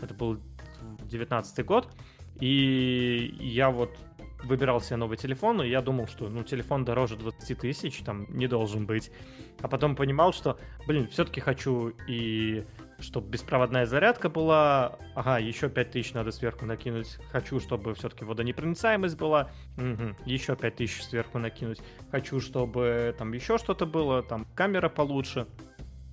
это 0.00 0.14
был 0.14 0.38
19 1.04 1.64
год, 1.66 1.88
и 2.40 3.36
я 3.38 3.70
вот 3.70 3.96
выбирал 4.44 4.80
себе 4.80 4.96
новый 4.96 5.16
телефон, 5.16 5.62
и 5.62 5.68
я 5.68 5.80
думал, 5.80 6.06
что 6.08 6.28
ну 6.28 6.42
телефон 6.42 6.84
дороже 6.84 7.16
20 7.16 7.58
тысяч, 7.58 7.98
там 7.98 8.26
не 8.30 8.46
должен 8.46 8.86
быть. 8.86 9.10
А 9.60 9.68
потом 9.68 9.94
понимал, 9.94 10.32
что, 10.32 10.58
блин, 10.86 11.08
все-таки 11.08 11.40
хочу 11.40 11.92
и 12.08 12.64
чтобы 13.02 13.28
беспроводная 13.28 13.86
зарядка 13.86 14.28
была. 14.28 14.98
Ага, 15.14 15.38
еще 15.38 15.68
5000 15.68 16.14
надо 16.14 16.32
сверху 16.32 16.64
накинуть. 16.64 17.18
Хочу, 17.30 17.60
чтобы 17.60 17.94
все-таки 17.94 18.24
водонепроницаемость 18.24 19.16
была. 19.16 19.50
Угу, 19.76 20.16
еще 20.26 20.56
5000 20.56 21.02
сверху 21.02 21.38
накинуть. 21.38 21.80
Хочу, 22.10 22.40
чтобы 22.40 23.14
там 23.18 23.32
еще 23.32 23.58
что-то 23.58 23.86
было, 23.86 24.22
там 24.22 24.46
камера 24.54 24.88
получше. 24.88 25.46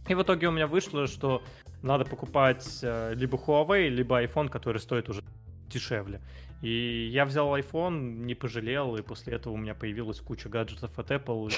И 0.08 0.16
в 0.16 0.24
итоге 0.24 0.48
у 0.48 0.52
меня 0.52 0.68
вышло, 0.68 1.08
что 1.08 1.44
надо 1.82 2.04
покупать 2.04 2.80
э, 2.82 3.14
либо 3.16 3.38
Huawei, 3.38 3.88
либо 3.90 4.24
iPhone, 4.24 4.50
который 4.50 4.80
стоит 4.80 5.08
уже 5.08 5.24
дешевле. 5.68 6.20
И 6.62 7.10
я 7.12 7.26
взял 7.26 7.56
iPhone, 7.56 8.26
не 8.26 8.36
пожалел, 8.36 8.96
и 8.98 9.02
после 9.02 9.36
этого 9.36 9.54
у 9.54 9.58
меня 9.58 9.76
появилась 9.76 10.20
куча 10.20 10.50
гаджетов 10.50 10.98
от 11.00 11.12
Apple. 11.12 11.54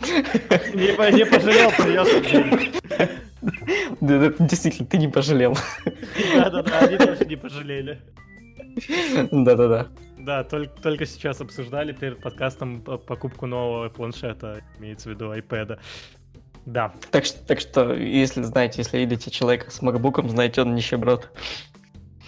Не 0.00 1.26
пожалел, 1.26 1.70
привез 1.70 3.19
Действительно, 4.00 4.88
ты 4.88 4.98
не 4.98 5.08
пожалел. 5.08 5.56
Да-да-да, 6.34 6.78
они 6.80 6.96
тоже 6.96 7.24
не 7.24 7.36
пожалели. 7.36 8.00
Да-да-да. 9.30 9.88
Да, 10.18 10.44
только, 10.44 10.80
только 10.82 11.06
сейчас 11.06 11.40
обсуждали 11.40 11.92
перед 11.92 12.20
подкастом 12.20 12.82
покупку 12.82 13.46
нового 13.46 13.88
планшета, 13.88 14.62
имеется 14.78 15.08
в 15.08 15.12
виду 15.12 15.32
iPad. 15.32 15.78
Да. 16.66 16.92
Так 17.10 17.24
что, 17.24 17.44
так 17.46 17.60
что, 17.60 17.94
если 17.94 18.42
знаете, 18.42 18.78
если 18.78 18.98
видите 18.98 19.30
человека 19.30 19.70
с 19.70 19.80
макбуком, 19.80 20.28
знаете, 20.28 20.60
он 20.60 20.74
нищеброд. 20.74 21.30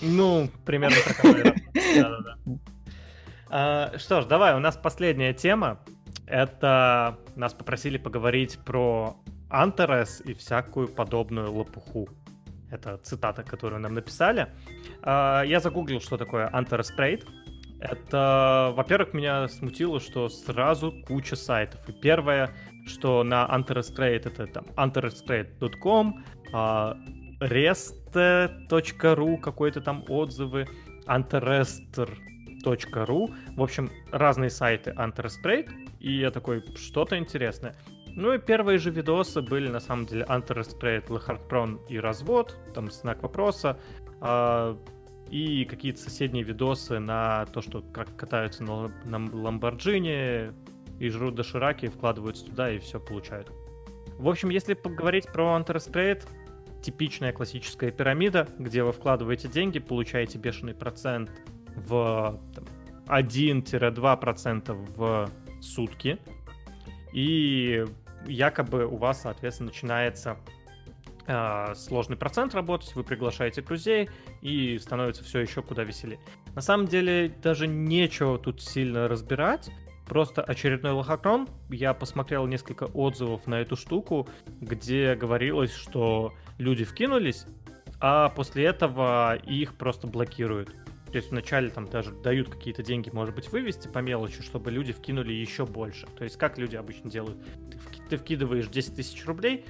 Ну, 0.01 0.49
примерно 0.64 0.97
такая. 1.07 1.45
Да-да-да. 1.97 2.36
А, 3.51 3.99
что 3.99 4.22
ж, 4.22 4.24
давай, 4.24 4.55
у 4.55 4.59
нас 4.59 4.76
последняя 4.76 5.34
тема. 5.34 5.80
Это 6.32 7.18
нас 7.36 7.52
попросили 7.52 7.98
поговорить 7.98 8.58
про 8.64 9.16
Антарес 9.50 10.22
и 10.24 10.32
всякую 10.32 10.88
подобную 10.88 11.52
лопуху. 11.52 12.08
Это 12.70 12.96
цитата, 12.96 13.42
которую 13.42 13.80
нам 13.80 13.92
написали. 13.92 14.48
А, 15.02 15.42
я 15.42 15.60
загуглил, 15.60 16.00
что 16.00 16.16
такое 16.16 16.48
Антарес 16.50 16.90
Trade. 16.96 17.26
Это, 17.80 18.72
во-первых, 18.74 19.12
меня 19.12 19.46
смутило, 19.48 20.00
что 20.00 20.30
сразу 20.30 20.94
куча 21.06 21.36
сайтов. 21.36 21.86
И 21.86 21.92
первое, 21.92 22.48
что 22.86 23.22
на 23.24 23.46
Antares 23.46 23.94
Trade, 23.94 24.26
это 24.26 24.46
там 24.46 24.64
antarestrade.com, 24.76 26.24
rest.ru, 27.40 29.38
какой-то 29.38 29.82
там 29.82 30.02
отзывы, 30.08 30.66
antarester.ru. 31.06 33.34
В 33.54 33.62
общем, 33.62 33.90
разные 34.12 34.48
сайты 34.48 34.92
Antares 34.92 35.34
Trade. 35.44 35.91
И 36.03 36.18
я 36.18 36.32
такой, 36.32 36.64
что-то 36.74 37.16
интересное. 37.16 37.76
Ну 38.09 38.34
и 38.34 38.38
первые 38.38 38.78
же 38.78 38.90
видосы 38.90 39.40
были 39.40 39.68
на 39.68 39.78
самом 39.78 40.07
деле 40.07 40.24
Trade, 40.24 41.05
Лохартрон 41.09 41.80
и 41.88 41.98
развод, 41.98 42.57
там 42.74 42.90
знак 42.90 43.22
вопроса. 43.22 43.78
А, 44.20 44.76
и 45.30 45.64
какие-то 45.64 46.00
соседние 46.00 46.42
видосы 46.42 46.98
на 46.98 47.46
то, 47.46 47.62
что 47.62 47.82
как 47.82 48.16
катаются 48.16 48.64
на, 48.64 48.90
на 49.05 49.30
Ламборджини 49.32 50.53
и 50.98 51.09
жрут 51.09 51.36
дошираки, 51.36 51.86
вкладываются 51.88 52.46
туда 52.46 52.72
и 52.72 52.78
все 52.80 52.98
получают. 52.98 53.53
В 54.18 54.28
общем, 54.28 54.50
если 54.50 54.74
поговорить 54.74 55.28
про 55.32 55.57
Trade, 55.61 56.22
типичная 56.82 57.32
классическая 57.32 57.92
пирамида, 57.92 58.48
где 58.59 58.82
вы 58.82 58.90
вкладываете 58.90 59.46
деньги, 59.46 59.78
получаете 59.78 60.36
бешеный 60.38 60.74
процент 60.74 61.30
в 61.76 62.40
1-2% 63.07 64.72
в 64.96 65.30
сутки, 65.62 66.18
и 67.12 67.84
якобы 68.26 68.86
у 68.86 68.96
вас, 68.96 69.22
соответственно, 69.22 69.68
начинается 69.68 70.36
э, 71.26 71.74
сложный 71.74 72.16
процент 72.16 72.54
работать, 72.54 72.94
вы 72.94 73.04
приглашаете 73.04 73.62
друзей, 73.62 74.10
и 74.40 74.78
становится 74.78 75.24
все 75.24 75.40
еще 75.40 75.62
куда 75.62 75.84
веселее. 75.84 76.20
На 76.54 76.60
самом 76.60 76.86
деле, 76.86 77.34
даже 77.42 77.66
нечего 77.66 78.38
тут 78.38 78.60
сильно 78.62 79.08
разбирать, 79.08 79.70
Просто 80.06 80.42
очередной 80.42 80.92
лохотрон. 80.92 81.48
Я 81.70 81.94
посмотрел 81.94 82.46
несколько 82.46 82.84
отзывов 82.84 83.46
на 83.46 83.60
эту 83.60 83.76
штуку, 83.76 84.28
где 84.60 85.14
говорилось, 85.14 85.72
что 85.72 86.34
люди 86.58 86.84
вкинулись, 86.84 87.46
а 88.00 88.28
после 88.30 88.64
этого 88.64 89.36
их 89.36 89.74
просто 89.74 90.06
блокируют. 90.06 90.74
То 91.12 91.18
есть 91.18 91.30
вначале 91.30 91.68
там 91.68 91.88
даже 91.88 92.10
дают 92.10 92.48
какие-то 92.48 92.82
деньги, 92.82 93.10
может 93.12 93.34
быть, 93.34 93.52
вывести 93.52 93.86
по 93.86 93.98
мелочи, 93.98 94.42
чтобы 94.42 94.70
люди 94.70 94.92
вкинули 94.92 95.32
еще 95.32 95.66
больше. 95.66 96.06
То 96.16 96.24
есть 96.24 96.38
как 96.38 96.56
люди 96.56 96.74
обычно 96.74 97.10
делают? 97.10 97.38
Ты, 98.08 98.16
вкидываешь 98.16 98.66
10 98.68 98.96
тысяч 98.96 99.24
рублей, 99.26 99.66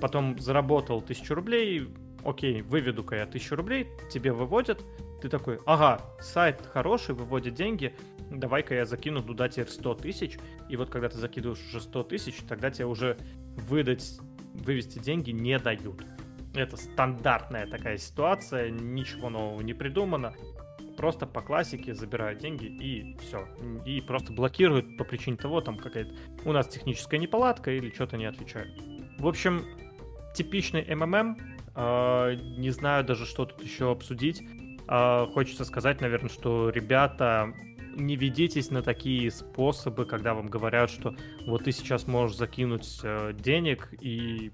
потом 0.00 0.38
заработал 0.38 1.00
тысячу 1.00 1.34
рублей, 1.34 1.88
окей, 2.22 2.60
выведу-ка 2.60 3.16
я 3.16 3.26
тысячу 3.26 3.56
рублей, 3.56 3.88
тебе 4.10 4.32
выводят, 4.32 4.84
ты 5.22 5.30
такой, 5.30 5.58
ага, 5.64 6.02
сайт 6.20 6.60
хороший, 6.72 7.14
выводит 7.14 7.54
деньги, 7.54 7.94
давай-ка 8.30 8.74
я 8.74 8.84
закину 8.84 9.22
туда 9.22 9.48
теперь 9.48 9.68
100 9.68 9.94
тысяч, 9.94 10.38
и 10.68 10.76
вот 10.76 10.90
когда 10.90 11.08
ты 11.08 11.16
закидываешь 11.16 11.64
уже 11.66 11.80
100 11.80 12.02
тысяч, 12.04 12.36
тогда 12.46 12.70
тебе 12.70 12.86
уже 12.86 13.16
выдать, 13.56 14.18
вывести 14.52 14.98
деньги 14.98 15.30
не 15.30 15.58
дают. 15.58 16.02
Это 16.54 16.76
стандартная 16.76 17.66
такая 17.66 17.96
ситуация, 17.96 18.70
ничего 18.70 19.30
нового 19.30 19.60
не 19.62 19.74
придумано. 19.74 20.34
Просто 21.04 21.26
по 21.26 21.42
классике 21.42 21.92
забирают 21.94 22.38
деньги 22.38 22.64
и 22.64 23.14
все. 23.20 23.46
И 23.84 24.00
просто 24.00 24.32
блокируют 24.32 24.96
по 24.96 25.04
причине 25.04 25.36
того, 25.36 25.60
там 25.60 25.76
какая-то 25.76 26.14
у 26.46 26.52
нас 26.52 26.66
техническая 26.66 27.20
неполадка 27.20 27.70
или 27.72 27.90
что-то 27.90 28.16
не 28.16 28.24
отвечают. 28.24 28.72
В 29.18 29.28
общем, 29.28 29.66
типичный 30.34 30.82
МММ. 30.94 31.36
Э, 31.76 32.36
не 32.56 32.70
знаю 32.70 33.04
даже, 33.04 33.26
что 33.26 33.44
тут 33.44 33.62
еще 33.62 33.90
обсудить. 33.90 34.42
Э, 34.88 35.26
хочется 35.26 35.66
сказать, 35.66 36.00
наверное, 36.00 36.30
что 36.30 36.70
ребята 36.70 37.52
не 37.94 38.16
ведитесь 38.16 38.70
на 38.70 38.80
такие 38.80 39.30
способы, 39.30 40.06
когда 40.06 40.32
вам 40.32 40.46
говорят, 40.46 40.88
что 40.88 41.14
вот 41.46 41.64
ты 41.64 41.72
сейчас 41.72 42.06
можешь 42.06 42.38
закинуть 42.38 43.00
э, 43.02 43.34
денег, 43.34 43.90
и 44.00 44.52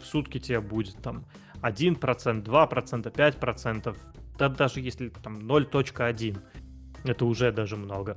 в 0.00 0.06
сутки 0.06 0.38
тебе 0.38 0.62
будет 0.62 0.96
там 1.02 1.26
1%, 1.60 2.00
2%, 2.42 3.12
5%, 3.12 3.96
да 4.40 4.48
даже 4.48 4.80
если 4.80 5.10
там 5.10 5.36
0.1, 5.36 6.38
это 7.04 7.24
уже 7.26 7.52
даже 7.52 7.76
много. 7.76 8.16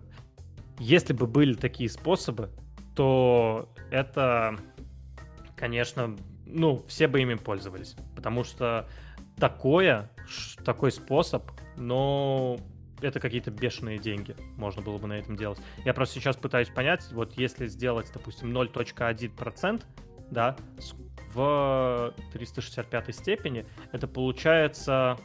Если 0.79 1.11
бы 1.11 1.27
были 1.27 1.53
такие 1.53 1.89
способы, 1.89 2.49
то 2.95 3.69
это, 3.91 4.57
конечно, 5.57 6.15
ну, 6.45 6.81
все 6.87 7.09
бы 7.09 7.21
ими 7.21 7.33
пользовались. 7.33 7.97
Потому 8.15 8.45
что 8.45 8.87
такое, 9.37 10.09
такой 10.63 10.93
способ, 10.93 11.51
но 11.75 12.57
это 13.01 13.19
какие-то 13.19 13.51
бешеные 13.51 13.97
деньги 13.97 14.33
можно 14.55 14.81
было 14.81 14.97
бы 14.99 15.07
на 15.07 15.19
этом 15.19 15.35
делать. 15.35 15.59
Я 15.83 15.93
просто 15.93 16.21
сейчас 16.21 16.37
пытаюсь 16.37 16.69
понять, 16.69 17.05
вот 17.11 17.33
если 17.33 17.67
сделать, 17.67 18.09
допустим, 18.13 18.57
0.1%, 18.57 19.83
да, 20.31 20.55
в 21.33 22.13
365 22.31 23.13
степени, 23.13 23.65
это 23.91 24.07
получается 24.07 25.17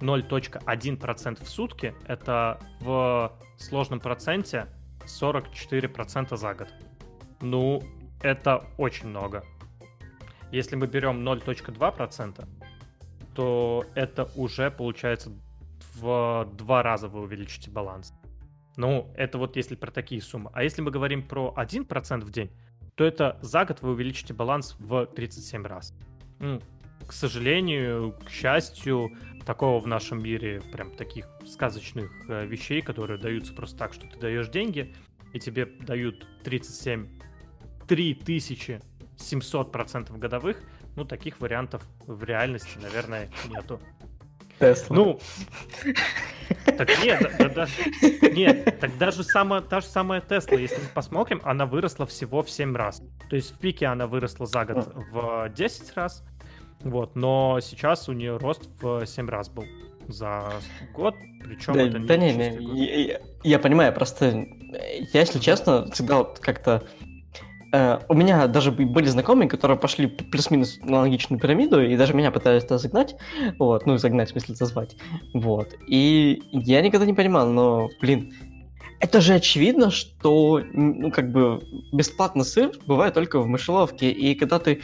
0.1% 0.00 1.44
в 1.44 1.48
сутки, 1.48 1.94
это 2.06 2.60
в 2.80 3.32
сложном 3.56 4.00
проценте 4.00 4.66
44% 5.04 6.36
за 6.36 6.54
год. 6.54 6.68
Ну, 7.40 7.82
это 8.22 8.64
очень 8.78 9.08
много. 9.08 9.44
Если 10.52 10.76
мы 10.76 10.86
берем 10.86 11.26
0.2%, 11.26 12.46
то 13.34 13.84
это 13.94 14.30
уже 14.36 14.70
получается 14.70 15.32
в 15.94 16.48
два 16.54 16.82
раза 16.82 17.08
вы 17.08 17.20
увеличите 17.20 17.70
баланс. 17.70 18.12
Ну, 18.76 19.10
это 19.16 19.38
вот 19.38 19.56
если 19.56 19.74
про 19.74 19.90
такие 19.90 20.20
суммы. 20.20 20.50
А 20.52 20.62
если 20.62 20.82
мы 20.82 20.90
говорим 20.90 21.26
про 21.26 21.54
1% 21.56 22.20
в 22.20 22.30
день, 22.30 22.50
то 22.94 23.04
это 23.04 23.38
за 23.42 23.64
год 23.64 23.82
вы 23.82 23.90
увеличите 23.90 24.34
баланс 24.34 24.76
в 24.78 25.06
37 25.06 25.64
раз. 25.64 25.94
Ну, 26.38 26.60
к 27.06 27.12
сожалению, 27.12 28.14
к 28.24 28.30
счастью, 28.30 29.12
такого 29.44 29.80
в 29.80 29.86
нашем 29.86 30.22
мире 30.22 30.60
прям 30.72 30.90
таких 30.90 31.28
сказочных 31.46 32.10
э, 32.28 32.46
вещей, 32.46 32.82
которые 32.82 33.18
даются 33.18 33.54
просто 33.54 33.78
так, 33.78 33.94
что 33.94 34.06
ты 34.08 34.18
даешь 34.18 34.48
деньги, 34.48 34.94
и 35.32 35.38
тебе 35.38 35.66
дают 35.66 36.26
37 36.42 37.08
3700 37.86 39.72
процентов 39.72 40.18
годовых, 40.18 40.60
ну, 40.96 41.04
таких 41.04 41.40
вариантов 41.40 41.82
в 42.06 42.24
реальности, 42.24 42.78
наверное, 42.82 43.30
нету. 43.48 43.80
Тесла. 44.58 44.96
Ну, 44.96 45.20
так 46.64 46.88
нет, 47.04 47.30
да, 47.38 47.48
да, 47.48 47.68
нет, 48.30 48.80
так 48.80 48.96
даже 48.96 49.22
сама, 49.22 49.60
та 49.60 49.80
же 49.80 49.86
самая 49.86 50.20
Тесла, 50.22 50.56
если 50.56 50.76
мы 50.76 50.88
посмотрим, 50.94 51.40
она 51.44 51.66
выросла 51.66 52.06
всего 52.06 52.42
в 52.42 52.50
7 52.50 52.74
раз. 52.74 53.02
То 53.28 53.36
есть 53.36 53.54
в 53.54 53.58
пике 53.58 53.86
она 53.86 54.06
выросла 54.06 54.46
за 54.46 54.64
год 54.64 54.92
в 55.12 55.50
10 55.50 55.94
раз, 55.94 56.24
вот, 56.80 57.16
но 57.16 57.58
сейчас 57.60 58.08
у 58.08 58.12
нее 58.12 58.36
рост 58.36 58.68
в 58.80 59.04
7 59.06 59.28
раз 59.28 59.48
был 59.48 59.64
за 60.08 60.52
год, 60.94 61.14
причем 61.42 61.72
да, 61.74 61.82
это 61.82 61.98
не 61.98 62.06
Да 62.06 62.16
не, 62.16 62.32
не 62.32 63.06
я, 63.06 63.20
я 63.42 63.58
понимаю, 63.58 63.92
просто 63.92 64.46
я, 65.12 65.20
если 65.20 65.38
честно, 65.38 65.90
всегда 65.90 66.18
вот 66.18 66.38
как-то 66.38 66.84
Э, 67.72 67.98
у 68.08 68.14
меня 68.14 68.46
даже 68.46 68.70
были 68.72 69.06
знакомые, 69.06 69.48
которые 69.48 69.78
пошли 69.78 70.06
плюс-минус 70.06 70.78
на 70.82 71.00
логичную 71.00 71.40
пирамиду, 71.40 71.82
и 71.82 71.96
даже 71.96 72.14
меня 72.14 72.30
пытались 72.30 72.62
туда 72.62 72.78
загнать, 72.78 73.16
вот, 73.58 73.86
ну, 73.86 73.98
загнать, 73.98 74.28
в 74.28 74.32
смысле, 74.32 74.54
зазвать, 74.54 74.96
вот. 75.34 75.74
И 75.86 76.42
я 76.52 76.80
никогда 76.80 77.06
не 77.06 77.14
понимал, 77.14 77.48
но, 77.48 77.90
блин, 78.00 78.32
это 79.00 79.20
же 79.20 79.34
очевидно, 79.34 79.90
что, 79.90 80.62
ну, 80.72 81.10
как 81.10 81.32
бы, 81.32 81.60
бесплатный 81.92 82.44
сыр 82.44 82.72
бывает 82.86 83.14
только 83.14 83.40
в 83.40 83.46
мышеловке, 83.46 84.10
и 84.10 84.34
когда 84.34 84.58
ты 84.58 84.80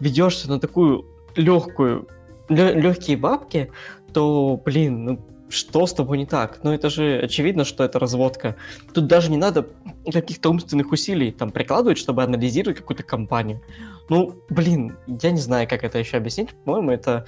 ведешься 0.00 0.48
на 0.48 0.60
такую 0.60 1.06
легкую, 1.36 2.08
легкие 2.48 3.16
бабки, 3.16 3.70
то, 4.12 4.60
блин, 4.64 5.04
ну, 5.04 5.26
что 5.48 5.86
с 5.86 5.92
тобой 5.92 6.18
не 6.18 6.26
так? 6.26 6.60
Ну, 6.62 6.72
это 6.72 6.90
же 6.90 7.20
очевидно, 7.22 7.64
что 7.64 7.84
это 7.84 7.98
разводка. 7.98 8.56
Тут 8.92 9.06
даже 9.06 9.30
не 9.30 9.36
надо 9.36 9.68
каких-то 10.10 10.50
умственных 10.50 10.90
усилий 10.92 11.30
там 11.30 11.50
прикладывать, 11.50 11.98
чтобы 11.98 12.22
анализировать 12.22 12.78
какую-то 12.78 13.02
компанию. 13.02 13.60
Ну, 14.08 14.34
блин, 14.50 14.96
я 15.06 15.30
не 15.30 15.40
знаю, 15.40 15.68
как 15.68 15.84
это 15.84 15.98
еще 15.98 16.16
объяснить. 16.16 16.50
По-моему, 16.64 16.90
это 16.90 17.26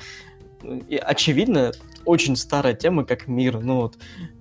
очевидно 1.03 1.73
очень 2.05 2.37
старая 2.37 2.75
тема, 2.75 3.05
как 3.05 3.29
мир. 3.29 3.61
Ну, 3.61 3.83
вот, 3.83 3.97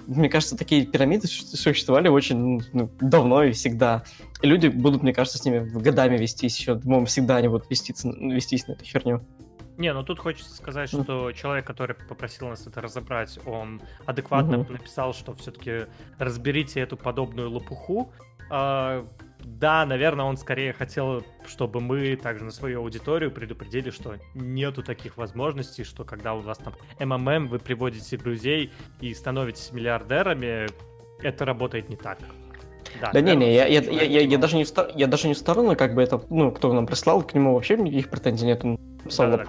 мне 0.08 0.30
кажется, 0.30 0.58
такие 0.58 0.86
пирамиды 0.86 1.28
существовали 1.28 2.08
очень 2.08 2.62
ну, 2.74 2.90
давно 3.00 3.44
и 3.44 3.52
всегда. 3.52 4.04
И 4.42 4.48
люди 4.48 4.68
будут, 4.68 5.04
мне 5.04 5.14
кажется, 5.14 5.38
с 5.38 5.46
ними 5.46 5.60
годами 5.60 6.18
вестись 6.18 6.58
еще. 6.58 6.76
Думаю, 6.76 7.06
всегда 7.06 7.38
они 7.38 7.48
будут 7.48 7.70
вестись, 7.70 8.04
вестись 8.04 8.68
на 8.68 8.74
эту 8.74 8.86
херню. 8.86 9.26
Не, 9.78 9.94
ну 9.94 10.04
тут 10.04 10.20
хочется 10.20 10.56
сказать, 10.56 10.90
что 10.90 11.32
человек, 11.34 11.68
который 11.68 11.96
попросил 11.96 12.48
нас 12.48 12.66
это 12.66 12.82
разобрать, 12.82 13.40
он 13.46 13.82
адекватно 14.06 14.56
mm 14.56 14.72
написал, 14.72 15.14
что 15.14 15.34
все-таки 15.34 15.88
разберите 16.18 16.80
эту 16.80 16.98
подобную 16.98 17.50
лопуху. 17.50 18.12
А, 18.50 19.06
да, 19.40 19.86
наверное, 19.86 20.26
он 20.26 20.38
скорее 20.38 20.74
хотел, 20.74 21.24
чтобы 21.46 21.82
мы 21.82 22.16
также 22.16 22.46
на 22.46 22.52
свою 22.52 22.82
аудиторию 22.82 23.32
предупредили, 23.32 23.90
что 23.90 24.16
нету 24.34 24.82
таких 24.82 25.18
возможностей, 25.18 25.84
что 25.84 26.04
когда 26.04 26.34
у 26.34 26.40
вас 26.40 26.58
там 26.58 26.74
МММ, 27.00 27.48
вы 27.48 27.60
приводите 27.60 28.18
друзей 28.18 28.72
и 29.02 29.14
становитесь 29.14 29.72
миллиардерами, 29.72 30.68
это 31.22 31.46
работает 31.46 31.90
не 31.90 31.96
так. 31.96 32.20
Да, 33.02 33.12
да 33.12 33.22
не, 33.22 33.36
не, 33.36 33.54
я, 33.54 33.66
я, 33.66 33.82
я, 33.82 34.04
я, 34.04 34.22
я, 34.22 34.38
даже 34.38 34.58
не 34.58 34.64
в, 34.64 34.72
я 34.96 35.08
даже 35.08 35.28
не 35.28 35.34
в 35.34 35.38
сторону, 35.38 35.76
как 35.76 35.96
бы 35.96 36.02
это, 36.02 36.22
ну, 36.30 36.52
кто 36.52 36.72
нам 36.74 36.88
прислал, 36.88 37.22
к 37.22 37.34
нему 37.34 37.54
вообще 37.54 37.78
никаких 37.78 38.10
претензий 38.10 38.46
нет 38.46 38.64
да, 39.06 39.38
да, 39.38 39.46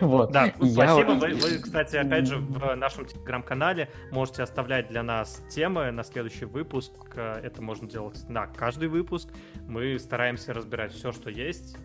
вот. 0.00 0.30
да, 0.30 0.52
спасибо. 0.58 1.12
Вы, 1.12 1.34
вы, 1.34 1.58
кстати, 1.58 1.96
опять 1.96 2.26
же, 2.26 2.36
в 2.36 2.74
нашем 2.74 3.06
телеграм-канале 3.06 3.88
можете 4.12 4.42
оставлять 4.42 4.88
для 4.88 5.02
нас 5.02 5.42
темы 5.50 5.90
на 5.90 6.04
следующий 6.04 6.44
выпуск. 6.44 6.92
Это 7.16 7.62
можно 7.62 7.88
делать 7.88 8.28
на 8.28 8.46
каждый 8.46 8.88
выпуск. 8.88 9.28
Мы 9.66 9.98
стараемся 9.98 10.52
разбирать 10.52 10.92
все, 10.92 11.12
что 11.12 11.30
есть. 11.30 11.76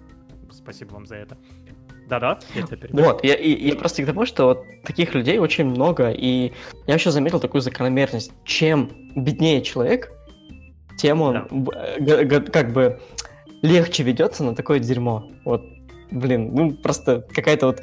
Спасибо 0.51 0.93
вам 0.93 1.05
за 1.05 1.15
это. 1.15 1.37
Да-да, 2.07 2.39
я 2.53 2.61
тебя 2.67 2.87
Вот, 2.91 3.23
я, 3.23 3.35
я, 3.35 3.55
я 3.55 3.75
просто 3.75 4.03
к 4.03 4.05
тому, 4.05 4.25
что 4.25 4.45
вот 4.45 4.63
таких 4.83 5.15
людей 5.15 5.39
очень 5.39 5.65
много, 5.65 6.11
и 6.11 6.53
я 6.85 6.93
еще 6.93 7.09
заметил 7.09 7.39
такую 7.39 7.61
закономерность. 7.61 8.31
Чем 8.43 8.91
беднее 9.15 9.63
человек, 9.63 10.11
тем 10.97 11.21
он 11.21 11.69
да. 11.99 12.25
как 12.39 12.73
бы 12.73 12.99
легче 13.61 14.03
ведется 14.03 14.43
на 14.43 14.55
такое 14.55 14.79
дерьмо. 14.79 15.29
Вот 15.43 15.63
блин, 16.11 16.53
ну 16.53 16.71
просто 16.71 17.25
какая-то 17.33 17.67
вот 17.67 17.81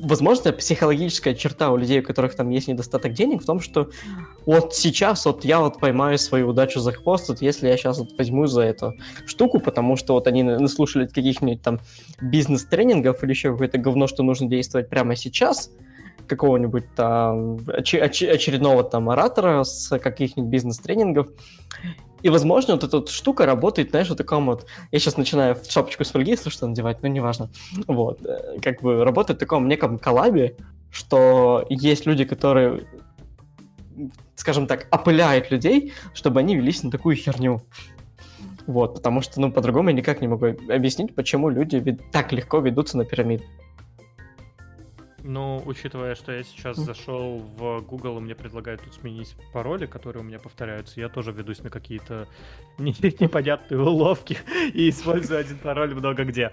возможно, 0.00 0.52
психологическая 0.52 1.34
черта 1.34 1.70
у 1.70 1.76
людей, 1.76 2.00
у 2.00 2.02
которых 2.02 2.34
там 2.34 2.50
есть 2.50 2.68
недостаток 2.68 3.12
денег, 3.12 3.42
в 3.42 3.46
том, 3.46 3.60
что 3.60 3.90
вот 4.46 4.74
сейчас 4.74 5.24
вот 5.24 5.44
я 5.44 5.60
вот 5.60 5.80
поймаю 5.80 6.18
свою 6.18 6.48
удачу 6.48 6.80
за 6.80 6.92
хвост, 6.92 7.28
вот 7.28 7.42
если 7.42 7.68
я 7.68 7.76
сейчас 7.76 7.98
вот 7.98 8.16
возьму 8.18 8.46
за 8.46 8.62
эту 8.62 8.94
штуку, 9.26 9.60
потому 9.60 9.96
что 9.96 10.14
вот 10.14 10.26
они 10.26 10.42
наслушали 10.42 11.06
каких-нибудь 11.06 11.62
там 11.62 11.80
бизнес-тренингов 12.20 13.22
или 13.22 13.30
еще 13.30 13.52
какое-то 13.52 13.78
говно, 13.78 14.06
что 14.06 14.22
нужно 14.22 14.48
действовать 14.48 14.88
прямо 14.88 15.16
сейчас, 15.16 15.70
какого-нибудь 16.26 16.94
там 16.94 17.56
оч- 17.66 18.00
оч- 18.00 18.28
очередного 18.28 18.82
там 18.84 19.10
оратора 19.10 19.64
с 19.64 19.98
каких-нибудь 19.98 20.50
бизнес-тренингов, 20.50 21.28
и, 22.24 22.30
возможно, 22.30 22.72
вот 22.72 22.84
эта 22.84 22.96
вот 22.96 23.10
штука 23.10 23.44
работает, 23.44 23.90
знаешь, 23.90 24.08
в 24.08 24.14
таком 24.14 24.46
вот... 24.46 24.66
Я 24.90 24.98
сейчас 24.98 25.18
начинаю 25.18 25.58
шапочку 25.68 26.04
с 26.04 26.10
фольги, 26.10 26.30
если 26.30 26.48
что, 26.48 26.66
надевать, 26.66 27.02
но 27.02 27.08
неважно. 27.08 27.50
Вот. 27.86 28.24
Э, 28.24 28.58
как 28.62 28.80
бы 28.80 29.04
работает 29.04 29.36
в 29.36 29.40
таком 29.40 29.68
неком 29.68 29.98
коллабе, 29.98 30.56
что 30.90 31.66
есть 31.68 32.06
люди, 32.06 32.24
которые, 32.24 32.86
скажем 34.36 34.66
так, 34.66 34.88
опыляют 34.90 35.50
людей, 35.50 35.92
чтобы 36.14 36.40
они 36.40 36.56
велись 36.56 36.82
на 36.82 36.90
такую 36.90 37.14
херню. 37.14 37.60
Вот, 38.66 38.94
потому 38.94 39.20
что, 39.20 39.38
ну, 39.38 39.52
по-другому 39.52 39.90
я 39.90 39.94
никак 39.94 40.22
не 40.22 40.28
могу 40.28 40.46
объяснить, 40.46 41.14
почему 41.14 41.50
люди 41.50 41.98
так 42.10 42.32
легко 42.32 42.60
ведутся 42.60 42.96
на 42.96 43.04
пирамид. 43.04 43.42
Ну, 45.26 45.62
учитывая, 45.64 46.14
что 46.14 46.32
я 46.32 46.42
сейчас 46.42 46.76
зашел 46.76 47.38
в 47.38 47.80
Google, 47.80 48.18
и 48.18 48.20
мне 48.20 48.34
предлагают 48.34 48.82
тут 48.82 48.92
сменить 48.92 49.34
пароли, 49.54 49.86
которые 49.86 50.22
у 50.22 50.26
меня 50.26 50.38
повторяются, 50.38 51.00
я 51.00 51.08
тоже 51.08 51.32
ведусь 51.32 51.62
на 51.62 51.70
какие-то 51.70 52.28
непонятные 52.78 53.80
уловки 53.80 54.36
и 54.74 54.90
использую 54.90 55.40
один 55.40 55.56
пароль 55.56 55.94
много 55.94 56.24
где. 56.24 56.52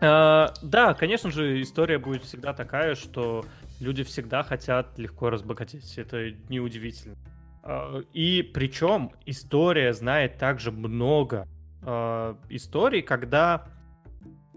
А, 0.00 0.54
да, 0.62 0.94
конечно 0.94 1.30
же, 1.30 1.60
история 1.60 1.98
будет 1.98 2.22
всегда 2.22 2.54
такая, 2.54 2.94
что 2.94 3.44
люди 3.80 4.02
всегда 4.02 4.42
хотят 4.42 4.98
легко 4.98 5.28
разбогатеть. 5.28 5.98
Это 5.98 6.30
неудивительно. 6.48 7.16
А, 7.62 8.00
и 8.14 8.40
причем 8.40 9.12
история 9.26 9.92
знает 9.92 10.38
также 10.38 10.72
много 10.72 11.46
а, 11.82 12.38
историй, 12.48 13.02
когда 13.02 13.66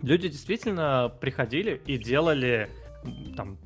люди 0.01 0.29
действительно 0.29 1.11
приходили 1.19 1.81
и 1.85 1.97
делали 1.97 2.69
там 3.35 3.57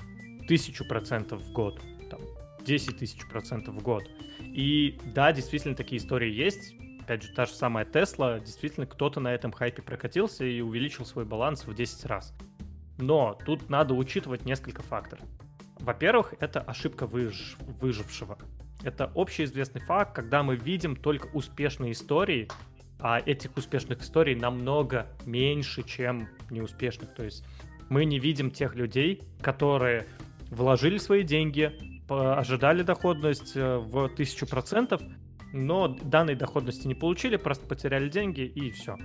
тысячу 0.48 0.86
процентов 0.86 1.42
в 1.42 1.52
год, 1.52 1.82
там, 2.10 2.22
10 2.66 2.98
тысяч 2.98 3.26
процентов 3.28 3.76
в 3.76 3.82
год. 3.82 4.04
И 4.42 4.98
да, 5.14 5.32
действительно 5.32 5.76
такие 5.76 6.02
истории 6.02 6.32
есть. 6.32 6.76
Опять 7.02 7.24
же, 7.24 7.34
та 7.34 7.46
же 7.46 7.54
самая 7.54 7.86
Тесла, 7.86 8.40
действительно 8.40 8.88
кто-то 8.88 9.20
на 9.20 9.34
этом 9.34 9.52
хайпе 9.52 9.82
прокатился 9.82 10.44
и 10.44 10.62
увеличил 10.62 11.06
свой 11.06 11.26
баланс 11.26 11.66
в 11.66 11.74
10 11.74 12.06
раз. 12.06 12.34
Но 12.98 13.38
тут 13.46 13.70
надо 13.70 13.94
учитывать 13.94 14.46
несколько 14.46 14.82
факторов. 14.82 15.26
Во-первых, 15.80 16.34
это 16.40 16.62
ошибка 16.62 17.06
выж... 17.06 17.58
выжившего. 17.60 18.38
Это 18.84 19.12
общеизвестный 19.16 19.82
факт, 19.82 20.16
когда 20.16 20.42
мы 20.42 20.56
видим 20.56 20.96
только 20.96 21.28
успешные 21.28 21.92
истории, 21.92 22.48
а 23.00 23.20
этих 23.20 23.56
успешных 23.58 24.02
историй 24.02 24.36
намного 24.36 25.08
меньше, 25.26 25.84
чем 25.84 26.30
неуспешных. 26.50 27.14
То 27.14 27.24
есть 27.24 27.46
мы 27.90 28.06
не 28.06 28.20
видим 28.20 28.52
тех 28.52 28.76
людей, 28.76 29.22
которые 29.42 30.06
вложили 30.50 30.98
свои 30.98 31.24
деньги, 31.24 31.72
ожидали 32.08 32.84
доходность 32.84 33.56
э, 33.56 33.78
в 33.78 34.10
тысячу 34.10 34.48
процентов, 34.48 35.02
но 35.54 35.88
данной 35.88 36.36
доходности 36.36 36.88
не 36.88 36.96
получили, 36.96 37.38
просто 37.38 37.66
потеряли 37.66 38.10
деньги 38.10 38.42
и 38.42 38.72
все. 38.72 38.98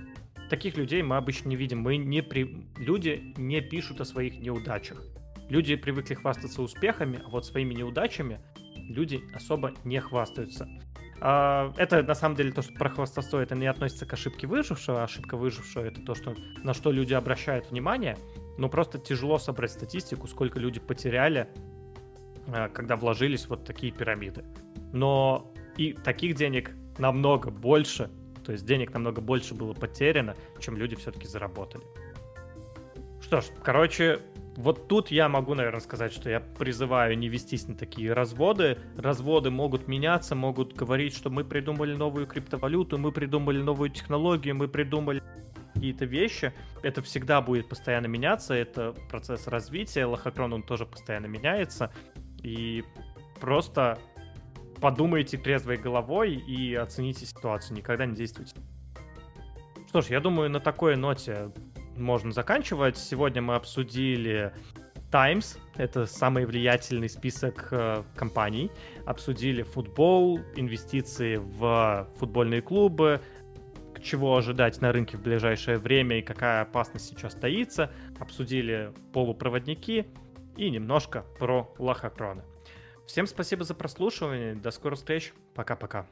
Таких 0.49 0.77
людей 0.77 1.01
мы 1.01 1.15
обычно 1.15 1.49
не 1.49 1.55
видим. 1.55 1.79
Мы 1.79 1.97
не 1.97 2.21
при... 2.21 2.67
Люди 2.77 3.33
не 3.37 3.61
пишут 3.61 4.01
о 4.01 4.05
своих 4.05 4.39
неудачах. 4.39 5.01
Люди 5.49 5.75
привыкли 5.75 6.13
хвастаться 6.13 6.61
успехами, 6.61 7.21
а 7.25 7.29
вот 7.29 7.45
своими 7.45 7.73
неудачами 7.73 8.41
люди 8.75 9.21
особо 9.33 9.73
не 9.85 9.99
хвастаются. 9.99 10.67
А, 11.21 11.71
это 11.77 12.03
на 12.03 12.15
самом 12.15 12.35
деле 12.35 12.51
то, 12.51 12.61
что 12.61 12.73
про 12.73 12.89
хвастовство, 12.89 13.39
это 13.39 13.55
не 13.55 13.67
относится 13.67 14.05
к 14.05 14.13
ошибке 14.13 14.47
выжившего. 14.47 15.03
Ошибка 15.03 15.37
выжившего 15.37 15.85
это 15.85 16.01
то, 16.01 16.15
что, 16.15 16.35
на 16.63 16.73
что 16.73 16.91
люди 16.91 17.13
обращают 17.13 17.69
внимание. 17.71 18.17
Но 18.57 18.69
просто 18.69 18.99
тяжело 18.99 19.39
собрать 19.39 19.71
статистику, 19.71 20.27
сколько 20.27 20.59
люди 20.59 20.79
потеряли, 20.79 21.47
а, 22.47 22.69
когда 22.69 22.95
вложились 22.95 23.47
вот 23.47 23.65
такие 23.65 23.91
пирамиды. 23.91 24.43
Но 24.93 25.51
и 25.77 25.93
таких 25.93 26.35
денег 26.35 26.71
намного 26.97 27.49
больше, 27.49 28.09
то 28.45 28.51
есть 28.51 28.65
денег 28.65 28.93
намного 28.93 29.21
больше 29.21 29.53
было 29.53 29.73
потеряно, 29.73 30.35
чем 30.59 30.77
люди 30.77 30.95
все-таки 30.95 31.27
заработали. 31.27 31.83
Что 33.21 33.41
ж, 33.41 33.45
короче, 33.63 34.19
вот 34.57 34.87
тут 34.87 35.09
я 35.09 35.29
могу, 35.29 35.53
наверное, 35.53 35.79
сказать, 35.79 36.11
что 36.11 36.29
я 36.29 36.41
призываю 36.41 37.17
не 37.17 37.29
вестись 37.29 37.67
на 37.67 37.75
такие 37.75 38.11
разводы. 38.11 38.77
Разводы 38.97 39.49
могут 39.49 39.87
меняться, 39.87 40.35
могут 40.35 40.73
говорить, 40.73 41.15
что 41.15 41.29
мы 41.29 41.45
придумали 41.45 41.93
новую 41.93 42.27
криптовалюту, 42.27 42.97
мы 42.97 43.11
придумали 43.11 43.61
новую 43.61 43.89
технологию, 43.89 44.55
мы 44.55 44.67
придумали 44.67 45.23
какие-то 45.73 46.05
вещи. 46.05 46.53
Это 46.83 47.01
всегда 47.01 47.41
будет 47.41 47.69
постоянно 47.69 48.07
меняться, 48.07 48.53
это 48.53 48.93
процесс 49.09 49.47
развития, 49.47 50.05
лохотрон 50.05 50.53
он 50.53 50.63
тоже 50.63 50.85
постоянно 50.85 51.27
меняется. 51.27 51.91
И 52.43 52.83
просто 53.39 53.99
подумайте 54.79 55.37
трезвой 55.37 55.77
головой 55.77 56.35
и 56.35 56.73
оцените 56.75 57.25
ситуацию, 57.25 57.77
никогда 57.77 58.05
не 58.05 58.15
действуйте. 58.15 58.55
Что 59.87 60.01
ж, 60.01 60.07
я 60.07 60.19
думаю, 60.19 60.49
на 60.49 60.59
такой 60.59 60.95
ноте 60.95 61.51
можно 61.97 62.31
заканчивать. 62.31 62.97
Сегодня 62.97 63.41
мы 63.41 63.55
обсудили 63.55 64.53
Times, 65.11 65.57
это 65.75 66.05
самый 66.05 66.45
влиятельный 66.45 67.09
список 67.09 67.67
э, 67.71 68.03
компаний. 68.15 68.71
Обсудили 69.05 69.61
футбол, 69.61 70.39
инвестиции 70.55 71.35
в 71.35 72.07
футбольные 72.17 72.61
клубы, 72.61 73.21
чего 74.03 74.35
ожидать 74.35 74.81
на 74.81 74.91
рынке 74.91 75.17
в 75.17 75.21
ближайшее 75.21 75.77
время 75.77 76.19
и 76.19 76.21
какая 76.21 76.61
опасность 76.61 77.07
сейчас 77.07 77.33
таится. 77.33 77.91
Обсудили 78.19 78.91
полупроводники 79.13 80.07
и 80.57 80.69
немножко 80.69 81.25
про 81.39 81.73
лохотроны. 81.77 82.43
Всем 83.05 83.27
спасибо 83.27 83.63
за 83.63 83.73
прослушивание. 83.73 84.55
До 84.55 84.71
скорых 84.71 84.99
встреч. 84.99 85.33
Пока-пока. 85.53 86.05